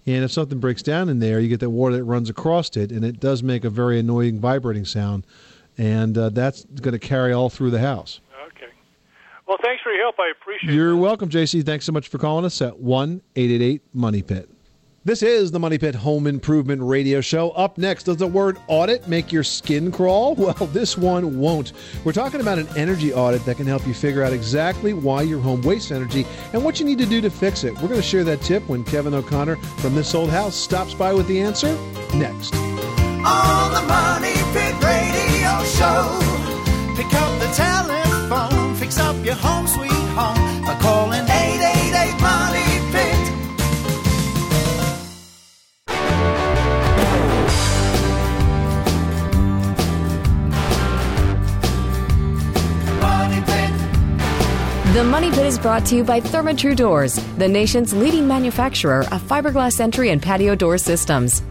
And 0.07 0.23
if 0.23 0.31
something 0.31 0.59
breaks 0.59 0.83
down 0.83 1.09
in 1.09 1.19
there, 1.19 1.39
you 1.39 1.47
get 1.47 1.59
that 1.61 1.69
water 1.69 1.95
that 1.97 2.03
runs 2.03 2.29
across 2.29 2.75
it, 2.77 2.91
and 2.91 3.03
it 3.03 3.19
does 3.19 3.41
make 3.41 3.63
a 3.63 3.69
very 3.69 3.99
annoying 3.99 4.39
vibrating 4.39 4.85
sound, 4.85 5.25
and 5.77 6.17
uh, 6.17 6.29
that's 6.29 6.63
going 6.65 6.93
to 6.93 6.99
carry 6.99 7.33
all 7.33 7.49
through 7.49 7.71
the 7.71 7.79
house. 7.79 8.19
Okay. 8.47 8.71
Well, 9.47 9.57
thanks 9.63 9.81
for 9.81 9.91
your 9.91 10.03
help. 10.03 10.15
I 10.19 10.31
appreciate 10.31 10.71
it. 10.71 10.75
You're 10.75 10.95
welcome, 10.95 11.29
JC. 11.29 11.65
Thanks 11.65 11.85
so 11.85 11.91
much 11.91 12.07
for 12.07 12.19
calling 12.19 12.45
us 12.45 12.61
at 12.61 12.79
1 12.79 13.21
888 13.35 13.81
Money 13.93 14.21
Pit. 14.21 14.49
This 15.05 15.21
is 15.21 15.51
the 15.51 15.59
Money 15.59 15.77
Pit 15.77 15.93
Home 15.93 16.25
Improvement 16.25 16.81
Radio 16.81 17.21
Show. 17.21 17.51
Up 17.51 17.77
next, 17.77 18.05
does 18.05 18.17
the 18.17 18.25
word 18.25 18.57
audit 18.65 19.07
make 19.07 19.31
your 19.31 19.43
skin 19.43 19.91
crawl? 19.91 20.33
Well, 20.45 20.67
this 20.73 20.97
one 20.97 21.37
won't. 21.39 21.73
We're 22.03 22.11
talking 22.11 22.41
about 22.41 22.57
an 22.57 22.67
energy 22.75 23.13
audit 23.13 23.45
that 23.45 23.57
can 23.57 23.67
help 23.67 23.85
you 23.85 23.93
figure 23.93 24.23
out 24.23 24.33
exactly 24.33 24.93
why 24.93 25.21
your 25.21 25.39
home 25.39 25.61
wastes 25.61 25.91
energy 25.91 26.25
and 26.53 26.65
what 26.65 26.79
you 26.79 26.87
need 26.87 26.97
to 26.97 27.05
do 27.05 27.21
to 27.21 27.29
fix 27.29 27.63
it. 27.63 27.73
We're 27.75 27.87
going 27.87 28.01
to 28.01 28.01
share 28.01 28.23
that 28.23 28.41
tip 28.41 28.67
when 28.67 28.83
Kevin 28.83 29.13
O'Connor 29.13 29.57
from 29.57 29.93
This 29.93 30.15
Old 30.15 30.31
House 30.31 30.55
stops 30.55 30.95
by 30.95 31.13
with 31.13 31.27
the 31.27 31.39
answer 31.39 31.75
next. 32.15 32.55
On 32.55 33.64
brought 55.65 55.83
to 55.83 55.95
you 55.95 56.03
by 56.03 56.21
Therma-Tru 56.21 56.75
Doors, 56.75 57.15
the 57.37 57.47
nation's 57.47 57.91
leading 57.91 58.27
manufacturer 58.27 58.99
of 59.11 59.19
fiberglass 59.23 59.79
entry 59.79 60.11
and 60.11 60.21
patio 60.21 60.53
door 60.53 60.77
systems. 60.77 61.41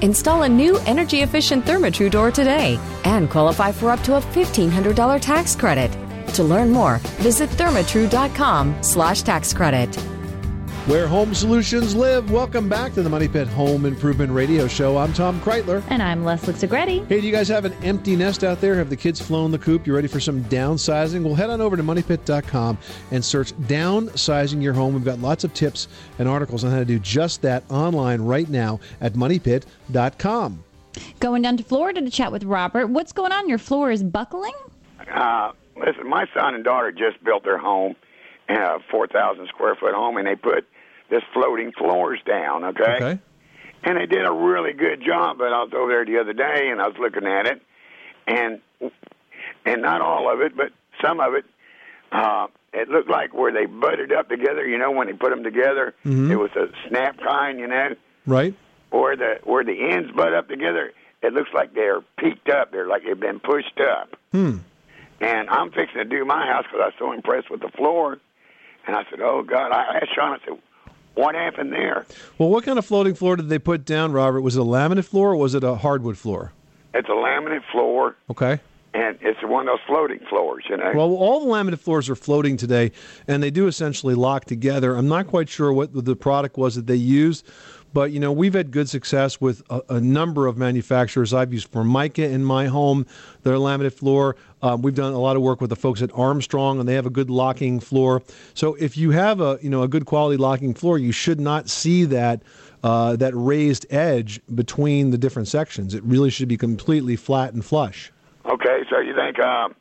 Install 0.00 0.44
a 0.44 0.48
new 0.48 0.78
energy-efficient 0.86 1.66
Therma-Tru 1.66 2.08
door 2.08 2.30
today 2.30 2.80
and 3.04 3.28
qualify 3.28 3.70
for 3.70 3.90
up 3.90 4.00
to 4.04 4.16
a 4.16 4.22
$1,500 4.22 5.20
tax 5.20 5.54
credit. 5.54 5.90
To 6.32 6.42
learn 6.42 6.70
more, 6.70 6.96
visit 7.20 7.50
thermatru.com 7.50 8.82
slash 8.82 9.20
tax 9.20 9.52
credit. 9.52 9.94
Where 10.88 11.06
home 11.06 11.34
solutions 11.34 11.94
live. 11.94 12.30
Welcome 12.30 12.66
back 12.66 12.94
to 12.94 13.02
the 13.02 13.10
Money 13.10 13.28
Pit 13.28 13.46
Home 13.48 13.84
Improvement 13.84 14.32
Radio 14.32 14.66
Show. 14.66 14.96
I'm 14.96 15.12
Tom 15.12 15.38
Kraeutler. 15.42 15.84
And 15.90 16.02
I'm 16.02 16.24
Leslie 16.24 16.54
Segrete. 16.54 17.06
Hey, 17.06 17.20
do 17.20 17.26
you 17.26 17.30
guys 17.30 17.46
have 17.48 17.66
an 17.66 17.74
empty 17.84 18.16
nest 18.16 18.42
out 18.42 18.62
there? 18.62 18.74
Have 18.74 18.88
the 18.88 18.96
kids 18.96 19.20
flown 19.20 19.50
the 19.50 19.58
coop? 19.58 19.86
You 19.86 19.94
ready 19.94 20.08
for 20.08 20.18
some 20.18 20.42
downsizing? 20.44 21.22
Well, 21.22 21.34
head 21.34 21.50
on 21.50 21.60
over 21.60 21.76
to 21.76 21.82
moneypit.com 21.82 22.78
and 23.10 23.22
search 23.22 23.52
downsizing 23.52 24.62
your 24.62 24.72
home. 24.72 24.94
We've 24.94 25.04
got 25.04 25.18
lots 25.18 25.44
of 25.44 25.52
tips 25.52 25.88
and 26.18 26.26
articles 26.26 26.64
on 26.64 26.70
how 26.70 26.78
to 26.78 26.86
do 26.86 26.98
just 26.98 27.42
that 27.42 27.64
online 27.70 28.22
right 28.22 28.48
now 28.48 28.80
at 29.02 29.12
moneypit.com. 29.12 30.64
Going 31.20 31.42
down 31.42 31.58
to 31.58 31.64
Florida 31.64 32.00
to 32.00 32.10
chat 32.10 32.32
with 32.32 32.44
Robert. 32.44 32.86
What's 32.86 33.12
going 33.12 33.32
on? 33.32 33.46
Your 33.46 33.58
floor 33.58 33.90
is 33.90 34.02
buckling? 34.02 34.54
Uh, 35.14 35.52
listen, 35.76 36.08
my 36.08 36.24
son 36.34 36.54
and 36.54 36.64
daughter 36.64 36.90
just 36.92 37.22
built 37.22 37.44
their 37.44 37.58
home, 37.58 37.94
a 38.48 38.78
4,000 38.90 39.48
square 39.48 39.74
foot 39.74 39.92
home, 39.92 40.16
and 40.16 40.26
they 40.26 40.34
put 40.34 40.66
this 41.10 41.22
floating 41.32 41.72
floors 41.72 42.20
down, 42.26 42.64
okay? 42.64 42.96
Okay. 42.96 43.18
And 43.84 43.96
they 43.96 44.06
did 44.06 44.24
a 44.26 44.32
really 44.32 44.72
good 44.72 45.02
job, 45.04 45.38
but 45.38 45.52
I 45.52 45.62
was 45.62 45.72
over 45.74 45.90
there 45.90 46.04
the 46.04 46.18
other 46.20 46.32
day 46.32 46.68
and 46.70 46.80
I 46.80 46.88
was 46.88 46.96
looking 46.98 47.26
at 47.26 47.46
it, 47.46 47.62
and 48.26 48.60
and 49.64 49.82
not 49.82 50.00
all 50.00 50.32
of 50.32 50.40
it, 50.40 50.56
but 50.56 50.72
some 51.02 51.20
of 51.20 51.34
it, 51.34 51.44
uh, 52.12 52.48
it 52.72 52.88
looked 52.88 53.08
like 53.08 53.32
where 53.34 53.52
they 53.52 53.66
butted 53.66 54.12
up 54.12 54.28
together. 54.28 54.66
You 54.66 54.78
know, 54.78 54.90
when 54.90 55.06
they 55.06 55.12
put 55.12 55.30
them 55.30 55.44
together, 55.44 55.94
Mhm. 56.04 56.30
it 56.30 56.36
was 56.36 56.50
a 56.56 56.68
snap 56.88 57.18
kind. 57.20 57.58
You 57.60 57.68
know, 57.68 57.94
Right? 58.26 58.54
where 58.90 59.16
the 59.16 59.38
where 59.44 59.64
the 59.64 59.80
ends 59.90 60.10
butt 60.12 60.34
up 60.34 60.48
together, 60.48 60.92
it 61.22 61.32
looks 61.32 61.50
like 61.54 61.72
they're 61.74 62.00
peaked 62.18 62.48
up. 62.50 62.72
They're 62.72 62.86
like 62.88 63.04
they've 63.04 63.18
been 63.18 63.40
pushed 63.40 63.80
up. 63.80 64.16
Hmm. 64.32 64.58
And 65.20 65.48
I'm 65.50 65.70
fixing 65.70 65.98
to 65.98 66.04
do 66.04 66.24
my 66.24 66.46
house 66.46 66.64
because 66.64 66.80
I 66.80 66.86
was 66.86 66.94
so 66.98 67.12
impressed 67.12 67.48
with 67.50 67.60
the 67.60 67.70
floor. 67.70 68.18
And 68.86 68.96
I 68.96 69.04
said, 69.10 69.20
"Oh 69.20 69.42
God!" 69.42 69.70
I 69.72 69.98
asked 69.98 70.14
Sean. 70.14 70.32
I 70.32 70.38
said, 70.44 70.58
"What 71.18 71.34
happened 71.34 71.72
there?" 71.72 72.06
Well, 72.38 72.48
what 72.48 72.64
kind 72.64 72.78
of 72.78 72.86
floating 72.86 73.14
floor 73.14 73.34
did 73.36 73.48
they 73.48 73.58
put 73.58 73.84
down, 73.84 74.12
Robert? 74.12 74.40
Was 74.42 74.56
it 74.56 74.60
a 74.60 74.64
laminate 74.64 75.04
floor 75.04 75.32
or 75.32 75.36
was 75.36 75.54
it 75.54 75.64
a 75.64 75.74
hardwood 75.74 76.16
floor? 76.16 76.52
It's 76.94 77.08
a 77.08 77.12
laminate 77.12 77.64
floor, 77.72 78.14
Okay. 78.30 78.60
and 78.94 79.18
it's 79.20 79.42
one 79.42 79.68
of 79.68 79.72
those 79.72 79.86
floating 79.86 80.20
floors. 80.30 80.64
You 80.70 80.76
know. 80.76 80.92
Well, 80.94 81.12
all 81.14 81.40
the 81.44 81.50
laminate 81.52 81.80
floors 81.80 82.08
are 82.08 82.14
floating 82.16 82.56
today, 82.56 82.92
and 83.26 83.42
they 83.42 83.50
do 83.50 83.66
essentially 83.66 84.14
lock 84.14 84.44
together. 84.44 84.94
I'm 84.96 85.08
not 85.08 85.26
quite 85.26 85.48
sure 85.48 85.72
what 85.72 85.92
the 86.04 86.16
product 86.16 86.56
was 86.56 86.76
that 86.76 86.86
they 86.86 86.94
used, 86.96 87.46
but 87.92 88.10
you 88.12 88.20
know 88.20 88.32
we've 88.32 88.54
had 88.54 88.70
good 88.70 88.88
success 88.88 89.40
with 89.40 89.62
a, 89.70 89.82
a 89.88 90.00
number 90.00 90.46
of 90.46 90.56
manufacturers. 90.56 91.34
I've 91.34 91.52
used 91.52 91.68
Formica 91.68 92.24
in 92.24 92.44
my 92.44 92.66
home, 92.66 93.06
their 93.42 93.54
laminate 93.54 93.92
floor. 93.92 94.36
Um, 94.62 94.82
we've 94.82 94.94
done 94.94 95.12
a 95.12 95.18
lot 95.18 95.36
of 95.36 95.42
work 95.42 95.60
with 95.60 95.70
the 95.70 95.76
folks 95.76 96.02
at 96.02 96.10
Armstrong, 96.14 96.80
and 96.80 96.88
they 96.88 96.94
have 96.94 97.06
a 97.06 97.10
good 97.10 97.30
locking 97.30 97.80
floor. 97.80 98.22
So 98.54 98.74
if 98.74 98.96
you 98.96 99.10
have 99.12 99.40
a 99.40 99.58
you 99.62 99.70
know 99.70 99.82
a 99.82 99.88
good 99.88 100.06
quality 100.06 100.36
locking 100.36 100.74
floor, 100.74 100.98
you 100.98 101.12
should 101.12 101.40
not 101.40 101.68
see 101.68 102.04
that. 102.06 102.42
Uh, 102.80 103.16
that 103.16 103.32
raised 103.34 103.84
edge 103.90 104.40
between 104.54 105.10
the 105.10 105.18
different 105.18 105.48
sections. 105.48 105.94
It 105.94 106.02
really 106.04 106.30
should 106.30 106.46
be 106.46 106.56
completely 106.56 107.16
flat 107.16 107.52
and 107.52 107.64
flush. 107.64 108.12
okay, 108.44 108.84
so 108.88 109.00
you 109.00 109.16
think, 109.16 109.40
um, 109.40 109.74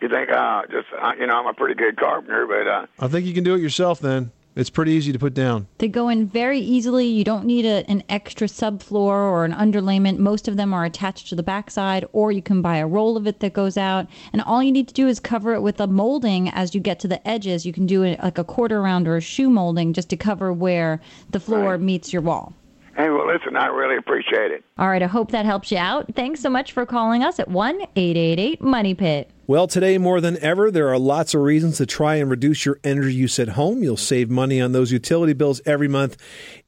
you 0.00 0.08
think, 0.08 0.30
uh, 0.30 0.62
just 0.70 0.86
uh, 1.02 1.14
you 1.18 1.26
know, 1.26 1.34
I'm 1.34 1.48
a 1.48 1.52
pretty 1.52 1.74
good 1.74 1.96
carpenter, 1.96 2.46
but 2.46 2.68
uh, 2.68 2.86
I 3.04 3.08
think 3.08 3.26
you 3.26 3.34
can 3.34 3.42
do 3.42 3.56
it 3.56 3.60
yourself 3.60 3.98
then. 3.98 4.30
It's 4.56 4.70
pretty 4.70 4.92
easy 4.92 5.12
to 5.12 5.18
put 5.18 5.34
down. 5.34 5.68
They 5.78 5.86
go 5.86 6.08
in 6.08 6.26
very 6.26 6.58
easily. 6.58 7.06
You 7.06 7.22
don't 7.22 7.44
need 7.44 7.64
a, 7.64 7.88
an 7.88 8.02
extra 8.08 8.48
subfloor 8.48 8.96
or 8.96 9.44
an 9.44 9.52
underlayment. 9.52 10.18
Most 10.18 10.48
of 10.48 10.56
them 10.56 10.74
are 10.74 10.84
attached 10.84 11.28
to 11.28 11.36
the 11.36 11.44
backside, 11.44 12.04
or 12.12 12.32
you 12.32 12.42
can 12.42 12.60
buy 12.60 12.78
a 12.78 12.86
roll 12.86 13.16
of 13.16 13.28
it 13.28 13.38
that 13.38 13.52
goes 13.52 13.76
out. 13.76 14.08
And 14.32 14.42
all 14.42 14.60
you 14.62 14.72
need 14.72 14.88
to 14.88 14.94
do 14.94 15.06
is 15.06 15.20
cover 15.20 15.54
it 15.54 15.60
with 15.62 15.80
a 15.80 15.86
molding 15.86 16.48
as 16.48 16.74
you 16.74 16.80
get 16.80 16.98
to 17.00 17.08
the 17.08 17.26
edges. 17.28 17.64
You 17.64 17.72
can 17.72 17.86
do 17.86 18.02
it 18.02 18.18
like 18.20 18.38
a 18.38 18.44
quarter 18.44 18.82
round 18.82 19.06
or 19.06 19.16
a 19.16 19.20
shoe 19.20 19.48
molding 19.48 19.92
just 19.92 20.08
to 20.10 20.16
cover 20.16 20.52
where 20.52 21.00
the 21.30 21.40
floor 21.40 21.78
meets 21.78 22.12
your 22.12 22.22
wall. 22.22 22.52
hey, 22.96 23.10
well, 23.10 23.28
listen, 23.32 23.56
I 23.56 23.66
really 23.66 23.96
appreciate 23.96 24.50
it. 24.50 24.64
All 24.76 24.88
right, 24.88 25.02
I 25.02 25.06
hope 25.06 25.30
that 25.30 25.46
helps 25.46 25.70
you 25.70 25.78
out. 25.78 26.12
Thanks 26.16 26.40
so 26.40 26.50
much 26.50 26.72
for 26.72 26.84
calling 26.84 27.22
us 27.22 27.38
at 27.38 27.46
1 27.48 27.80
888 27.94 28.60
Money 28.60 28.94
Pit. 28.94 29.30
Well, 29.48 29.66
today 29.66 29.96
more 29.96 30.20
than 30.20 30.36
ever, 30.42 30.70
there 30.70 30.90
are 30.90 30.98
lots 30.98 31.32
of 31.32 31.40
reasons 31.40 31.78
to 31.78 31.86
try 31.86 32.16
and 32.16 32.28
reduce 32.28 32.66
your 32.66 32.78
energy 32.84 33.14
use 33.14 33.38
at 33.38 33.48
home. 33.48 33.82
You'll 33.82 33.96
save 33.96 34.28
money 34.28 34.60
on 34.60 34.72
those 34.72 34.92
utility 34.92 35.32
bills 35.32 35.62
every 35.64 35.88
month, 35.88 36.18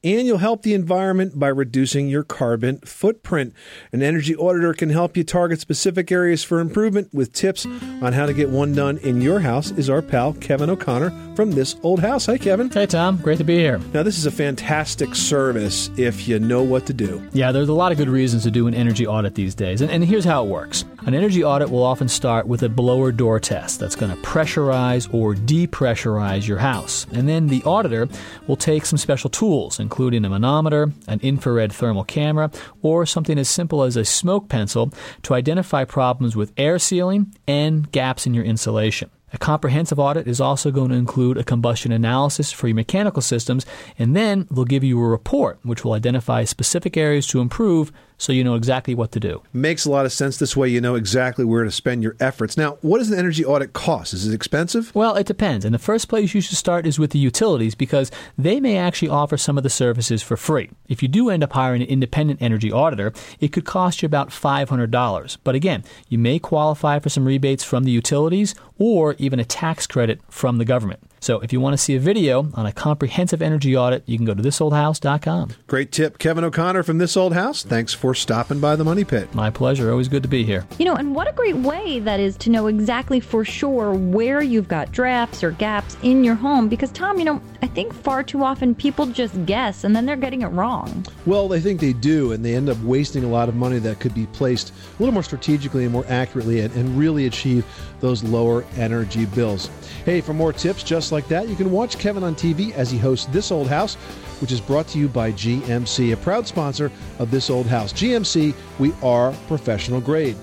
and 0.03 0.25
you'll 0.25 0.39
help 0.39 0.63
the 0.63 0.73
environment 0.73 1.37
by 1.37 1.49
reducing 1.49 2.07
your 2.07 2.23
carbon 2.23 2.79
footprint. 2.79 3.53
An 3.91 4.01
energy 4.01 4.35
auditor 4.35 4.73
can 4.73 4.89
help 4.89 5.15
you 5.15 5.23
target 5.23 5.61
specific 5.61 6.11
areas 6.11 6.43
for 6.43 6.59
improvement 6.59 7.13
with 7.13 7.33
tips 7.33 7.67
on 7.67 8.13
how 8.13 8.25
to 8.25 8.33
get 8.33 8.49
one 8.49 8.73
done 8.73 8.97
in 8.97 9.21
your 9.21 9.41
house. 9.41 9.69
Is 9.69 9.87
our 9.87 10.01
pal 10.01 10.33
Kevin 10.33 10.71
O'Connor 10.71 11.35
from 11.35 11.51
This 11.51 11.75
Old 11.83 11.99
House. 11.99 12.25
Hi, 12.25 12.39
Kevin. 12.39 12.71
Hey, 12.71 12.87
Tom. 12.87 13.17
Great 13.17 13.37
to 13.37 13.43
be 13.43 13.59
here. 13.59 13.77
Now, 13.93 14.01
this 14.01 14.17
is 14.17 14.25
a 14.25 14.31
fantastic 14.31 15.13
service 15.13 15.91
if 15.97 16.27
you 16.27 16.39
know 16.39 16.63
what 16.63 16.87
to 16.87 16.93
do. 16.93 17.21
Yeah, 17.31 17.51
there's 17.51 17.69
a 17.69 17.73
lot 17.73 17.91
of 17.91 17.99
good 17.99 18.09
reasons 18.09 18.41
to 18.41 18.49
do 18.49 18.65
an 18.65 18.73
energy 18.73 19.05
audit 19.05 19.35
these 19.35 19.53
days, 19.53 19.81
and, 19.81 19.91
and 19.91 20.03
here's 20.03 20.25
how 20.25 20.43
it 20.43 20.49
works. 20.49 20.83
An 21.05 21.13
energy 21.13 21.43
audit 21.43 21.69
will 21.69 21.83
often 21.83 22.07
start 22.07 22.47
with 22.47 22.63
a 22.63 22.70
blower 22.75 23.11
door 23.11 23.39
test 23.39 23.79
that's 23.79 23.95
going 23.95 24.11
to 24.11 24.21
pressurize 24.21 25.11
or 25.13 25.33
depressurize 25.35 26.47
your 26.47 26.57
house. 26.57 27.05
And 27.11 27.27
then 27.27 27.47
the 27.47 27.63
auditor 27.63 28.07
will 28.47 28.55
take 28.55 28.85
some 28.85 28.97
special 28.97 29.29
tools, 29.29 29.79
including 29.79 30.25
a 30.25 30.29
manometer, 30.29 30.91
an 31.07 31.19
infrared 31.21 31.71
thermal 31.71 32.03
camera, 32.03 32.51
or 32.81 33.05
something 33.05 33.37
as 33.37 33.49
simple 33.49 33.83
as 33.83 33.95
a 33.95 34.05
smoke 34.05 34.49
pencil 34.49 34.93
to 35.23 35.33
identify 35.33 35.85
problems 35.85 36.35
with 36.35 36.53
air 36.57 36.79
sealing 36.79 37.33
and 37.47 37.91
gaps 37.91 38.25
in 38.25 38.33
your 38.33 38.45
insulation. 38.45 39.09
A 39.33 39.37
comprehensive 39.37 39.97
audit 39.97 40.27
is 40.27 40.41
also 40.41 40.71
going 40.71 40.89
to 40.89 40.95
include 40.95 41.37
a 41.37 41.43
combustion 41.43 41.93
analysis 41.93 42.51
for 42.51 42.67
your 42.67 42.75
mechanical 42.75 43.21
systems, 43.21 43.65
and 43.97 44.15
then 44.15 44.45
they'll 44.51 44.65
give 44.65 44.83
you 44.83 44.99
a 44.99 45.07
report 45.07 45.59
which 45.63 45.85
will 45.85 45.93
identify 45.93 46.43
specific 46.43 46.97
areas 46.97 47.25
to 47.27 47.39
improve 47.39 47.93
so 48.21 48.31
you 48.31 48.43
know 48.43 48.53
exactly 48.53 48.93
what 48.93 49.11
to 49.13 49.19
do. 49.19 49.41
Makes 49.51 49.85
a 49.85 49.89
lot 49.89 50.05
of 50.05 50.13
sense. 50.13 50.37
This 50.37 50.55
way, 50.55 50.69
you 50.69 50.79
know 50.79 50.93
exactly 50.93 51.43
where 51.43 51.63
to 51.63 51.71
spend 51.71 52.03
your 52.03 52.15
efforts. 52.19 52.55
Now, 52.55 52.77
what 52.81 52.99
does 52.99 53.09
an 53.09 53.17
energy 53.17 53.43
audit 53.43 53.73
cost? 53.73 54.13
Is 54.13 54.27
it 54.27 54.33
expensive? 54.33 54.93
Well, 54.93 55.15
it 55.15 55.25
depends. 55.25 55.65
And 55.65 55.73
the 55.73 55.79
first 55.79 56.07
place 56.07 56.35
you 56.35 56.41
should 56.41 56.57
start 56.57 56.85
is 56.85 56.99
with 56.99 57.11
the 57.11 57.19
utilities 57.19 57.73
because 57.73 58.11
they 58.37 58.59
may 58.59 58.77
actually 58.77 59.09
offer 59.09 59.37
some 59.37 59.57
of 59.57 59.63
the 59.63 59.71
services 59.71 60.21
for 60.21 60.37
free. 60.37 60.69
If 60.87 61.01
you 61.01 61.07
do 61.07 61.31
end 61.31 61.43
up 61.43 61.53
hiring 61.53 61.81
an 61.81 61.87
independent 61.87 62.43
energy 62.43 62.71
auditor, 62.71 63.11
it 63.39 63.51
could 63.51 63.65
cost 63.65 64.03
you 64.03 64.05
about 64.05 64.29
$500. 64.29 65.37
But 65.43 65.55
again, 65.55 65.83
you 66.07 66.19
may 66.19 66.37
qualify 66.37 66.99
for 66.99 67.09
some 67.09 67.25
rebates 67.25 67.63
from 67.63 67.85
the 67.85 67.91
utilities 67.91 68.53
or 68.77 69.15
even 69.17 69.39
a 69.39 69.45
tax 69.45 69.87
credit 69.87 70.21
from 70.29 70.59
the 70.59 70.65
government. 70.65 71.01
So 71.21 71.39
if 71.41 71.53
you 71.53 71.59
want 71.61 71.73
to 71.73 71.77
see 71.77 71.95
a 71.95 71.99
video 71.99 72.49
on 72.55 72.65
a 72.65 72.71
comprehensive 72.71 73.43
energy 73.43 73.77
audit, 73.77 74.01
you 74.07 74.17
can 74.17 74.25
go 74.25 74.33
to 74.33 74.41
thisoldhouse.com. 74.41 75.51
Great 75.67 75.91
tip. 75.91 76.17
Kevin 76.17 76.43
O'Connor 76.43 76.81
from 76.81 76.97
This 76.97 77.15
Old 77.15 77.33
House. 77.35 77.61
Thanks 77.61 77.93
for 77.93 78.15
stopping 78.15 78.59
by 78.59 78.75
the 78.75 78.83
Money 78.83 79.03
Pit. 79.03 79.33
My 79.35 79.51
pleasure. 79.51 79.91
Always 79.91 80.07
good 80.07 80.23
to 80.23 80.29
be 80.29 80.43
here. 80.43 80.65
You 80.79 80.85
know, 80.85 80.95
and 80.95 81.13
what 81.13 81.29
a 81.29 81.33
great 81.33 81.57
way 81.57 81.99
that 81.99 82.19
is 82.19 82.35
to 82.37 82.49
know 82.49 82.65
exactly 82.65 83.19
for 83.19 83.45
sure 83.45 83.93
where 83.93 84.41
you've 84.41 84.67
got 84.67 84.91
drafts 84.91 85.43
or 85.43 85.51
gaps 85.51 85.95
in 86.01 86.23
your 86.23 86.33
home. 86.33 86.67
Because, 86.67 86.91
Tom, 86.91 87.19
you 87.19 87.25
know, 87.25 87.39
I 87.61 87.67
think 87.67 87.93
far 87.93 88.23
too 88.23 88.43
often 88.43 88.73
people 88.73 89.05
just 89.05 89.45
guess 89.45 89.83
and 89.83 89.95
then 89.95 90.07
they're 90.07 90.15
getting 90.15 90.41
it 90.41 90.47
wrong. 90.47 91.05
Well, 91.27 91.47
they 91.47 91.61
think 91.61 91.79
they 91.79 91.93
do, 91.93 92.31
and 92.31 92.43
they 92.43 92.55
end 92.55 92.67
up 92.67 92.79
wasting 92.79 93.23
a 93.23 93.29
lot 93.29 93.47
of 93.47 93.53
money 93.53 93.77
that 93.77 93.99
could 93.99 94.15
be 94.15 94.25
placed 94.27 94.71
a 94.71 94.73
little 95.03 95.13
more 95.13 95.21
strategically 95.21 95.83
and 95.83 95.93
more 95.93 96.05
accurately 96.07 96.61
and, 96.61 96.73
and 96.73 96.97
really 96.97 97.27
achieve 97.27 97.63
those 98.01 98.23
lower 98.23 98.65
energy 98.75 99.25
bills. 99.25 99.69
Hey, 100.05 100.19
for 100.19 100.33
more 100.33 100.51
tips 100.51 100.83
just 100.83 101.11
like 101.11 101.27
that, 101.29 101.47
you 101.47 101.55
can 101.55 101.71
watch 101.71 101.97
Kevin 101.97 102.23
on 102.23 102.35
TV 102.35 102.73
as 102.73 102.91
he 102.91 102.97
hosts 102.97 103.27
This 103.27 103.51
Old 103.51 103.67
House, 103.67 103.95
which 104.41 104.51
is 104.51 104.59
brought 104.59 104.87
to 104.89 104.99
you 104.99 105.07
by 105.07 105.31
GMC, 105.31 106.13
a 106.13 106.17
proud 106.17 106.47
sponsor 106.47 106.91
of 107.19 107.31
This 107.31 107.49
Old 107.49 107.67
House. 107.67 107.93
GMC, 107.93 108.53
we 108.79 108.91
are 109.01 109.31
professional 109.47 110.01
grade. 110.01 110.35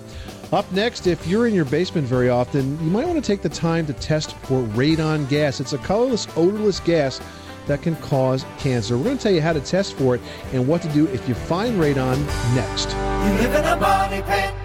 Up 0.51 0.71
next, 0.73 1.07
if 1.07 1.27
you're 1.27 1.47
in 1.47 1.53
your 1.53 1.67
basement 1.67 2.07
very 2.07 2.31
often, 2.31 2.83
you 2.83 2.91
might 2.91 3.07
want 3.07 3.23
to 3.23 3.27
take 3.27 3.43
the 3.43 3.51
time 3.51 3.85
to 3.87 3.93
test 3.93 4.35
for 4.39 4.63
radon 4.69 5.29
gas. 5.29 5.61
It's 5.61 5.75
a 5.75 5.79
colorless, 5.79 6.27
odorless 6.37 6.81
gas 6.81 7.21
that 7.67 7.83
can 7.83 7.97
cause 7.97 8.47
cancer. 8.59 8.97
We're 8.97 9.05
going 9.05 9.19
to 9.19 9.23
tell 9.23 9.33
you 9.33 9.43
how 9.43 9.53
to 9.53 9.61
test 9.61 9.95
for 9.95 10.15
it 10.15 10.23
and 10.53 10.67
what 10.67 10.81
to 10.83 10.89
do 10.89 11.07
if 11.09 11.29
you 11.29 11.35
find 11.35 11.79
radon 11.79 12.25
next. 12.55 12.89
You 12.89 13.49
live 13.49 13.55
in 13.55 13.65
a 13.65 13.77
money 13.77 14.23
pit. 14.23 14.58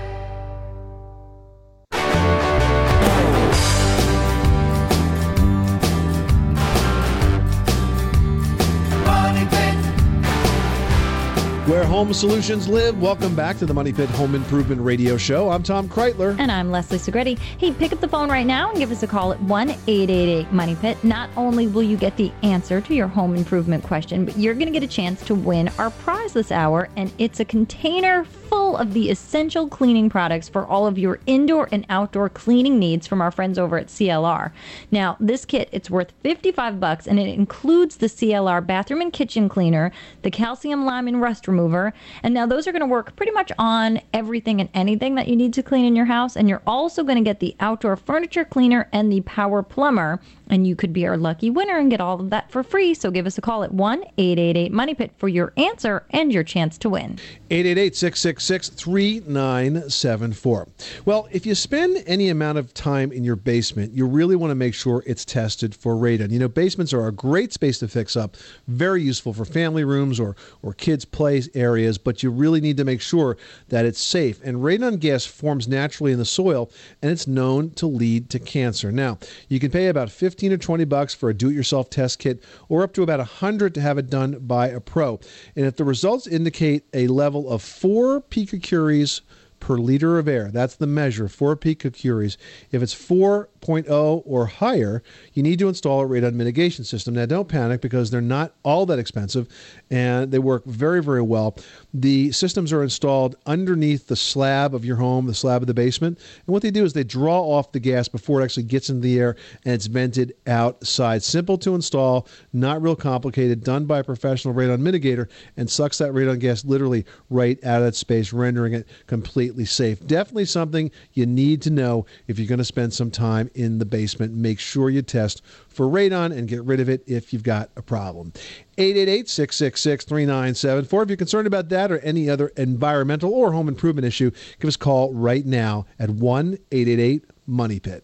Home 12.04 12.14
solutions 12.14 12.68
live. 12.68 13.02
Welcome 13.02 13.34
back 13.34 13.58
to 13.60 13.66
the 13.66 13.74
Money 13.74 13.94
Pit 13.94 14.10
Home 14.10 14.36
Improvement 14.36 14.82
Radio 14.82 15.16
Show. 15.16 15.50
I'm 15.50 15.64
Tom 15.64 15.88
Kraeutler. 15.88 16.38
And 16.38 16.52
I'm 16.52 16.70
Leslie 16.70 16.98
Segrete. 16.98 17.40
Hey, 17.40 17.72
pick 17.72 17.94
up 17.94 18.02
the 18.02 18.10
phone 18.10 18.30
right 18.30 18.46
now 18.46 18.72
and 18.72 18.78
give 18.78 18.92
us 18.92 19.04
a 19.04 19.08
call 19.08 19.32
at 19.32 19.40
1 19.44 19.70
888 19.70 20.52
Money 20.52 20.76
Pit. 20.76 21.02
Not 21.06 21.30
only 21.38 21.68
will 21.68 21.82
you 21.82 21.96
get 21.96 22.18
the 22.18 22.30
answer 22.44 22.82
to 22.82 22.94
your 22.94 23.08
home 23.08 23.38
improvement 23.38 23.86
question, 23.86 24.26
but 24.26 24.38
you're 24.38 24.54
going 24.54 24.66
to 24.66 24.78
get 24.78 24.84
a 24.84 24.94
chance 24.94 25.24
to 25.28 25.34
win 25.34 25.70
our 25.80 25.92
prize 25.92 26.34
this 26.34 26.52
hour. 26.52 26.90
And 26.98 27.10
it's 27.20 27.40
a 27.40 27.46
container 27.46 28.26
full 28.54 28.78
of 28.78 28.94
the 28.94 29.10
essential 29.10 29.68
cleaning 29.68 30.10
products 30.10 30.48
for 30.48 30.66
all 30.66 30.86
of 30.86 30.98
your 30.98 31.20
indoor 31.26 31.68
and 31.72 31.86
outdoor 31.90 32.30
cleaning 32.30 32.78
needs 32.78 33.08
from 33.08 33.22
our 33.22 33.32
friends 33.32 33.58
over 33.58 33.78
at 33.78 33.88
CLR. 33.88 34.52
Now, 34.92 35.18
this 35.20 35.46
kit, 35.46 35.70
it's 35.72 35.90
worth 35.90 36.12
55 36.22 36.80
bucks 36.80 37.08
and 37.08 37.20
it 37.20 37.30
includes 37.30 37.98
the 37.98 38.06
CLR 38.06 38.64
bathroom 38.66 39.02
and 39.02 39.14
kitchen 39.14 39.50
cleaner, 39.50 39.92
the 40.22 40.30
calcium 40.30 40.86
lime 40.86 41.08
and 41.08 41.22
rust 41.22 41.48
remover, 41.48 41.93
and 42.24 42.34
now 42.34 42.46
those 42.46 42.68
are 42.68 42.72
going 42.72 42.82
to 42.82 42.86
work 42.86 43.16
pretty 43.16 43.32
much 43.32 43.52
on 43.58 44.00
everything 44.14 44.60
and 44.60 44.70
anything 44.74 45.16
that 45.16 45.28
you 45.28 45.36
need 45.36 45.54
to 45.54 45.64
clean 45.64 45.86
in 45.86 45.96
your 45.96 46.06
house, 46.06 46.36
and 46.36 46.48
you're 46.48 46.62
also 46.66 47.04
going 47.04 47.18
to 47.18 47.24
get 47.24 47.40
the 47.40 47.56
outdoor 47.60 47.96
furniture 47.96 48.46
cleaner 48.46 48.88
and 48.92 49.12
the 49.12 49.22
power 49.22 49.62
plumber. 49.62 50.20
And 50.50 50.68
you 50.68 50.76
could 50.76 50.94
be 50.94 51.08
our 51.08 51.18
lucky 51.18 51.50
winner 51.50 51.80
and 51.80 51.90
get 51.90 52.02
all 52.02 52.20
of 52.20 52.30
that 52.30 52.52
for 52.52 52.64
free. 52.64 52.94
So 52.94 53.10
give 53.10 53.26
us 53.26 53.38
a 53.38 53.42
call 53.42 53.64
at 53.64 53.74
1 53.74 54.04
888 54.18 54.72
Money 54.72 54.94
Pit 54.94 55.12
for 55.18 55.28
your 55.28 55.54
answer 55.58 56.04
and 56.12 56.32
your 56.32 56.44
chance 56.44 56.78
to 56.80 56.90
win. 56.90 57.18
888 57.50 57.96
666 57.96 58.70
3974. 58.70 60.68
Well, 61.06 61.28
if 61.32 61.46
you 61.46 61.56
spend 61.56 62.04
any 62.06 62.30
amount 62.30 62.58
of 62.58 62.74
time 62.74 63.12
in 63.12 63.24
your 63.24 63.36
basement, 63.36 63.94
you 63.94 64.06
really 64.06 64.36
want 64.36 64.52
to 64.52 64.56
make 64.56 64.74
sure 64.74 65.04
it's 65.06 65.26
tested 65.26 65.74
for 65.74 65.96
radon. 65.96 66.30
You 66.30 66.40
know, 66.40 66.48
basements 66.48 66.94
are 66.94 67.08
a 67.08 67.12
great 67.12 67.54
space 67.54 67.80
to 67.80 67.88
fix 67.88 68.16
up, 68.16 68.36
very 68.68 69.02
useful 69.02 69.34
for 69.34 69.46
family 69.46 69.84
rooms 69.84 70.20
or, 70.20 70.36
or 70.62 70.74
kids' 70.74 71.06
play 71.06 71.34
areas, 71.56 71.83
but 72.04 72.24
you 72.24 72.32
really 72.32 72.62
need 72.62 72.78
to 72.78 72.86
make 72.86 73.02
sure 73.02 73.38
that 73.70 73.86
it's 73.86 74.02
safe. 74.02 74.40
And 74.44 74.58
radon 74.58 75.00
gas 75.00 75.26
forms 75.26 75.68
naturally 75.68 76.12
in 76.12 76.20
the 76.20 76.26
soil 76.26 76.72
and 77.02 77.12
it's 77.12 77.28
known 77.28 77.72
to 77.72 77.88
lead 77.88 78.30
to 78.32 78.40
cancer. 78.40 78.92
Now, 78.92 79.20
you 79.50 79.60
can 79.60 79.72
pay 79.72 79.88
about 79.88 80.10
15 80.10 80.54
or 80.54 80.58
20 80.58 80.86
bucks 80.86 81.14
for 81.14 81.30
a 81.30 81.34
do-it-yourself 81.34 81.90
test 81.90 82.20
kit 82.20 82.44
or 82.70 82.84
up 82.84 82.94
to 82.94 83.04
about 83.04 83.20
100 83.20 83.74
to 83.76 83.82
have 83.82 83.98
it 83.98 84.10
done 84.10 84.40
by 84.40 84.68
a 84.68 84.80
pro. 84.80 85.20
And 85.56 85.66
if 85.66 85.76
the 85.76 85.84
results 85.84 86.28
indicate 86.28 86.86
a 86.94 87.08
level 87.08 87.50
of 87.50 87.62
4 87.62 88.22
picocuries 88.22 89.22
per 89.64 89.78
liter 89.78 90.20
of 90.20 90.28
air. 90.28 90.52
That's 90.52 90.76
the 90.76 90.86
measure, 90.86 91.30
4 91.30 91.56
picocuries. 91.56 92.36
If 92.72 92.84
it's 92.84 92.94
4.0 92.94 94.22
or 94.26 94.46
higher, 94.46 95.02
you 95.32 95.42
need 95.42 95.58
to 95.60 95.70
install 95.70 96.02
a 96.02 96.06
radon 96.06 96.34
mitigation 96.34 96.84
system. 96.84 97.14
Now, 97.14 97.26
don't 97.26 97.48
panic 97.48 97.80
because 97.80 98.12
they're 98.12 98.20
not 98.20 98.54
all 98.64 98.86
that 98.88 99.00
expensive 99.00 99.48
and 99.90 100.34
they 100.34 100.40
work 100.40 100.66
very, 100.66 101.02
very 101.02 101.22
well. 101.22 101.56
The 101.94 102.34
systems 102.34 102.74
are 102.74 102.84
installed 102.84 103.38
underneath 103.46 104.08
the 104.08 104.18
slab 104.18 104.76
of 104.76 104.84
your 104.84 104.98
home, 104.98 105.28
the 105.28 105.34
slab 105.34 105.62
of 105.64 105.68
the 105.68 105.74
basement. 105.74 106.20
And 106.46 106.54
what 106.54 106.62
they 106.62 106.72
do 106.72 106.84
is 106.84 106.92
they 106.92 107.06
draw 107.06 107.40
off 107.40 107.72
the 107.72 107.80
gas 107.80 108.10
before 108.10 108.42
it 108.42 108.44
actually 108.44 108.64
gets 108.64 108.90
into 108.90 109.02
the 109.02 109.18
air 109.18 109.38
and 109.64 109.74
it's 109.74 109.86
vented 109.86 110.34
outside. 110.46 111.24
Simple 111.24 111.58
to 111.60 111.74
install, 111.74 112.28
not 112.52 112.82
real 112.82 112.98
complicated, 112.98 113.64
done 113.64 113.86
by 113.86 114.00
a 114.00 114.04
professional 114.04 114.54
radon 114.54 114.82
mitigator 114.82 115.30
and 115.56 115.70
sucks 115.70 116.00
that 116.00 116.12
radon 116.12 116.40
gas 116.40 116.66
literally 116.66 117.06
right 117.30 117.64
out 117.64 117.78
of 117.78 117.86
that 117.86 117.96
space, 117.96 118.34
rendering 118.34 118.74
it 118.74 118.90
completely 119.08 119.53
safe. 119.66 120.06
Definitely 120.06 120.46
something 120.46 120.92
you 121.14 121.26
need 121.26 121.62
to 121.64 121.70
know 121.70 122.06
if 122.28 122.40
you're 122.40 122.48
going 122.48 122.58
to 122.58 122.66
spend 122.66 122.94
some 122.94 123.12
time 123.12 123.50
in 123.56 123.80
the 123.80 123.86
basement. 123.86 124.34
Make 124.34 124.60
sure 124.60 124.90
you 124.90 125.02
test 125.02 125.42
for 125.68 125.88
radon 125.88 126.36
and 126.36 126.48
get 126.48 126.64
rid 126.64 126.80
of 126.80 126.90
it 126.90 127.04
if 127.08 127.32
you've 127.32 127.44
got 127.44 127.70
a 127.76 127.82
problem. 127.82 128.34
888 128.78 129.30
666 129.30 130.06
3974. 130.06 131.04
If 131.04 131.10
you're 131.10 131.18
concerned 131.18 131.48
about 131.48 131.70
that 131.70 131.92
or 131.92 132.00
any 132.00 132.30
other 132.30 132.48
environmental 132.58 133.34
or 133.34 133.52
home 133.52 133.68
improvement 133.68 134.06
issue, 134.06 134.32
give 134.60 134.68
us 134.68 134.76
a 134.76 134.80
call 134.80 135.14
right 135.14 135.46
now 135.46 135.86
at 136.00 136.10
1 136.10 136.58
888 136.72 137.26
Money 137.46 137.80
Pit. 137.80 138.04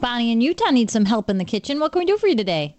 Bonnie 0.00 0.32
in 0.32 0.40
Utah 0.40 0.70
needs 0.70 0.92
some 0.92 1.04
help 1.04 1.28
in 1.28 1.38
the 1.38 1.44
kitchen. 1.44 1.80
What 1.80 1.92
can 1.92 2.00
we 2.00 2.06
do 2.06 2.16
for 2.16 2.28
you 2.28 2.36
today? 2.36 2.76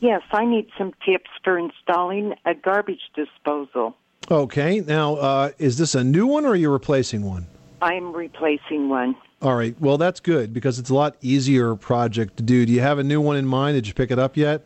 Yes, 0.00 0.22
I 0.30 0.44
need 0.44 0.68
some 0.76 0.92
tips 1.04 1.30
for 1.42 1.58
installing 1.58 2.34
a 2.44 2.54
garbage 2.54 3.10
disposal. 3.14 3.96
Okay, 4.30 4.80
now 4.80 5.14
uh, 5.16 5.50
is 5.58 5.78
this 5.78 5.94
a 5.94 6.02
new 6.02 6.26
one 6.26 6.44
or 6.44 6.50
are 6.50 6.56
you 6.56 6.70
replacing 6.70 7.22
one? 7.22 7.46
I'm 7.80 8.12
replacing 8.14 8.88
one. 8.88 9.14
All 9.42 9.54
right, 9.54 9.78
well, 9.80 9.98
that's 9.98 10.18
good 10.18 10.52
because 10.52 10.78
it's 10.78 10.90
a 10.90 10.94
lot 10.94 11.16
easier 11.20 11.76
project 11.76 12.38
to 12.38 12.42
do. 12.42 12.66
Do 12.66 12.72
you 12.72 12.80
have 12.80 12.98
a 12.98 13.04
new 13.04 13.20
one 13.20 13.36
in 13.36 13.46
mind? 13.46 13.76
Did 13.76 13.86
you 13.86 13.94
pick 13.94 14.10
it 14.10 14.18
up 14.18 14.36
yet? 14.36 14.62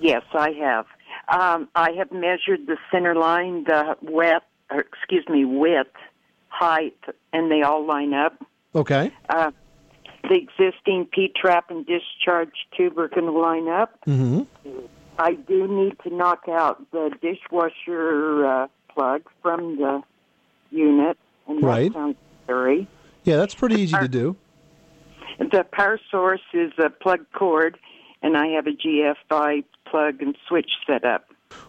Yes, 0.00 0.22
I 0.32 0.50
have. 0.52 0.86
Um, 1.28 1.68
I 1.74 1.92
have 1.92 2.10
measured 2.10 2.66
the 2.66 2.76
center 2.90 3.14
line, 3.14 3.64
the 3.64 3.96
width, 4.02 4.44
or 4.70 4.80
excuse 4.80 5.24
me, 5.28 5.44
width, 5.44 5.94
height, 6.48 6.98
and 7.32 7.50
they 7.50 7.62
all 7.62 7.86
line 7.86 8.14
up. 8.14 8.42
Okay. 8.74 9.12
Uh, 9.28 9.50
the 10.28 10.34
existing 10.34 11.06
P 11.12 11.32
trap 11.34 11.70
and 11.70 11.86
discharge 11.86 12.52
tube 12.76 12.98
are 12.98 13.08
going 13.08 13.26
to 13.26 13.32
line 13.32 13.68
up. 13.68 13.98
Mm-hmm. 14.06 14.42
I 15.18 15.32
do 15.34 15.66
need 15.68 15.96
to 16.04 16.14
knock 16.14 16.44
out 16.48 16.90
the 16.90 17.10
dishwasher 17.22 18.46
uh, 18.46 18.66
plug 18.96 19.22
from 19.42 19.76
the 19.76 20.02
unit, 20.72 21.16
and 21.46 21.62
that 21.62 21.66
Right. 21.66 21.92
scary. 22.44 22.88
Yeah, 23.24 23.36
that's 23.36 23.54
pretty 23.54 23.80
easy 23.80 23.96
to 23.96 24.08
do. 24.08 24.36
The 25.38 25.64
power 25.70 26.00
source 26.10 26.40
is 26.54 26.72
a 26.78 26.88
plug 26.88 27.26
cord, 27.32 27.78
and 28.22 28.36
I 28.36 28.48
have 28.48 28.66
a 28.66 28.72
GFI 28.72 29.64
plug 29.84 30.22
and 30.22 30.36
switch 30.48 30.70
set 30.86 31.04
up. 31.04 31.26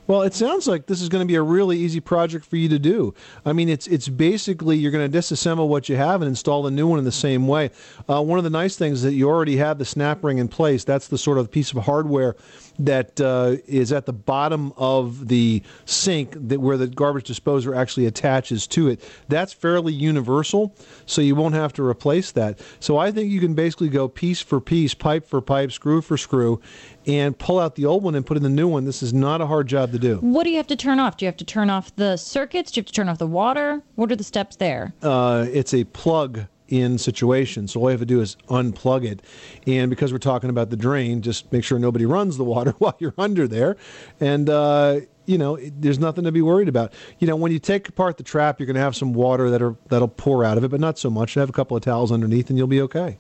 Well, 0.08 0.22
it 0.22 0.34
sounds 0.34 0.68
like 0.68 0.86
this 0.86 1.02
is 1.02 1.10
going 1.10 1.22
to 1.22 1.28
be 1.28 1.36
a 1.36 1.42
really 1.42 1.78
easy 1.78 2.00
project 2.00 2.46
for 2.46 2.56
you 2.56 2.70
to 2.70 2.80
do. 2.80 3.14
I 3.46 3.52
mean, 3.52 3.68
it's 3.68 3.88
it's 3.88 4.08
basically 4.08 4.78
you're 4.78 4.92
going 4.92 5.12
to 5.12 5.18
disassemble 5.18 5.68
what 5.68 5.90
you 5.90 5.98
have 5.98 6.22
and 6.22 6.30
install 6.30 6.66
a 6.66 6.72
new 6.72 6.88
one 6.88 6.98
in 6.98 7.04
the 7.04 7.12
same 7.12 7.46
way. 7.46 7.72
Uh, 8.10 8.24
one 8.24 8.38
of 8.38 8.46
the 8.46 8.50
nice 8.50 8.78
things 8.78 9.00
is 9.00 9.04
that 9.04 9.14
you 9.14 9.28
already 9.28 9.58
have 9.58 9.80
the 9.80 9.86
snap 9.86 10.24
ring 10.24 10.38
in 10.38 10.48
place. 10.48 10.86
That's 10.86 11.10
the 11.10 11.18
sort 11.18 11.38
of 11.38 11.52
piece 11.52 11.74
of 11.74 11.84
hardware 11.84 12.38
that 12.80 13.20
uh, 13.20 13.58
is 13.68 13.92
at 13.92 14.06
the 14.06 14.14
bottom 14.14 14.72
of 14.78 15.28
the 15.28 15.62
sink 15.86 16.36
that 16.48 16.62
where 16.62 16.78
the 16.78 16.88
garbage 16.88 17.26
disposer 17.26 17.76
actually 17.76 18.06
attaches 18.06 18.66
to 18.68 18.88
it. 18.88 19.04
That's 19.28 19.52
fairly 19.52 19.92
universal, 19.92 20.74
so 21.06 21.22
you 21.22 21.36
won't 21.36 21.56
have 21.56 21.74
to 21.74 21.84
replace 21.84 22.32
that. 22.32 22.60
So 22.80 22.98
I 22.98 23.12
think 23.12 23.30
you 23.30 23.42
can 23.42 23.56
basically 23.56 23.90
go 23.90 24.08
piece 24.08 24.42
for 24.42 24.62
piece, 24.62 24.94
pipe 24.94 25.28
for 25.28 25.42
pipe, 25.42 25.72
screw 25.74 26.02
for 26.02 26.18
screw, 26.18 26.62
and 27.06 27.38
pull 27.38 27.60
out 27.60 27.76
the 27.76 27.86
old 27.86 28.04
one 28.04 28.16
and 28.16 28.26
put 28.26 28.38
in 28.38 28.44
the 28.44 28.50
new 28.50 28.68
one. 28.68 28.86
This 28.86 29.02
is 29.02 29.14
not 29.14 29.42
a 29.42 29.48
hard 29.48 29.68
job 29.68 29.92
to 30.00 30.08
do. 30.08 30.18
What 30.18 30.44
do 30.44 30.50
you 30.50 30.58
have 30.58 30.68
to 30.68 30.76
turn 30.76 31.00
off? 31.00 31.18
Do 31.18 31.26
you 31.26 31.28
have 31.28 31.38
to 31.38 31.46
turn 31.46 31.70
off 31.70 31.96
the 31.96 32.18
circuits? 32.18 32.72
Do 32.72 32.80
you 32.80 32.82
have 32.82 32.88
to 32.88 32.94
turn 32.94 33.10
off 33.10 33.18
the 33.18 33.28
water? 33.28 33.82
What 33.96 34.12
are 34.12 34.16
the 34.16 34.24
steps 34.24 34.56
there? 34.58 34.94
uh, 35.04 35.46
it's 35.52 35.74
a 35.74 35.84
plug 35.86 36.46
in 36.70 36.98
situation. 36.98 37.68
So 37.68 37.80
all 37.80 37.88
you 37.88 37.92
have 37.92 38.02
to 38.02 38.06
do 38.06 38.20
is 38.20 38.36
unplug 38.50 39.06
it. 39.06 39.22
And 39.66 39.90
because 39.90 40.12
we're 40.12 40.18
talking 40.20 40.50
about 40.50 40.70
the 40.70 40.76
drain, 40.76 41.22
just 41.22 41.50
make 41.52 41.64
sure 41.64 41.80
nobody 41.80 42.06
runs 42.06 42.36
the 42.38 42.44
water 42.44 42.72
while 42.80 42.96
you're 43.00 43.14
under 43.18 43.48
there. 43.48 43.78
And, 44.20 44.50
uh, 44.50 45.00
you 45.26 45.38
know, 45.38 45.56
it, 45.56 45.82
there's 45.82 46.00
nothing 46.00 46.26
to 46.26 46.32
be 46.32 46.42
worried 46.42 46.68
about. 46.68 46.92
You 47.20 47.28
know, 47.28 47.38
when 47.38 47.52
you 47.54 47.60
take 47.60 47.88
apart 47.88 48.18
the 48.18 48.24
trap, 48.24 48.60
you're 48.60 48.68
going 48.68 48.76
to 48.76 48.82
have 48.82 48.96
some 48.96 49.14
water 49.14 49.50
that 49.50 49.62
are, 49.62 49.76
that'll 49.88 50.08
pour 50.10 50.44
out 50.44 50.58
of 50.58 50.64
it, 50.66 50.70
but 50.70 50.82
not 50.82 51.00
so 51.00 51.10
much. 51.10 51.36
Have 51.36 51.50
a 51.50 51.54
couple 51.54 51.78
of 51.78 51.84
towels 51.84 52.12
underneath 52.12 52.50
and 52.50 52.58
you'll 52.58 52.68
be 52.68 52.82
okay. 52.82 53.18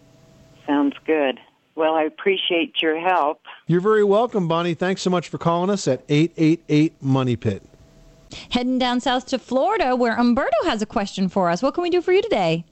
Sounds 0.65 0.95
good. 1.05 1.39
Well, 1.77 1.93
I 1.93 2.05
appreciate 2.05 2.81
your 2.81 2.99
help. 2.99 3.39
You're 3.67 3.81
very 3.81 4.03
welcome, 4.03 4.47
Bonnie. 4.47 4.73
Thanks 4.73 5.03
so 5.03 5.11
much 5.11 5.29
for 5.29 5.37
calling 5.37 5.69
us 5.69 5.87
at 5.87 6.03
888 6.09 6.93
Money 7.03 7.35
Pit. 7.35 7.61
Heading 8.49 8.79
down 8.79 8.99
south 8.99 9.27
to 9.27 9.37
Florida, 9.37 9.95
where 9.95 10.17
Umberto 10.17 10.57
has 10.63 10.81
a 10.81 10.87
question 10.87 11.29
for 11.29 11.51
us. 11.51 11.61
What 11.61 11.75
can 11.75 11.83
we 11.83 11.91
do 11.91 12.01
for 12.01 12.11
you 12.11 12.23
today? 12.23 12.65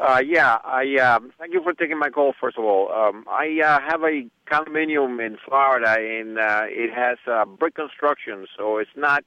Uh, 0.00 0.22
yeah, 0.26 0.56
I 0.64 0.96
um, 0.96 1.30
thank 1.38 1.52
you 1.52 1.62
for 1.62 1.74
taking 1.74 1.98
my 1.98 2.08
call. 2.08 2.32
First 2.40 2.56
of 2.56 2.64
all, 2.64 2.90
um, 2.90 3.26
I 3.28 3.60
uh, 3.62 3.80
have 3.80 4.02
a 4.02 4.26
condominium 4.50 5.24
in 5.24 5.36
Florida, 5.46 5.96
and 5.98 6.38
uh, 6.38 6.62
it 6.68 6.94
has 6.94 7.18
uh, 7.30 7.44
brick 7.44 7.74
construction, 7.74 8.46
so 8.56 8.78
it's 8.78 8.90
not. 8.96 9.24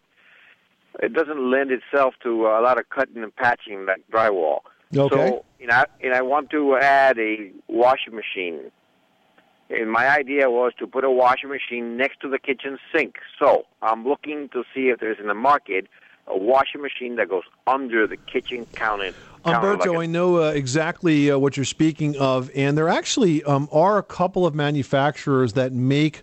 It 1.03 1.13
doesn't 1.13 1.51
lend 1.51 1.69
itself 1.69 2.15
to 2.23 2.47
a 2.47 2.59
lot 2.59 2.79
of 2.79 2.89
cutting 2.89 3.21
and 3.21 3.35
patching 3.35 3.85
like 3.85 4.03
drywall. 4.11 4.61
Okay. 4.95 5.15
So, 5.15 5.45
you 5.59 5.67
know, 5.67 5.85
and 6.01 6.15
I 6.15 6.23
want 6.23 6.49
to 6.49 6.75
add 6.77 7.19
a 7.19 7.51
washing 7.67 8.15
machine. 8.15 8.71
And 9.69 9.91
my 9.91 10.09
idea 10.09 10.49
was 10.49 10.73
to 10.79 10.87
put 10.87 11.03
a 11.03 11.11
washing 11.11 11.49
machine 11.49 11.95
next 11.95 12.21
to 12.21 12.29
the 12.29 12.39
kitchen 12.39 12.79
sink. 12.93 13.17
So 13.37 13.65
I'm 13.81 14.07
looking 14.07 14.49
to 14.49 14.63
see 14.73 14.89
if 14.89 14.99
there's 14.99 15.19
in 15.19 15.27
the 15.27 15.35
market 15.35 15.87
a 16.27 16.37
washing 16.37 16.81
machine 16.81 17.15
that 17.15 17.29
goes 17.29 17.43
under 17.67 18.07
the 18.07 18.17
kitchen 18.17 18.65
counter. 18.73 19.13
Umberto, 19.45 19.93
like 19.93 20.03
I 20.03 20.05
know 20.05 20.43
uh, 20.43 20.51
exactly 20.51 21.31
uh, 21.31 21.37
what 21.37 21.57
you're 21.57 21.65
speaking 21.65 22.17
of, 22.17 22.51
and 22.55 22.77
there 22.77 22.89
actually 22.89 23.43
um, 23.43 23.67
are 23.71 23.97
a 23.97 24.03
couple 24.03 24.45
of 24.45 24.53
manufacturers 24.53 25.53
that 25.53 25.73
make 25.73 26.21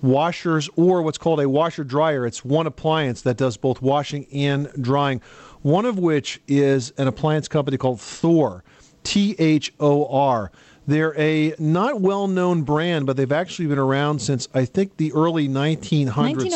washers 0.00 0.68
or 0.76 1.02
what's 1.02 1.18
called 1.18 1.40
a 1.40 1.48
washer 1.48 1.82
dryer. 1.82 2.26
It's 2.26 2.44
one 2.44 2.66
appliance 2.66 3.22
that 3.22 3.36
does 3.36 3.56
both 3.56 3.82
washing 3.82 4.26
and 4.32 4.70
drying. 4.80 5.20
One 5.62 5.86
of 5.86 5.98
which 5.98 6.40
is 6.46 6.92
an 6.98 7.08
appliance 7.08 7.48
company 7.48 7.76
called 7.78 8.00
Thor, 8.00 8.62
T 9.02 9.34
H 9.38 9.72
O 9.80 10.06
R. 10.06 10.52
They're 10.88 11.14
a 11.20 11.54
not 11.58 12.00
well 12.00 12.26
known 12.26 12.62
brand, 12.62 13.06
but 13.06 13.16
they've 13.16 13.30
actually 13.30 13.66
been 13.68 13.78
around 13.78 14.20
since 14.20 14.48
I 14.54 14.64
think 14.64 14.96
the 14.96 15.12
early 15.12 15.46
1900s. 15.46 16.14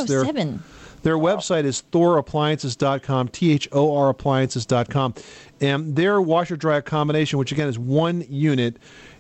They're- 0.09 0.25
1907. 0.25 0.63
Their 1.03 1.19
website 1.19 1.65
is 1.65 1.83
thorappliances.com, 1.93 3.29
T 3.29 3.53
H 3.53 3.69
O 3.73 3.95
R 3.97 4.09
appliances.com. 4.09 5.15
And 5.61 5.95
their 5.97 6.21
washer 6.21 6.57
dryer 6.57 6.81
combination, 6.81 7.39
which 7.39 7.53
again 7.53 7.69
is 7.69 7.79
one 7.79 8.25
unit, 8.29 8.77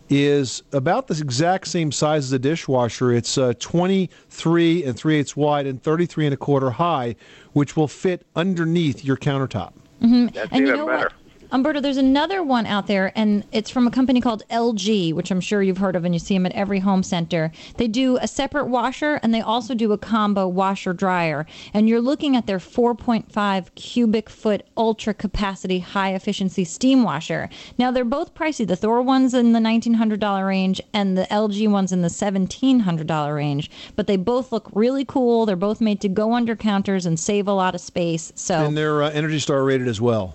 is 0.08 0.62
about 0.72 1.08
the 1.08 1.14
exact 1.20 1.66
same 1.68 1.90
size 1.92 2.24
as 2.24 2.32
a 2.32 2.38
dishwasher. 2.38 3.12
It's 3.12 3.36
uh, 3.36 3.54
23 3.58 4.84
and 4.84 4.96
3 4.96 5.16
eighths 5.16 5.36
wide 5.36 5.66
and 5.66 5.82
33 5.82 6.26
and 6.26 6.34
a 6.34 6.36
quarter 6.36 6.70
high, 6.70 7.16
which 7.52 7.76
will 7.76 7.88
fit 7.88 8.24
underneath 8.36 9.04
your 9.04 9.16
countertop. 9.16 9.72
hmm 10.00 10.26
That's 10.28 10.50
and 10.52 10.60
you 10.60 10.66
even 10.68 10.76
know 10.78 10.86
better. 10.86 11.04
what? 11.04 11.12
Umberto, 11.52 11.80
there's 11.80 11.98
another 11.98 12.42
one 12.42 12.64
out 12.64 12.86
there, 12.86 13.12
and 13.14 13.44
it's 13.52 13.68
from 13.68 13.86
a 13.86 13.90
company 13.90 14.22
called 14.22 14.42
LG, 14.48 15.12
which 15.12 15.30
I'm 15.30 15.40
sure 15.40 15.62
you've 15.62 15.76
heard 15.76 15.96
of, 15.96 16.06
and 16.06 16.14
you 16.14 16.18
see 16.18 16.32
them 16.32 16.46
at 16.46 16.52
every 16.52 16.78
home 16.78 17.02
center. 17.02 17.52
They 17.76 17.88
do 17.88 18.16
a 18.16 18.26
separate 18.26 18.68
washer, 18.68 19.20
and 19.22 19.34
they 19.34 19.42
also 19.42 19.74
do 19.74 19.92
a 19.92 19.98
combo 19.98 20.48
washer 20.48 20.94
dryer. 20.94 21.44
And 21.74 21.90
you're 21.90 22.00
looking 22.00 22.36
at 22.36 22.46
their 22.46 22.58
4.5 22.58 23.74
cubic 23.74 24.30
foot 24.30 24.66
ultra 24.78 25.12
capacity 25.12 25.80
high 25.80 26.14
efficiency 26.14 26.64
steam 26.64 27.02
washer. 27.02 27.50
Now 27.76 27.90
they're 27.90 28.06
both 28.06 28.32
pricey. 28.34 28.66
The 28.66 28.74
Thor 28.74 29.02
one's 29.02 29.34
in 29.34 29.52
the 29.52 29.60
$1,900 29.60 30.46
range, 30.46 30.80
and 30.94 31.18
the 31.18 31.24
LG 31.24 31.70
one's 31.70 31.92
in 31.92 32.00
the 32.00 32.08
$1,700 32.08 33.34
range. 33.34 33.70
But 33.94 34.06
they 34.06 34.16
both 34.16 34.52
look 34.52 34.70
really 34.72 35.04
cool. 35.04 35.44
They're 35.44 35.56
both 35.56 35.82
made 35.82 36.00
to 36.00 36.08
go 36.08 36.32
under 36.32 36.56
counters 36.56 37.04
and 37.04 37.20
save 37.20 37.46
a 37.46 37.52
lot 37.52 37.74
of 37.74 37.82
space. 37.82 38.32
So 38.36 38.54
And 38.64 38.74
they're 38.74 39.02
uh, 39.02 39.10
Energy 39.10 39.38
Star 39.38 39.62
rated 39.62 39.86
as 39.86 40.00
well. 40.00 40.34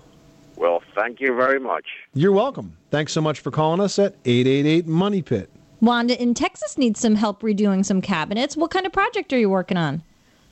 Well, 0.98 1.04
thank 1.06 1.20
you 1.20 1.34
very 1.36 1.60
much. 1.60 1.84
You're 2.14 2.32
welcome. 2.32 2.76
Thanks 2.90 3.12
so 3.12 3.20
much 3.20 3.38
for 3.40 3.50
calling 3.52 3.80
us 3.80 3.98
at 4.00 4.14
888 4.24 4.86
Money 4.88 5.22
Pit. 5.22 5.48
Wanda 5.80 6.20
in 6.20 6.34
Texas 6.34 6.76
needs 6.76 6.98
some 6.98 7.14
help 7.14 7.40
redoing 7.40 7.84
some 7.84 8.00
cabinets. 8.00 8.56
What 8.56 8.72
kind 8.72 8.84
of 8.84 8.90
project 8.92 9.32
are 9.32 9.38
you 9.38 9.48
working 9.48 9.76
on? 9.76 10.02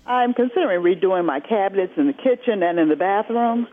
I'm 0.07 0.33
considering 0.35 0.83
redoing 0.83 1.25
my 1.25 1.41
cabinets 1.41 1.95
in 1.97 2.07
the 2.07 2.13
kitchen 2.13 2.63
and 2.63 2.79
in 2.79 2.89
the 2.89 2.95
bathroom. 2.95 3.67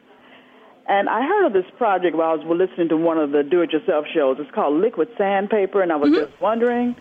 And 0.90 1.10
I 1.10 1.22
heard 1.22 1.46
of 1.46 1.54
this 1.54 1.66
project 1.78 2.16
while 2.16 2.32
I 2.32 2.36
was 2.44 2.60
listening 2.68 2.90
to 2.90 2.98
one 2.98 3.20
of 3.20 3.32
the 3.32 3.44
do-it-yourself 3.44 4.06
shows. 4.12 4.38
It's 4.40 4.50
called 4.52 4.82
liquid 4.82 5.10
sandpaper, 5.18 5.82
and 5.84 5.92
I 5.92 5.96
was 5.98 6.10
Mm-hmm. 6.10 6.32
just 6.32 6.42
wondering 6.42 6.96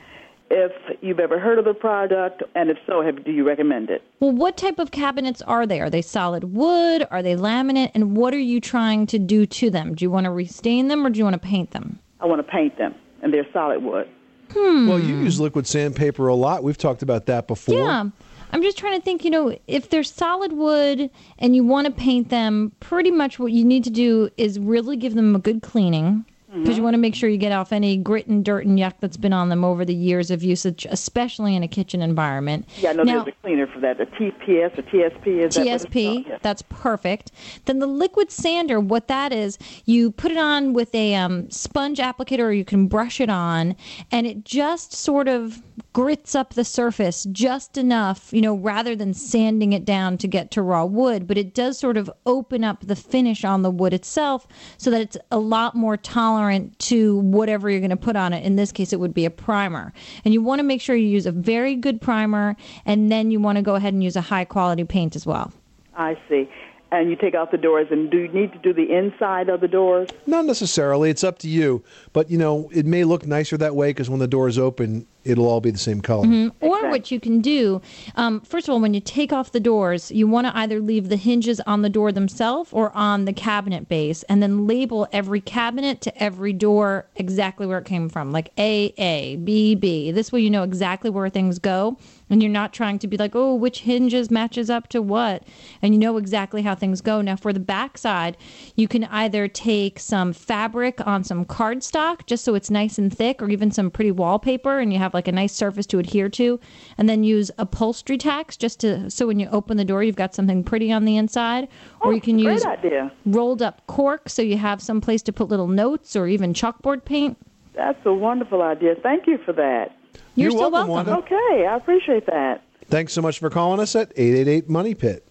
if 0.52 0.72
you've 1.00 1.18
ever 1.18 1.40
heard 1.40 1.58
of 1.58 1.64
the 1.64 1.72
product, 1.72 2.42
and 2.54 2.68
if 2.68 2.76
so, 2.86 3.00
have, 3.00 3.24
do 3.24 3.32
you 3.32 3.42
recommend 3.42 3.88
it? 3.88 4.02
Well, 4.20 4.32
what 4.32 4.58
type 4.58 4.78
of 4.78 4.90
cabinets 4.90 5.40
are 5.42 5.66
they? 5.66 5.80
Are 5.80 5.88
they 5.88 6.02
solid 6.02 6.52
wood? 6.52 7.06
Are 7.10 7.22
they 7.22 7.34
laminate? 7.34 7.90
And 7.94 8.14
what 8.14 8.34
are 8.34 8.38
you 8.38 8.60
trying 8.60 9.06
to 9.06 9.18
do 9.18 9.46
to 9.46 9.70
them? 9.70 9.94
Do 9.94 10.04
you 10.04 10.10
want 10.10 10.24
to 10.24 10.30
restain 10.30 10.88
them 10.88 11.06
or 11.06 11.10
do 11.10 11.18
you 11.18 11.24
want 11.24 11.34
to 11.34 11.48
paint 11.48 11.70
them? 11.70 11.98
I 12.20 12.26
want 12.26 12.38
to 12.46 12.52
paint 12.52 12.76
them, 12.76 12.94
and 13.22 13.32
they're 13.32 13.46
solid 13.50 13.82
wood. 13.82 14.08
Hmm. 14.52 14.88
Well, 14.88 15.00
you 15.00 15.16
use 15.16 15.40
liquid 15.40 15.66
sandpaper 15.66 16.28
a 16.28 16.34
lot. 16.34 16.62
We've 16.62 16.76
talked 16.76 17.02
about 17.02 17.24
that 17.26 17.48
before. 17.48 17.78
Yeah. 17.78 18.04
I'm 18.52 18.62
just 18.62 18.76
trying 18.76 18.98
to 18.98 19.02
think, 19.02 19.24
you 19.24 19.30
know, 19.30 19.56
if 19.66 19.88
they're 19.88 20.04
solid 20.04 20.52
wood 20.52 21.08
and 21.38 21.56
you 21.56 21.64
want 21.64 21.86
to 21.86 21.92
paint 21.92 22.28
them, 22.28 22.72
pretty 22.80 23.10
much 23.10 23.38
what 23.38 23.52
you 23.52 23.64
need 23.64 23.84
to 23.84 23.90
do 23.90 24.28
is 24.36 24.58
really 24.58 24.98
give 24.98 25.14
them 25.14 25.34
a 25.34 25.38
good 25.38 25.62
cleaning 25.62 26.26
because 26.52 26.76
you 26.76 26.82
want 26.82 26.94
to 26.94 26.98
make 26.98 27.14
sure 27.14 27.28
you 27.28 27.38
get 27.38 27.52
off 27.52 27.72
any 27.72 27.96
grit 27.96 28.26
and 28.26 28.44
dirt 28.44 28.66
and 28.66 28.78
yuck 28.78 28.94
that's 29.00 29.16
been 29.16 29.32
on 29.32 29.48
them 29.48 29.64
over 29.64 29.84
the 29.84 29.94
years 29.94 30.30
of 30.30 30.42
usage, 30.42 30.86
especially 30.90 31.56
in 31.56 31.62
a 31.62 31.68
kitchen 31.68 32.02
environment. 32.02 32.68
Yeah, 32.78 32.92
no, 32.92 33.02
now, 33.02 33.24
there's 33.24 33.34
a 33.34 33.42
cleaner 33.42 33.66
for 33.66 33.80
that, 33.80 33.98
the 33.98 34.06
TPS 34.06 34.78
or 34.78 34.82
TSP. 34.82 35.44
Is 35.44 35.54
that 35.54 35.64
what 35.64 35.74
it's? 35.74 35.86
TSP, 35.86 36.42
that's 36.42 36.62
perfect. 36.68 37.32
Then 37.64 37.78
the 37.78 37.86
liquid 37.86 38.30
sander, 38.30 38.80
what 38.80 39.08
that 39.08 39.32
is, 39.32 39.58
you 39.86 40.10
put 40.10 40.30
it 40.30 40.38
on 40.38 40.72
with 40.74 40.94
a 40.94 41.14
um, 41.14 41.50
sponge 41.50 41.98
applicator, 41.98 42.40
or 42.40 42.52
you 42.52 42.64
can 42.64 42.86
brush 42.86 43.20
it 43.20 43.30
on, 43.30 43.74
and 44.10 44.26
it 44.26 44.44
just 44.44 44.92
sort 44.92 45.28
of 45.28 45.62
grits 45.92 46.34
up 46.34 46.54
the 46.54 46.64
surface 46.64 47.26
just 47.32 47.76
enough, 47.76 48.32
you 48.32 48.40
know, 48.40 48.54
rather 48.54 48.96
than 48.96 49.14
sanding 49.14 49.72
it 49.72 49.84
down 49.84 50.18
to 50.18 50.28
get 50.28 50.50
to 50.50 50.62
raw 50.62 50.84
wood. 50.84 51.26
But 51.26 51.38
it 51.38 51.54
does 51.54 51.78
sort 51.78 51.96
of 51.96 52.10
open 52.26 52.64
up 52.64 52.86
the 52.86 52.96
finish 52.96 53.44
on 53.44 53.62
the 53.62 53.70
wood 53.70 53.92
itself, 53.92 54.46
so 54.78 54.90
that 54.90 55.00
it's 55.00 55.16
a 55.30 55.38
lot 55.38 55.74
more 55.74 55.96
tolerant 55.96 56.78
to 56.80 57.18
whatever 57.18 57.70
you're 57.70 57.80
going 57.80 57.90
to 57.90 57.96
put 57.96 58.16
on 58.16 58.32
it. 58.32 58.44
In 58.44 58.56
this 58.56 58.72
case, 58.72 58.92
it 58.92 59.00
would 59.00 59.14
be 59.14 59.24
a 59.24 59.30
primer, 59.30 59.92
and 60.24 60.34
you 60.34 60.42
want 60.42 60.58
to 60.58 60.64
make 60.64 60.80
sure 60.80 60.96
you 60.96 61.08
use 61.08 61.26
a 61.26 61.32
very 61.32 61.74
good 61.74 62.00
primer, 62.00 62.56
and 62.86 63.10
then 63.10 63.30
you 63.30 63.40
want 63.40 63.56
to 63.56 63.62
go 63.62 63.74
ahead 63.74 63.94
and 63.94 64.02
use 64.02 64.16
a 64.16 64.20
high 64.20 64.44
quality 64.44 64.84
paint 64.84 65.16
as 65.16 65.26
well. 65.26 65.52
I 65.94 66.18
see. 66.28 66.48
And 66.92 67.08
you 67.08 67.16
take 67.16 67.34
out 67.34 67.50
the 67.50 67.56
doors, 67.56 67.86
and 67.90 68.10
do 68.10 68.18
you 68.18 68.28
need 68.28 68.52
to 68.52 68.58
do 68.58 68.74
the 68.74 68.92
inside 68.94 69.48
of 69.48 69.62
the 69.62 69.66
doors? 69.68 70.10
Not 70.26 70.44
necessarily. 70.44 71.08
It's 71.08 71.24
up 71.24 71.38
to 71.38 71.48
you. 71.48 71.82
But, 72.12 72.30
you 72.30 72.36
know, 72.36 72.68
it 72.70 72.84
may 72.84 73.04
look 73.04 73.26
nicer 73.26 73.56
that 73.56 73.74
way 73.74 73.88
because 73.90 74.10
when 74.10 74.18
the 74.18 74.26
doors 74.26 74.58
open, 74.58 75.06
it'll 75.24 75.46
all 75.46 75.62
be 75.62 75.70
the 75.70 75.78
same 75.78 76.02
color. 76.02 76.26
Mhm. 76.26 76.52
Or 76.60 76.90
what 76.90 77.10
you 77.10 77.18
can 77.18 77.40
do, 77.40 77.80
um, 78.16 78.40
first 78.40 78.68
of 78.68 78.74
all, 78.74 78.80
when 78.80 78.92
you 78.92 79.00
take 79.00 79.32
off 79.32 79.52
the 79.52 79.60
doors, 79.60 80.12
you 80.12 80.26
want 80.26 80.48
to 80.48 80.56
either 80.56 80.80
leave 80.80 81.08
the 81.08 81.16
hinges 81.16 81.60
on 81.60 81.80
the 81.80 81.88
door 81.88 82.12
themselves 82.12 82.68
or 82.72 82.92
on 82.94 83.24
the 83.24 83.32
cabinet 83.32 83.88
base, 83.88 84.22
and 84.24 84.42
then 84.42 84.66
label 84.66 85.06
every 85.12 85.40
cabinet 85.40 86.02
to 86.02 86.22
every 86.22 86.52
door 86.52 87.06
exactly 87.16 87.66
where 87.66 87.78
it 87.78 87.86
came 87.86 88.10
from, 88.10 88.32
like 88.32 88.50
A 88.58 88.92
A 88.98 89.36
B 89.36 89.74
B. 89.74 90.10
This 90.10 90.30
way, 90.30 90.40
you 90.40 90.50
know 90.50 90.64
exactly 90.64 91.08
where 91.08 91.30
things 91.30 91.58
go, 91.58 91.96
and 92.32 92.42
you're 92.42 92.50
not 92.50 92.72
trying 92.72 92.98
to 92.98 93.06
be 93.06 93.18
like, 93.18 93.36
oh, 93.36 93.54
which 93.54 93.80
hinges 93.80 94.30
matches 94.30 94.70
up 94.70 94.88
to 94.88 95.02
what, 95.02 95.44
and 95.82 95.94
you 95.94 96.00
know 96.00 96.16
exactly 96.16 96.62
how 96.62 96.74
things 96.74 97.02
go. 97.02 97.20
Now, 97.20 97.36
for 97.36 97.52
the 97.52 97.60
back 97.60 97.98
side, 97.98 98.38
you 98.74 98.88
can 98.88 99.04
either 99.04 99.46
take 99.46 99.98
some 99.98 100.32
fabric 100.32 101.06
on 101.06 101.24
some 101.24 101.44
cardstock, 101.44 102.26
just 102.26 102.42
so 102.42 102.54
it's 102.54 102.70
nice 102.70 102.98
and 102.98 103.14
thick, 103.16 103.42
or 103.42 103.50
even 103.50 103.70
some 103.70 103.90
pretty 103.90 104.10
wallpaper, 104.10 104.78
and 104.78 104.92
you 104.92 104.98
have 104.98 105.12
like 105.12 105.28
a 105.28 105.32
nice 105.32 105.52
surface 105.52 105.86
to 105.88 105.98
adhere 105.98 106.30
to, 106.30 106.58
and 106.96 107.08
then 107.08 107.22
use 107.22 107.50
upholstery 107.58 108.16
tacks 108.16 108.56
just 108.56 108.80
to 108.80 109.10
so 109.10 109.26
when 109.26 109.38
you 109.38 109.48
open 109.50 109.76
the 109.76 109.84
door, 109.84 110.02
you've 110.02 110.16
got 110.16 110.34
something 110.34 110.64
pretty 110.64 110.90
on 110.90 111.04
the 111.04 111.18
inside, 111.18 111.68
or 112.00 112.14
you 112.14 112.20
can 112.20 112.38
use 112.38 112.64
idea. 112.64 113.12
rolled 113.26 113.60
up 113.60 113.86
cork 113.86 114.30
so 114.30 114.40
you 114.40 114.56
have 114.56 114.80
some 114.80 115.02
place 115.02 115.22
to 115.22 115.32
put 115.32 115.48
little 115.48 115.68
notes 115.68 116.16
or 116.16 116.26
even 116.26 116.54
chalkboard 116.54 117.04
paint. 117.04 117.36
That's 117.74 118.04
a 118.06 118.12
wonderful 118.12 118.62
idea. 118.62 118.94
Thank 119.02 119.26
you 119.26 119.38
for 119.44 119.52
that. 119.52 119.94
You're 120.34 120.50
You're 120.50 120.58
still 120.58 120.70
welcome, 120.70 120.92
welcome. 121.06 121.14
Okay, 121.14 121.66
I 121.66 121.76
appreciate 121.76 122.26
that. 122.26 122.62
Thanks 122.86 123.12
so 123.12 123.22
much 123.22 123.38
for 123.38 123.50
calling 123.50 123.80
us 123.80 123.94
at 123.96 124.12
888 124.16 124.68
Money 124.68 124.94
Pit. 124.94 125.26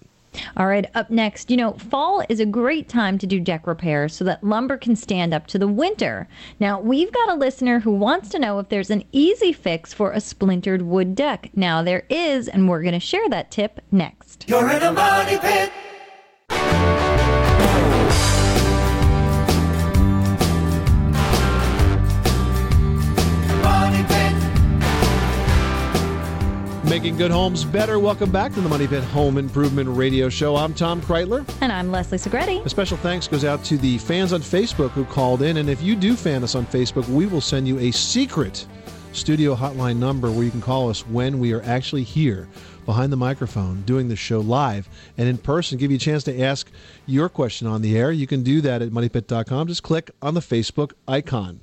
All 0.55 0.67
right, 0.67 0.89
up 0.95 1.09
next, 1.09 1.51
you 1.51 1.57
know, 1.57 1.73
fall 1.73 2.23
is 2.29 2.39
a 2.39 2.45
great 2.45 2.87
time 2.87 3.17
to 3.17 3.27
do 3.27 3.39
deck 3.39 3.67
repairs 3.67 4.15
so 4.15 4.23
that 4.23 4.43
lumber 4.43 4.77
can 4.77 4.95
stand 4.95 5.33
up 5.33 5.45
to 5.47 5.59
the 5.59 5.67
winter. 5.67 6.27
Now, 6.59 6.79
we've 6.79 7.11
got 7.11 7.29
a 7.29 7.35
listener 7.35 7.79
who 7.81 7.91
wants 7.91 8.29
to 8.29 8.39
know 8.39 8.59
if 8.59 8.69
there's 8.69 8.89
an 8.89 9.03
easy 9.11 9.51
fix 9.51 9.93
for 9.93 10.11
a 10.11 10.21
splintered 10.21 10.83
wood 10.83 11.15
deck. 11.15 11.49
Now, 11.53 11.83
there 11.83 12.05
is, 12.09 12.47
and 12.47 12.69
we're 12.69 12.81
going 12.81 12.93
to 12.93 12.99
share 12.99 13.27
that 13.29 13.51
tip 13.51 13.81
next. 13.91 14.45
You're 14.47 14.71
in 14.71 14.81
a 14.81 14.93
money 14.93 15.37
pit. 15.37 15.71
Making 26.91 27.15
good 27.15 27.31
homes 27.31 27.63
better. 27.63 27.99
Welcome 27.99 28.31
back 28.31 28.53
to 28.53 28.59
the 28.59 28.67
Money 28.67 28.85
Pit 28.85 29.01
Home 29.01 29.37
Improvement 29.37 29.87
Radio 29.87 30.27
Show. 30.27 30.57
I'm 30.57 30.73
Tom 30.73 31.01
Kraeutler. 31.01 31.49
And 31.61 31.71
I'm 31.71 31.89
Leslie 31.89 32.17
Segrete. 32.17 32.65
A 32.65 32.69
special 32.69 32.97
thanks 32.97 33.29
goes 33.29 33.45
out 33.45 33.63
to 33.63 33.77
the 33.77 33.97
fans 33.99 34.33
on 34.33 34.41
Facebook 34.41 34.89
who 34.89 35.05
called 35.05 35.41
in. 35.41 35.55
And 35.55 35.69
if 35.69 35.81
you 35.81 35.95
do 35.95 36.17
fan 36.17 36.43
us 36.43 36.53
on 36.53 36.65
Facebook, 36.65 37.07
we 37.07 37.27
will 37.27 37.39
send 37.39 37.65
you 37.65 37.79
a 37.79 37.91
secret 37.91 38.65
studio 39.13 39.55
hotline 39.55 39.99
number 39.99 40.29
where 40.31 40.43
you 40.43 40.51
can 40.51 40.59
call 40.59 40.89
us 40.89 41.07
when 41.07 41.39
we 41.39 41.53
are 41.53 41.61
actually 41.61 42.03
here 42.03 42.49
behind 42.85 43.09
the 43.09 43.15
microphone 43.15 43.83
doing 43.83 44.09
the 44.09 44.17
show 44.17 44.41
live 44.41 44.89
and 45.17 45.29
in 45.29 45.37
person. 45.37 45.77
Give 45.77 45.91
you 45.91 45.95
a 45.95 45.97
chance 45.97 46.25
to 46.25 46.41
ask 46.41 46.69
your 47.05 47.29
question 47.29 47.67
on 47.67 47.81
the 47.81 47.97
air. 47.97 48.11
You 48.11 48.27
can 48.27 48.43
do 48.43 48.59
that 48.59 48.81
at 48.81 48.89
moneypit.com. 48.89 49.67
Just 49.69 49.83
click 49.83 50.11
on 50.21 50.33
the 50.33 50.41
Facebook 50.41 50.91
icon. 51.07 51.61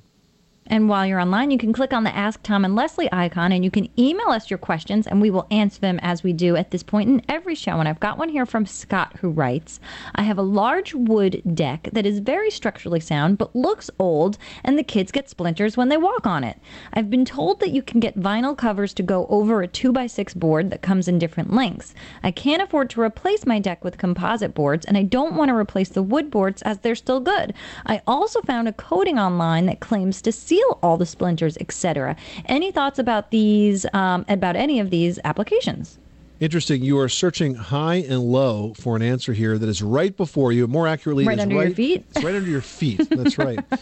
And 0.71 0.89
while 0.89 1.07
you're 1.07 1.21
online, 1.21 1.51
you 1.51 1.57
can 1.57 1.73
click 1.73 1.95
on 1.95 2.05
the 2.05 2.15
Ask 2.15 2.43
Tom 2.43 2.65
and 2.65 2.77
Leslie 2.77 3.09
icon 3.11 3.53
and 3.53 3.65
you 3.65 3.71
can 3.71 3.89
email 3.99 4.29
us 4.29 4.51
your 4.51 4.59
questions 4.59 5.07
and 5.07 5.21
we 5.21 5.31
will 5.31 5.47
answer 5.51 5.81
them 5.81 5.99
as 6.03 6.23
we 6.23 6.35
do 6.35 6.57
at 6.57 6.71
this 6.71 6.83
point 6.83 7.09
in 7.09 7.23
every 7.27 7.55
show. 7.55 7.79
And 7.81 7.89
I've 7.89 8.01
got 8.01 8.19
one 8.19 8.29
here 8.29 8.45
from 8.45 8.67
Scott 8.67 9.17
who 9.21 9.31
writes 9.31 9.81
I 10.15 10.23
have 10.23 10.37
a 10.37 10.43
large 10.43 10.95
wood 10.95 11.43
deck 11.55 11.89
that 11.93 12.05
is 12.05 12.19
very 12.19 12.51
structurally 12.51 13.01
sound 13.01 13.39
but 13.39 13.57
looks 13.57 13.91
old 13.99 14.37
and 14.63 14.79
the 14.79 14.83
kids 14.83 15.11
get 15.11 15.31
splinters 15.31 15.77
when 15.79 15.89
they 15.89 15.97
walk 15.97 16.27
on 16.27 16.45
it. 16.45 16.59
I've 16.93 17.09
been 17.09 17.25
told 17.25 17.61
that 17.61 17.71
you 17.71 17.81
can 17.81 17.99
get 17.99 18.19
vinyl 18.19 18.57
covers 18.57 18.93
to 18.95 19.03
go 19.03 19.27
over 19.29 19.63
a 19.63 19.69
2x6 19.69 20.37
board 20.37 20.71
that 20.71 20.83
comes 20.83 21.09
in 21.09 21.19
different 21.19 21.55
lengths. 21.55 21.95
I 22.23 22.31
can't 22.31 22.63
afford 22.63 22.91
to 22.91 23.01
replace 23.01 23.47
my 23.47 23.59
deck 23.59 23.83
with 23.83 23.97
composite 23.97 24.55
boards 24.55 24.85
and 24.85 24.99
I 24.99 25.03
don't 25.03 25.35
want 25.35 25.49
to 25.49 25.57
replace 25.57 25.89
the 25.89 26.03
wood 26.03 26.31
boards 26.31 26.61
as 26.63 26.79
they're 26.79 26.95
still 26.95 27.21
good. 27.21 27.55
I 27.87 28.03
also 28.07 28.43
found 28.43 28.69
a 28.69 28.73
coating 28.73 29.19
online 29.19 29.65
that 29.67 29.81
claims 29.81 30.21
to 30.23 30.33
seal 30.33 30.58
all 30.83 30.97
the 30.97 31.07
splinters, 31.07 31.57
etc. 31.59 32.17
Any 32.47 32.71
thoughts 32.71 32.99
about 32.99 33.31
these, 33.31 33.87
um, 33.93 34.25
about 34.29 34.57
any 34.57 34.81
of 34.81 34.91
these 34.91 35.19
applications? 35.25 35.99
Interesting. 36.41 36.85
You 36.85 36.99
are 37.01 37.09
searching 37.09 37.55
high 37.57 37.97
and 37.97 38.21
low 38.21 38.73
for 38.75 38.95
an 38.95 39.03
answer 39.03 39.33
here 39.33 39.59
that 39.59 39.69
is 39.69 39.83
right 39.83 40.17
before 40.17 40.53
you. 40.53 40.67
More 40.69 40.87
accurately, 40.87 41.27
Right 41.27 41.39
under 41.39 41.57
your 41.57 41.75
feet? 41.75 42.05
It's 42.11 42.25
right 42.25 42.35
under 42.35 42.49
your 42.49 42.61
feet. 42.61 43.09
That's 43.11 43.39
right. 43.39 43.59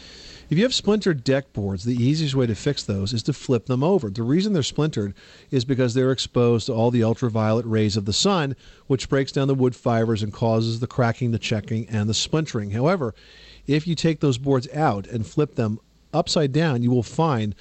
If 0.48 0.58
you 0.58 0.62
have 0.62 0.74
splintered 0.74 1.24
deck 1.24 1.52
boards, 1.52 1.82
the 1.82 2.00
easiest 2.00 2.36
way 2.36 2.46
to 2.46 2.54
fix 2.54 2.84
those 2.84 3.12
is 3.12 3.24
to 3.24 3.32
flip 3.32 3.66
them 3.66 3.82
over. 3.82 4.08
The 4.10 4.22
reason 4.22 4.52
they're 4.52 4.62
splintered 4.62 5.12
is 5.50 5.64
because 5.64 5.92
they're 5.94 6.12
exposed 6.12 6.66
to 6.66 6.72
all 6.72 6.92
the 6.92 7.02
ultraviolet 7.02 7.66
rays 7.66 7.96
of 7.96 8.04
the 8.04 8.12
sun, 8.12 8.54
which 8.86 9.08
breaks 9.08 9.32
down 9.32 9.48
the 9.48 9.56
wood 9.56 9.74
fibers 9.74 10.22
and 10.22 10.32
causes 10.32 10.78
the 10.78 10.86
cracking, 10.86 11.32
the 11.32 11.40
checking, 11.40 11.88
and 11.88 12.08
the 12.08 12.14
splintering. 12.14 12.70
However, 12.70 13.12
if 13.66 13.88
you 13.88 13.96
take 13.96 14.20
those 14.20 14.38
boards 14.38 14.68
out 14.72 15.08
and 15.08 15.26
flip 15.26 15.56
them 15.56 15.80
upside 16.12 16.52
down, 16.52 16.82
you 16.82 16.90
will 16.90 17.02
find 17.02 17.54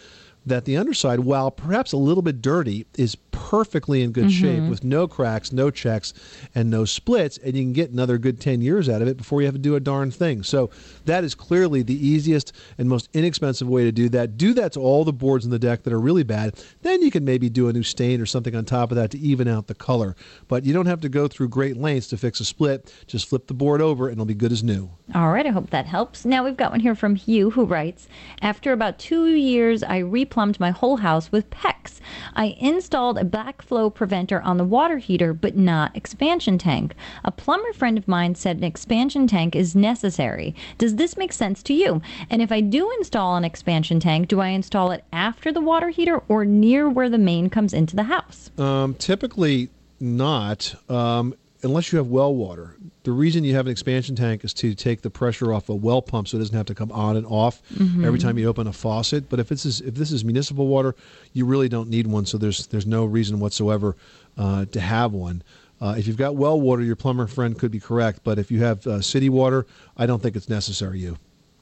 that 0.46 0.66
the 0.66 0.78
underside, 0.78 1.20
while 1.22 1.50
perhaps 1.52 1.92
a 1.92 1.98
little 1.98 2.22
bit 2.22 2.42
dirty, 2.42 2.86
is 2.98 3.16
perfectly 3.32 4.02
in 4.02 4.12
good 4.12 4.32
shape 4.32 4.62
Mhm. 4.64 4.70
with 4.70 4.84
no 4.84 5.08
cracks, 5.08 5.52
no 5.52 5.70
checks, 5.70 6.14
and 6.54 6.70
no 6.70 6.86
splits, 6.86 7.38
and 7.44 7.56
you 7.56 7.64
can 7.64 7.74
get 7.74 7.92
another 7.92 8.18
good 8.18 8.40
10 8.40 8.62
years 8.62 8.88
out 8.90 9.02
of 9.02 9.08
it 9.08 9.18
before 9.18 9.42
you 9.42 9.48
have 9.48 9.56
to 9.56 9.60
do 9.62 9.76
a 9.76 9.80
darn 9.80 10.10
thing. 10.10 10.42
So 10.44 10.70
that 11.06 11.24
is 11.24 11.36
clearly 11.36 11.82
the 11.84 12.08
easiest 12.08 12.54
and 12.78 12.88
most 12.90 13.10
inexpensive 13.14 13.68
way 13.68 13.84
to 13.84 13.92
do 13.92 14.10
that. 14.10 14.38
Do 14.38 14.54
that 14.54 14.74
to 14.74 14.80
all 14.80 15.04
the 15.04 15.14
boards 15.14 15.46
in 15.46 15.52
the 15.52 15.60
deck 15.60 15.84
that 15.84 15.94
are 15.94 16.00
really 16.00 16.24
bad. 16.24 16.54
Then 16.82 17.02
you 17.02 17.12
can 17.12 17.26
maybe 17.26 17.50
do 17.50 17.68
a 17.68 17.74
new 17.74 17.84
stain 17.84 18.22
or 18.22 18.26
something 18.26 18.56
on 18.56 18.66
top 18.66 18.92
of 18.92 18.96
that 18.96 19.12
to 19.12 19.20
even 19.20 19.48
out 19.48 19.68
the 19.68 19.76
color. 19.76 20.16
But 20.48 20.66
you 20.66 20.74
don't 20.74 20.86
have 20.88 21.02
to 21.02 21.10
go 21.10 21.28
through 21.28 21.50
great 21.50 21.78
lengths 21.78 22.08
to 22.08 22.18
fix 22.18 22.40
a 22.40 22.46
split. 22.46 22.92
Just 23.08 23.28
flip 23.28 23.48
the 23.48 23.54
board 23.54 23.82
over 23.82 24.08
and 24.08 24.14
it'll 24.14 24.26
be 24.26 24.34
good 24.34 24.52
as 24.52 24.64
new. 24.64 24.90
All 25.14 25.32
right, 25.32 25.46
I 25.46 25.50
hope 25.50 25.70
that 25.70 25.86
helps. 25.86 26.26
Now 26.26 26.44
we've 26.44 26.58
got 26.58 26.72
one 26.72 26.80
here 26.80 26.96
from 26.96 27.16
Hugh 27.16 27.52
who 27.52 27.66
writes 27.66 28.08
After 28.42 28.72
about 28.72 28.98
two 28.98 29.28
years, 29.28 29.84
I 29.84 30.00
replumbed 30.36 30.60
my 30.60 30.72
whole 30.72 30.98
house 30.98 31.32
with 31.32 31.50
PEX. 31.50 32.00
I 32.36 32.56
installed 32.60 33.18
a 33.18 33.24
backflow 33.24 33.94
preventer 33.94 34.42
on 34.42 34.58
the 34.58 34.64
water 34.64 34.98
heater, 34.98 35.34
but 35.34 35.56
not 35.56 35.96
expansion 35.96 36.58
tank. 36.58 36.94
A 37.24 37.32
plumber 37.32 37.74
friend 37.74 37.98
of 37.98 38.08
mine 38.08 38.36
said 38.36 38.58
an 38.58 38.64
expansion 38.64 39.28
tank 39.28 39.56
is 39.56 39.76
necessary. 39.76 40.56
Does 40.78 40.96
this 40.96 41.18
make 41.18 41.34
sense 41.34 41.64
to 41.64 41.74
you? 41.74 42.02
And 42.30 42.42
if 42.42 42.52
I 42.52 42.62
do 42.62 42.92
install 42.98 43.36
an 43.36 43.46
expansion 43.46 44.00
tank, 44.00 44.28
do 44.28 44.40
I 44.40 44.50
install 44.50 44.92
it 44.92 45.04
after 45.14 45.52
the 45.52 45.62
water 45.62 45.90
heater 45.90 46.22
or 46.28 46.46
near 46.46 46.90
where 46.90 47.10
the 47.10 47.18
main 47.18 47.50
comes 47.50 47.74
into 47.74 47.96
the 47.96 48.04
house? 48.04 48.52
Um, 48.58 48.96
typically 48.96 49.70
not, 50.00 50.76
um, 50.90 51.36
unless 51.66 51.92
you 51.92 51.98
have 51.98 52.08
well 52.08 52.34
water. 52.34 52.76
The 53.04 53.12
reason 53.12 53.44
you 53.44 53.54
have 53.56 53.66
an 53.66 53.72
expansion 53.72 54.16
tank 54.16 54.44
is 54.44 54.54
to 54.56 54.74
take 54.74 55.02
the 55.02 55.10
pressure 55.10 55.54
off 55.54 55.68
a 55.70 55.76
well 55.76 56.02
pump, 56.02 56.28
so 56.28 56.38
it 56.38 56.40
doesn't 56.40 56.56
have 56.56 56.66
to 56.68 56.76
come 56.76 56.92
on 56.92 57.18
and 57.18 57.26
off 57.28 57.62
Mhm. 57.74 58.06
every 58.06 58.20
time 58.20 58.38
you 58.38 58.48
open 58.48 58.68
a 58.68 58.74
faucet. 58.74 59.30
But 59.30 59.40
if 59.40 59.50
this 59.50 59.66
is 59.66 59.82
if 59.82 59.96
this 59.96 60.12
is 60.12 60.24
municipal 60.24 60.68
water, 60.68 60.96
you 61.34 61.46
really 61.46 61.68
don't 61.68 61.90
need 61.90 62.08
one. 62.08 62.26
So 62.26 62.38
there's 62.38 62.68
there's 62.68 62.88
no 62.88 63.04
reason 63.06 63.40
whatsoever 63.40 63.96
uh, 64.38 64.66
to 64.66 64.80
have 64.80 65.12
one. 65.14 65.44
Uh, 65.82 65.96
if 65.98 66.08
you've 66.08 66.18
got 66.18 66.36
well 66.36 66.60
water, 66.60 66.82
your 66.84 66.96
plumber 66.96 67.28
friend 67.28 67.58
could 67.60 67.72
be 67.72 67.80
correct. 67.80 68.22
But 68.24 68.40
if 68.40 68.50
you 68.50 68.62
have 68.64 68.88
uh, 68.88 69.02
city 69.02 69.28
water, 69.30 69.66
I 69.98 70.06
don't 70.06 70.22
think 70.22 70.36
it's 70.36 70.48
necessary. 70.50 71.00
You. 71.00 71.18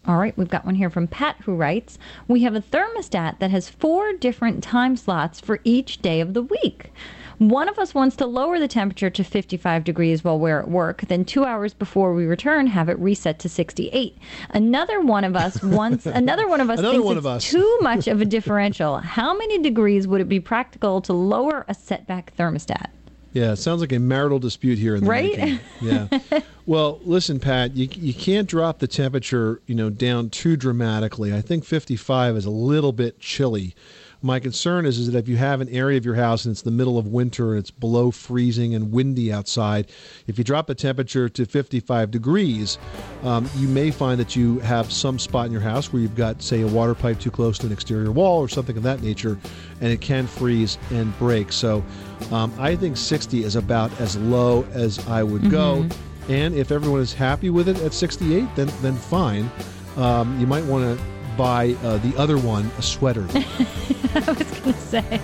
All 0.05 0.17
right, 0.17 0.37
we've 0.37 0.49
got 0.49 0.65
one 0.65 0.75
here 0.75 0.89
from 0.89 1.07
Pat 1.07 1.37
who 1.45 1.55
writes 1.55 1.97
We 2.27 2.41
have 2.43 2.55
a 2.55 2.61
thermostat 2.61 3.39
that 3.39 3.51
has 3.51 3.69
four 3.69 4.11
different 4.13 4.61
time 4.61 4.97
slots 4.97 5.39
for 5.39 5.59
each 5.63 6.01
day 6.01 6.19
of 6.19 6.33
the 6.33 6.41
week. 6.41 6.91
One 7.49 7.67
of 7.67 7.77
us 7.77 7.93
wants 7.93 8.15
to 8.17 8.25
lower 8.25 8.57
the 8.57 8.69
temperature 8.69 9.09
to 9.09 9.21
55 9.23 9.83
degrees 9.83 10.23
while 10.23 10.39
we're 10.39 10.61
at 10.61 10.69
work, 10.69 11.01
then 11.09 11.25
two 11.25 11.43
hours 11.43 11.73
before 11.73 12.13
we 12.13 12.25
return, 12.25 12.67
have 12.67 12.87
it 12.87 12.97
reset 12.99 13.39
to 13.39 13.49
68. 13.49 14.17
Another 14.51 15.01
one 15.01 15.25
of 15.25 15.35
us 15.35 15.61
wants 15.61 16.05
another 16.05 16.47
one 16.47 16.61
of 16.61 16.69
us 16.69 16.79
Another 16.79 17.01
thinks 17.01 17.17
it's 17.17 17.25
us. 17.25 17.49
too 17.51 17.77
much 17.81 18.07
of 18.07 18.21
a 18.21 18.25
differential. 18.25 18.99
How 18.99 19.35
many 19.35 19.59
degrees 19.59 20.07
would 20.07 20.21
it 20.21 20.29
be 20.29 20.39
practical 20.39 21.01
to 21.01 21.11
lower 21.11 21.65
a 21.67 21.73
setback 21.73 22.33
thermostat? 22.37 22.91
Yeah, 23.33 23.51
it 23.51 23.55
sounds 23.57 23.81
like 23.81 23.91
a 23.91 23.99
marital 23.99 24.39
dispute 24.39 24.77
here 24.77 24.95
in 24.95 25.03
the 25.03 25.09
Right? 25.09 25.37
making. 25.37 25.59
Yeah. 25.81 26.07
well, 26.65 26.99
listen, 27.03 27.41
Pat, 27.41 27.75
you 27.75 27.89
you 27.91 28.13
can't 28.13 28.47
drop 28.47 28.79
the 28.79 28.87
temperature, 28.87 29.59
you 29.65 29.75
know, 29.75 29.89
down 29.89 30.29
too 30.29 30.55
dramatically. 30.55 31.33
I 31.33 31.41
think 31.41 31.65
55 31.65 32.37
is 32.37 32.45
a 32.45 32.51
little 32.51 32.93
bit 32.93 33.19
chilly. 33.19 33.75
My 34.25 34.39
concern 34.39 34.85
is, 34.85 34.97
is 34.97 35.11
that 35.11 35.17
if 35.19 35.27
you 35.27 35.35
have 35.35 35.59
an 35.59 35.67
area 35.67 35.97
of 35.97 36.05
your 36.05 36.15
house 36.15 36.45
and 36.45 36.53
it's 36.53 36.61
the 36.61 36.71
middle 36.71 36.97
of 36.97 37.07
winter 37.07 37.51
and 37.51 37.59
it's 37.59 37.71
below 37.71 38.09
freezing 38.09 38.73
and 38.73 38.89
windy 38.89 39.33
outside, 39.33 39.91
if 40.27 40.37
you 40.37 40.45
drop 40.45 40.67
the 40.67 40.75
temperature 40.75 41.27
to 41.27 41.45
55 41.45 42.09
degrees, 42.09 42.77
um, 43.23 43.49
you 43.57 43.67
may 43.67 43.91
find 43.91 44.17
that 44.21 44.33
you 44.33 44.59
have 44.59 44.93
some 44.93 45.19
spot 45.19 45.47
in 45.47 45.51
your 45.51 45.59
house 45.59 45.91
where 45.91 46.01
you've 46.01 46.15
got, 46.15 46.41
say, 46.41 46.61
a 46.61 46.67
water 46.67 46.95
pipe 46.95 47.19
too 47.19 47.31
close 47.31 47.57
to 47.57 47.67
an 47.67 47.73
exterior 47.73 48.13
wall 48.13 48.39
or 48.39 48.47
something 48.47 48.77
of 48.77 48.83
that 48.83 49.03
nature, 49.03 49.37
and 49.81 49.91
it 49.91 49.99
can 49.99 50.25
freeze 50.25 50.77
and 50.91 51.17
break. 51.19 51.51
So 51.51 51.83
um, 52.31 52.53
I 52.57 52.77
think 52.77 52.95
60 52.95 53.43
is 53.43 53.57
about 53.57 53.91
as 53.99 54.15
low 54.15 54.65
as 54.71 55.05
I 55.07 55.21
would 55.21 55.51
go. 55.51 55.83
Mhm. 55.83 55.95
And 56.29 56.55
if 56.55 56.71
everyone 56.71 57.01
is 57.01 57.11
happy 57.11 57.49
with 57.49 57.67
it 57.67 57.77
at 57.81 57.93
68, 57.93 58.47
then 58.55 58.71
then 58.81 58.95
fine. 58.95 59.51
Um, 59.97 60.39
you 60.39 60.47
might 60.47 60.63
want 60.63 60.97
to 60.97 61.03
buy 61.37 61.75
uh, 61.83 61.97
the 61.97 62.15
other 62.17 62.37
one, 62.37 62.71
a 62.77 62.81
sweater. 62.81 63.27
I 64.15 64.19
was 64.19 64.37
going 64.37 64.73
to 64.73 64.73
say, 64.73 65.21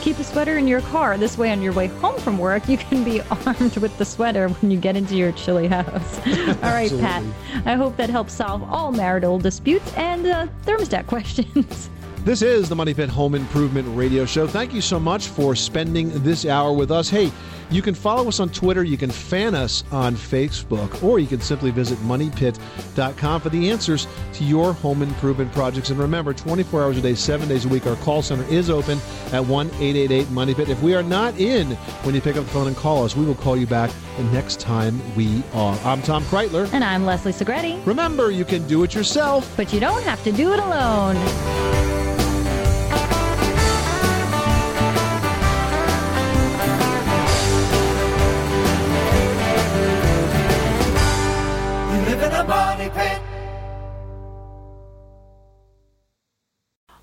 keep 0.00 0.18
a 0.18 0.24
sweater 0.24 0.56
in 0.56 0.66
your 0.66 0.80
car. 0.80 1.18
This 1.18 1.36
way, 1.36 1.52
on 1.52 1.60
your 1.60 1.72
way 1.72 1.88
home 1.88 2.18
from 2.20 2.38
work, 2.38 2.68
you 2.68 2.78
can 2.78 3.04
be 3.04 3.20
armed 3.46 3.76
with 3.76 3.96
the 3.98 4.04
sweater 4.04 4.48
when 4.48 4.70
you 4.70 4.78
get 4.78 4.96
into 4.96 5.16
your 5.16 5.32
chilly 5.32 5.68
house. 5.68 6.18
all 6.26 6.72
right, 6.72 6.90
Pat. 7.00 7.22
I 7.66 7.74
hope 7.74 7.96
that 7.96 8.10
helps 8.10 8.32
solve 8.32 8.62
all 8.62 8.92
marital 8.92 9.38
disputes 9.38 9.92
and 9.94 10.26
uh, 10.26 10.46
thermostat 10.64 11.06
questions. 11.06 11.90
This 12.24 12.42
is 12.42 12.68
the 12.68 12.76
Money 12.76 12.92
Pit 12.92 13.08
Home 13.08 13.34
Improvement 13.34 13.88
Radio 13.96 14.26
Show. 14.26 14.46
Thank 14.46 14.74
you 14.74 14.82
so 14.82 15.00
much 15.00 15.28
for 15.28 15.56
spending 15.56 16.10
this 16.22 16.44
hour 16.44 16.70
with 16.72 16.90
us. 16.90 17.08
Hey, 17.08 17.32
you 17.70 17.82
can 17.82 17.94
follow 17.94 18.28
us 18.28 18.40
on 18.40 18.48
Twitter, 18.48 18.82
you 18.82 18.96
can 18.96 19.10
fan 19.10 19.54
us 19.54 19.84
on 19.90 20.14
Facebook, 20.14 21.02
or 21.02 21.18
you 21.18 21.26
can 21.26 21.40
simply 21.40 21.70
visit 21.70 21.98
moneypit.com 22.00 23.40
for 23.40 23.48
the 23.48 23.70
answers 23.70 24.06
to 24.34 24.44
your 24.44 24.72
home 24.72 25.02
improvement 25.02 25.52
projects. 25.52 25.90
And 25.90 25.98
remember, 25.98 26.34
24 26.34 26.82
hours 26.82 26.98
a 26.98 27.00
day, 27.00 27.14
seven 27.14 27.48
days 27.48 27.64
a 27.64 27.68
week, 27.68 27.86
our 27.86 27.96
call 27.96 28.22
center 28.22 28.44
is 28.44 28.70
open 28.70 28.98
at 29.32 29.44
1 29.44 29.66
888 29.66 30.30
Money 30.30 30.54
Pit. 30.54 30.68
If 30.68 30.82
we 30.82 30.94
are 30.94 31.02
not 31.02 31.38
in 31.38 31.68
when 32.02 32.14
you 32.14 32.20
pick 32.20 32.36
up 32.36 32.44
the 32.44 32.50
phone 32.50 32.66
and 32.66 32.76
call 32.76 33.04
us, 33.04 33.16
we 33.16 33.24
will 33.24 33.34
call 33.34 33.56
you 33.56 33.66
back 33.66 33.90
the 34.16 34.24
next 34.24 34.60
time 34.60 35.00
we 35.14 35.42
are. 35.54 35.78
I'm 35.84 36.02
Tom 36.02 36.24
Kraeutler. 36.24 36.72
And 36.72 36.84
I'm 36.84 37.04
Leslie 37.04 37.32
Segrete. 37.32 37.84
Remember, 37.86 38.30
you 38.30 38.44
can 38.44 38.66
do 38.66 38.82
it 38.82 38.94
yourself, 38.94 39.52
but 39.56 39.72
you 39.72 39.80
don't 39.80 40.02
have 40.02 40.22
to 40.24 40.32
do 40.32 40.52
it 40.52 40.58
alone. 40.58 42.09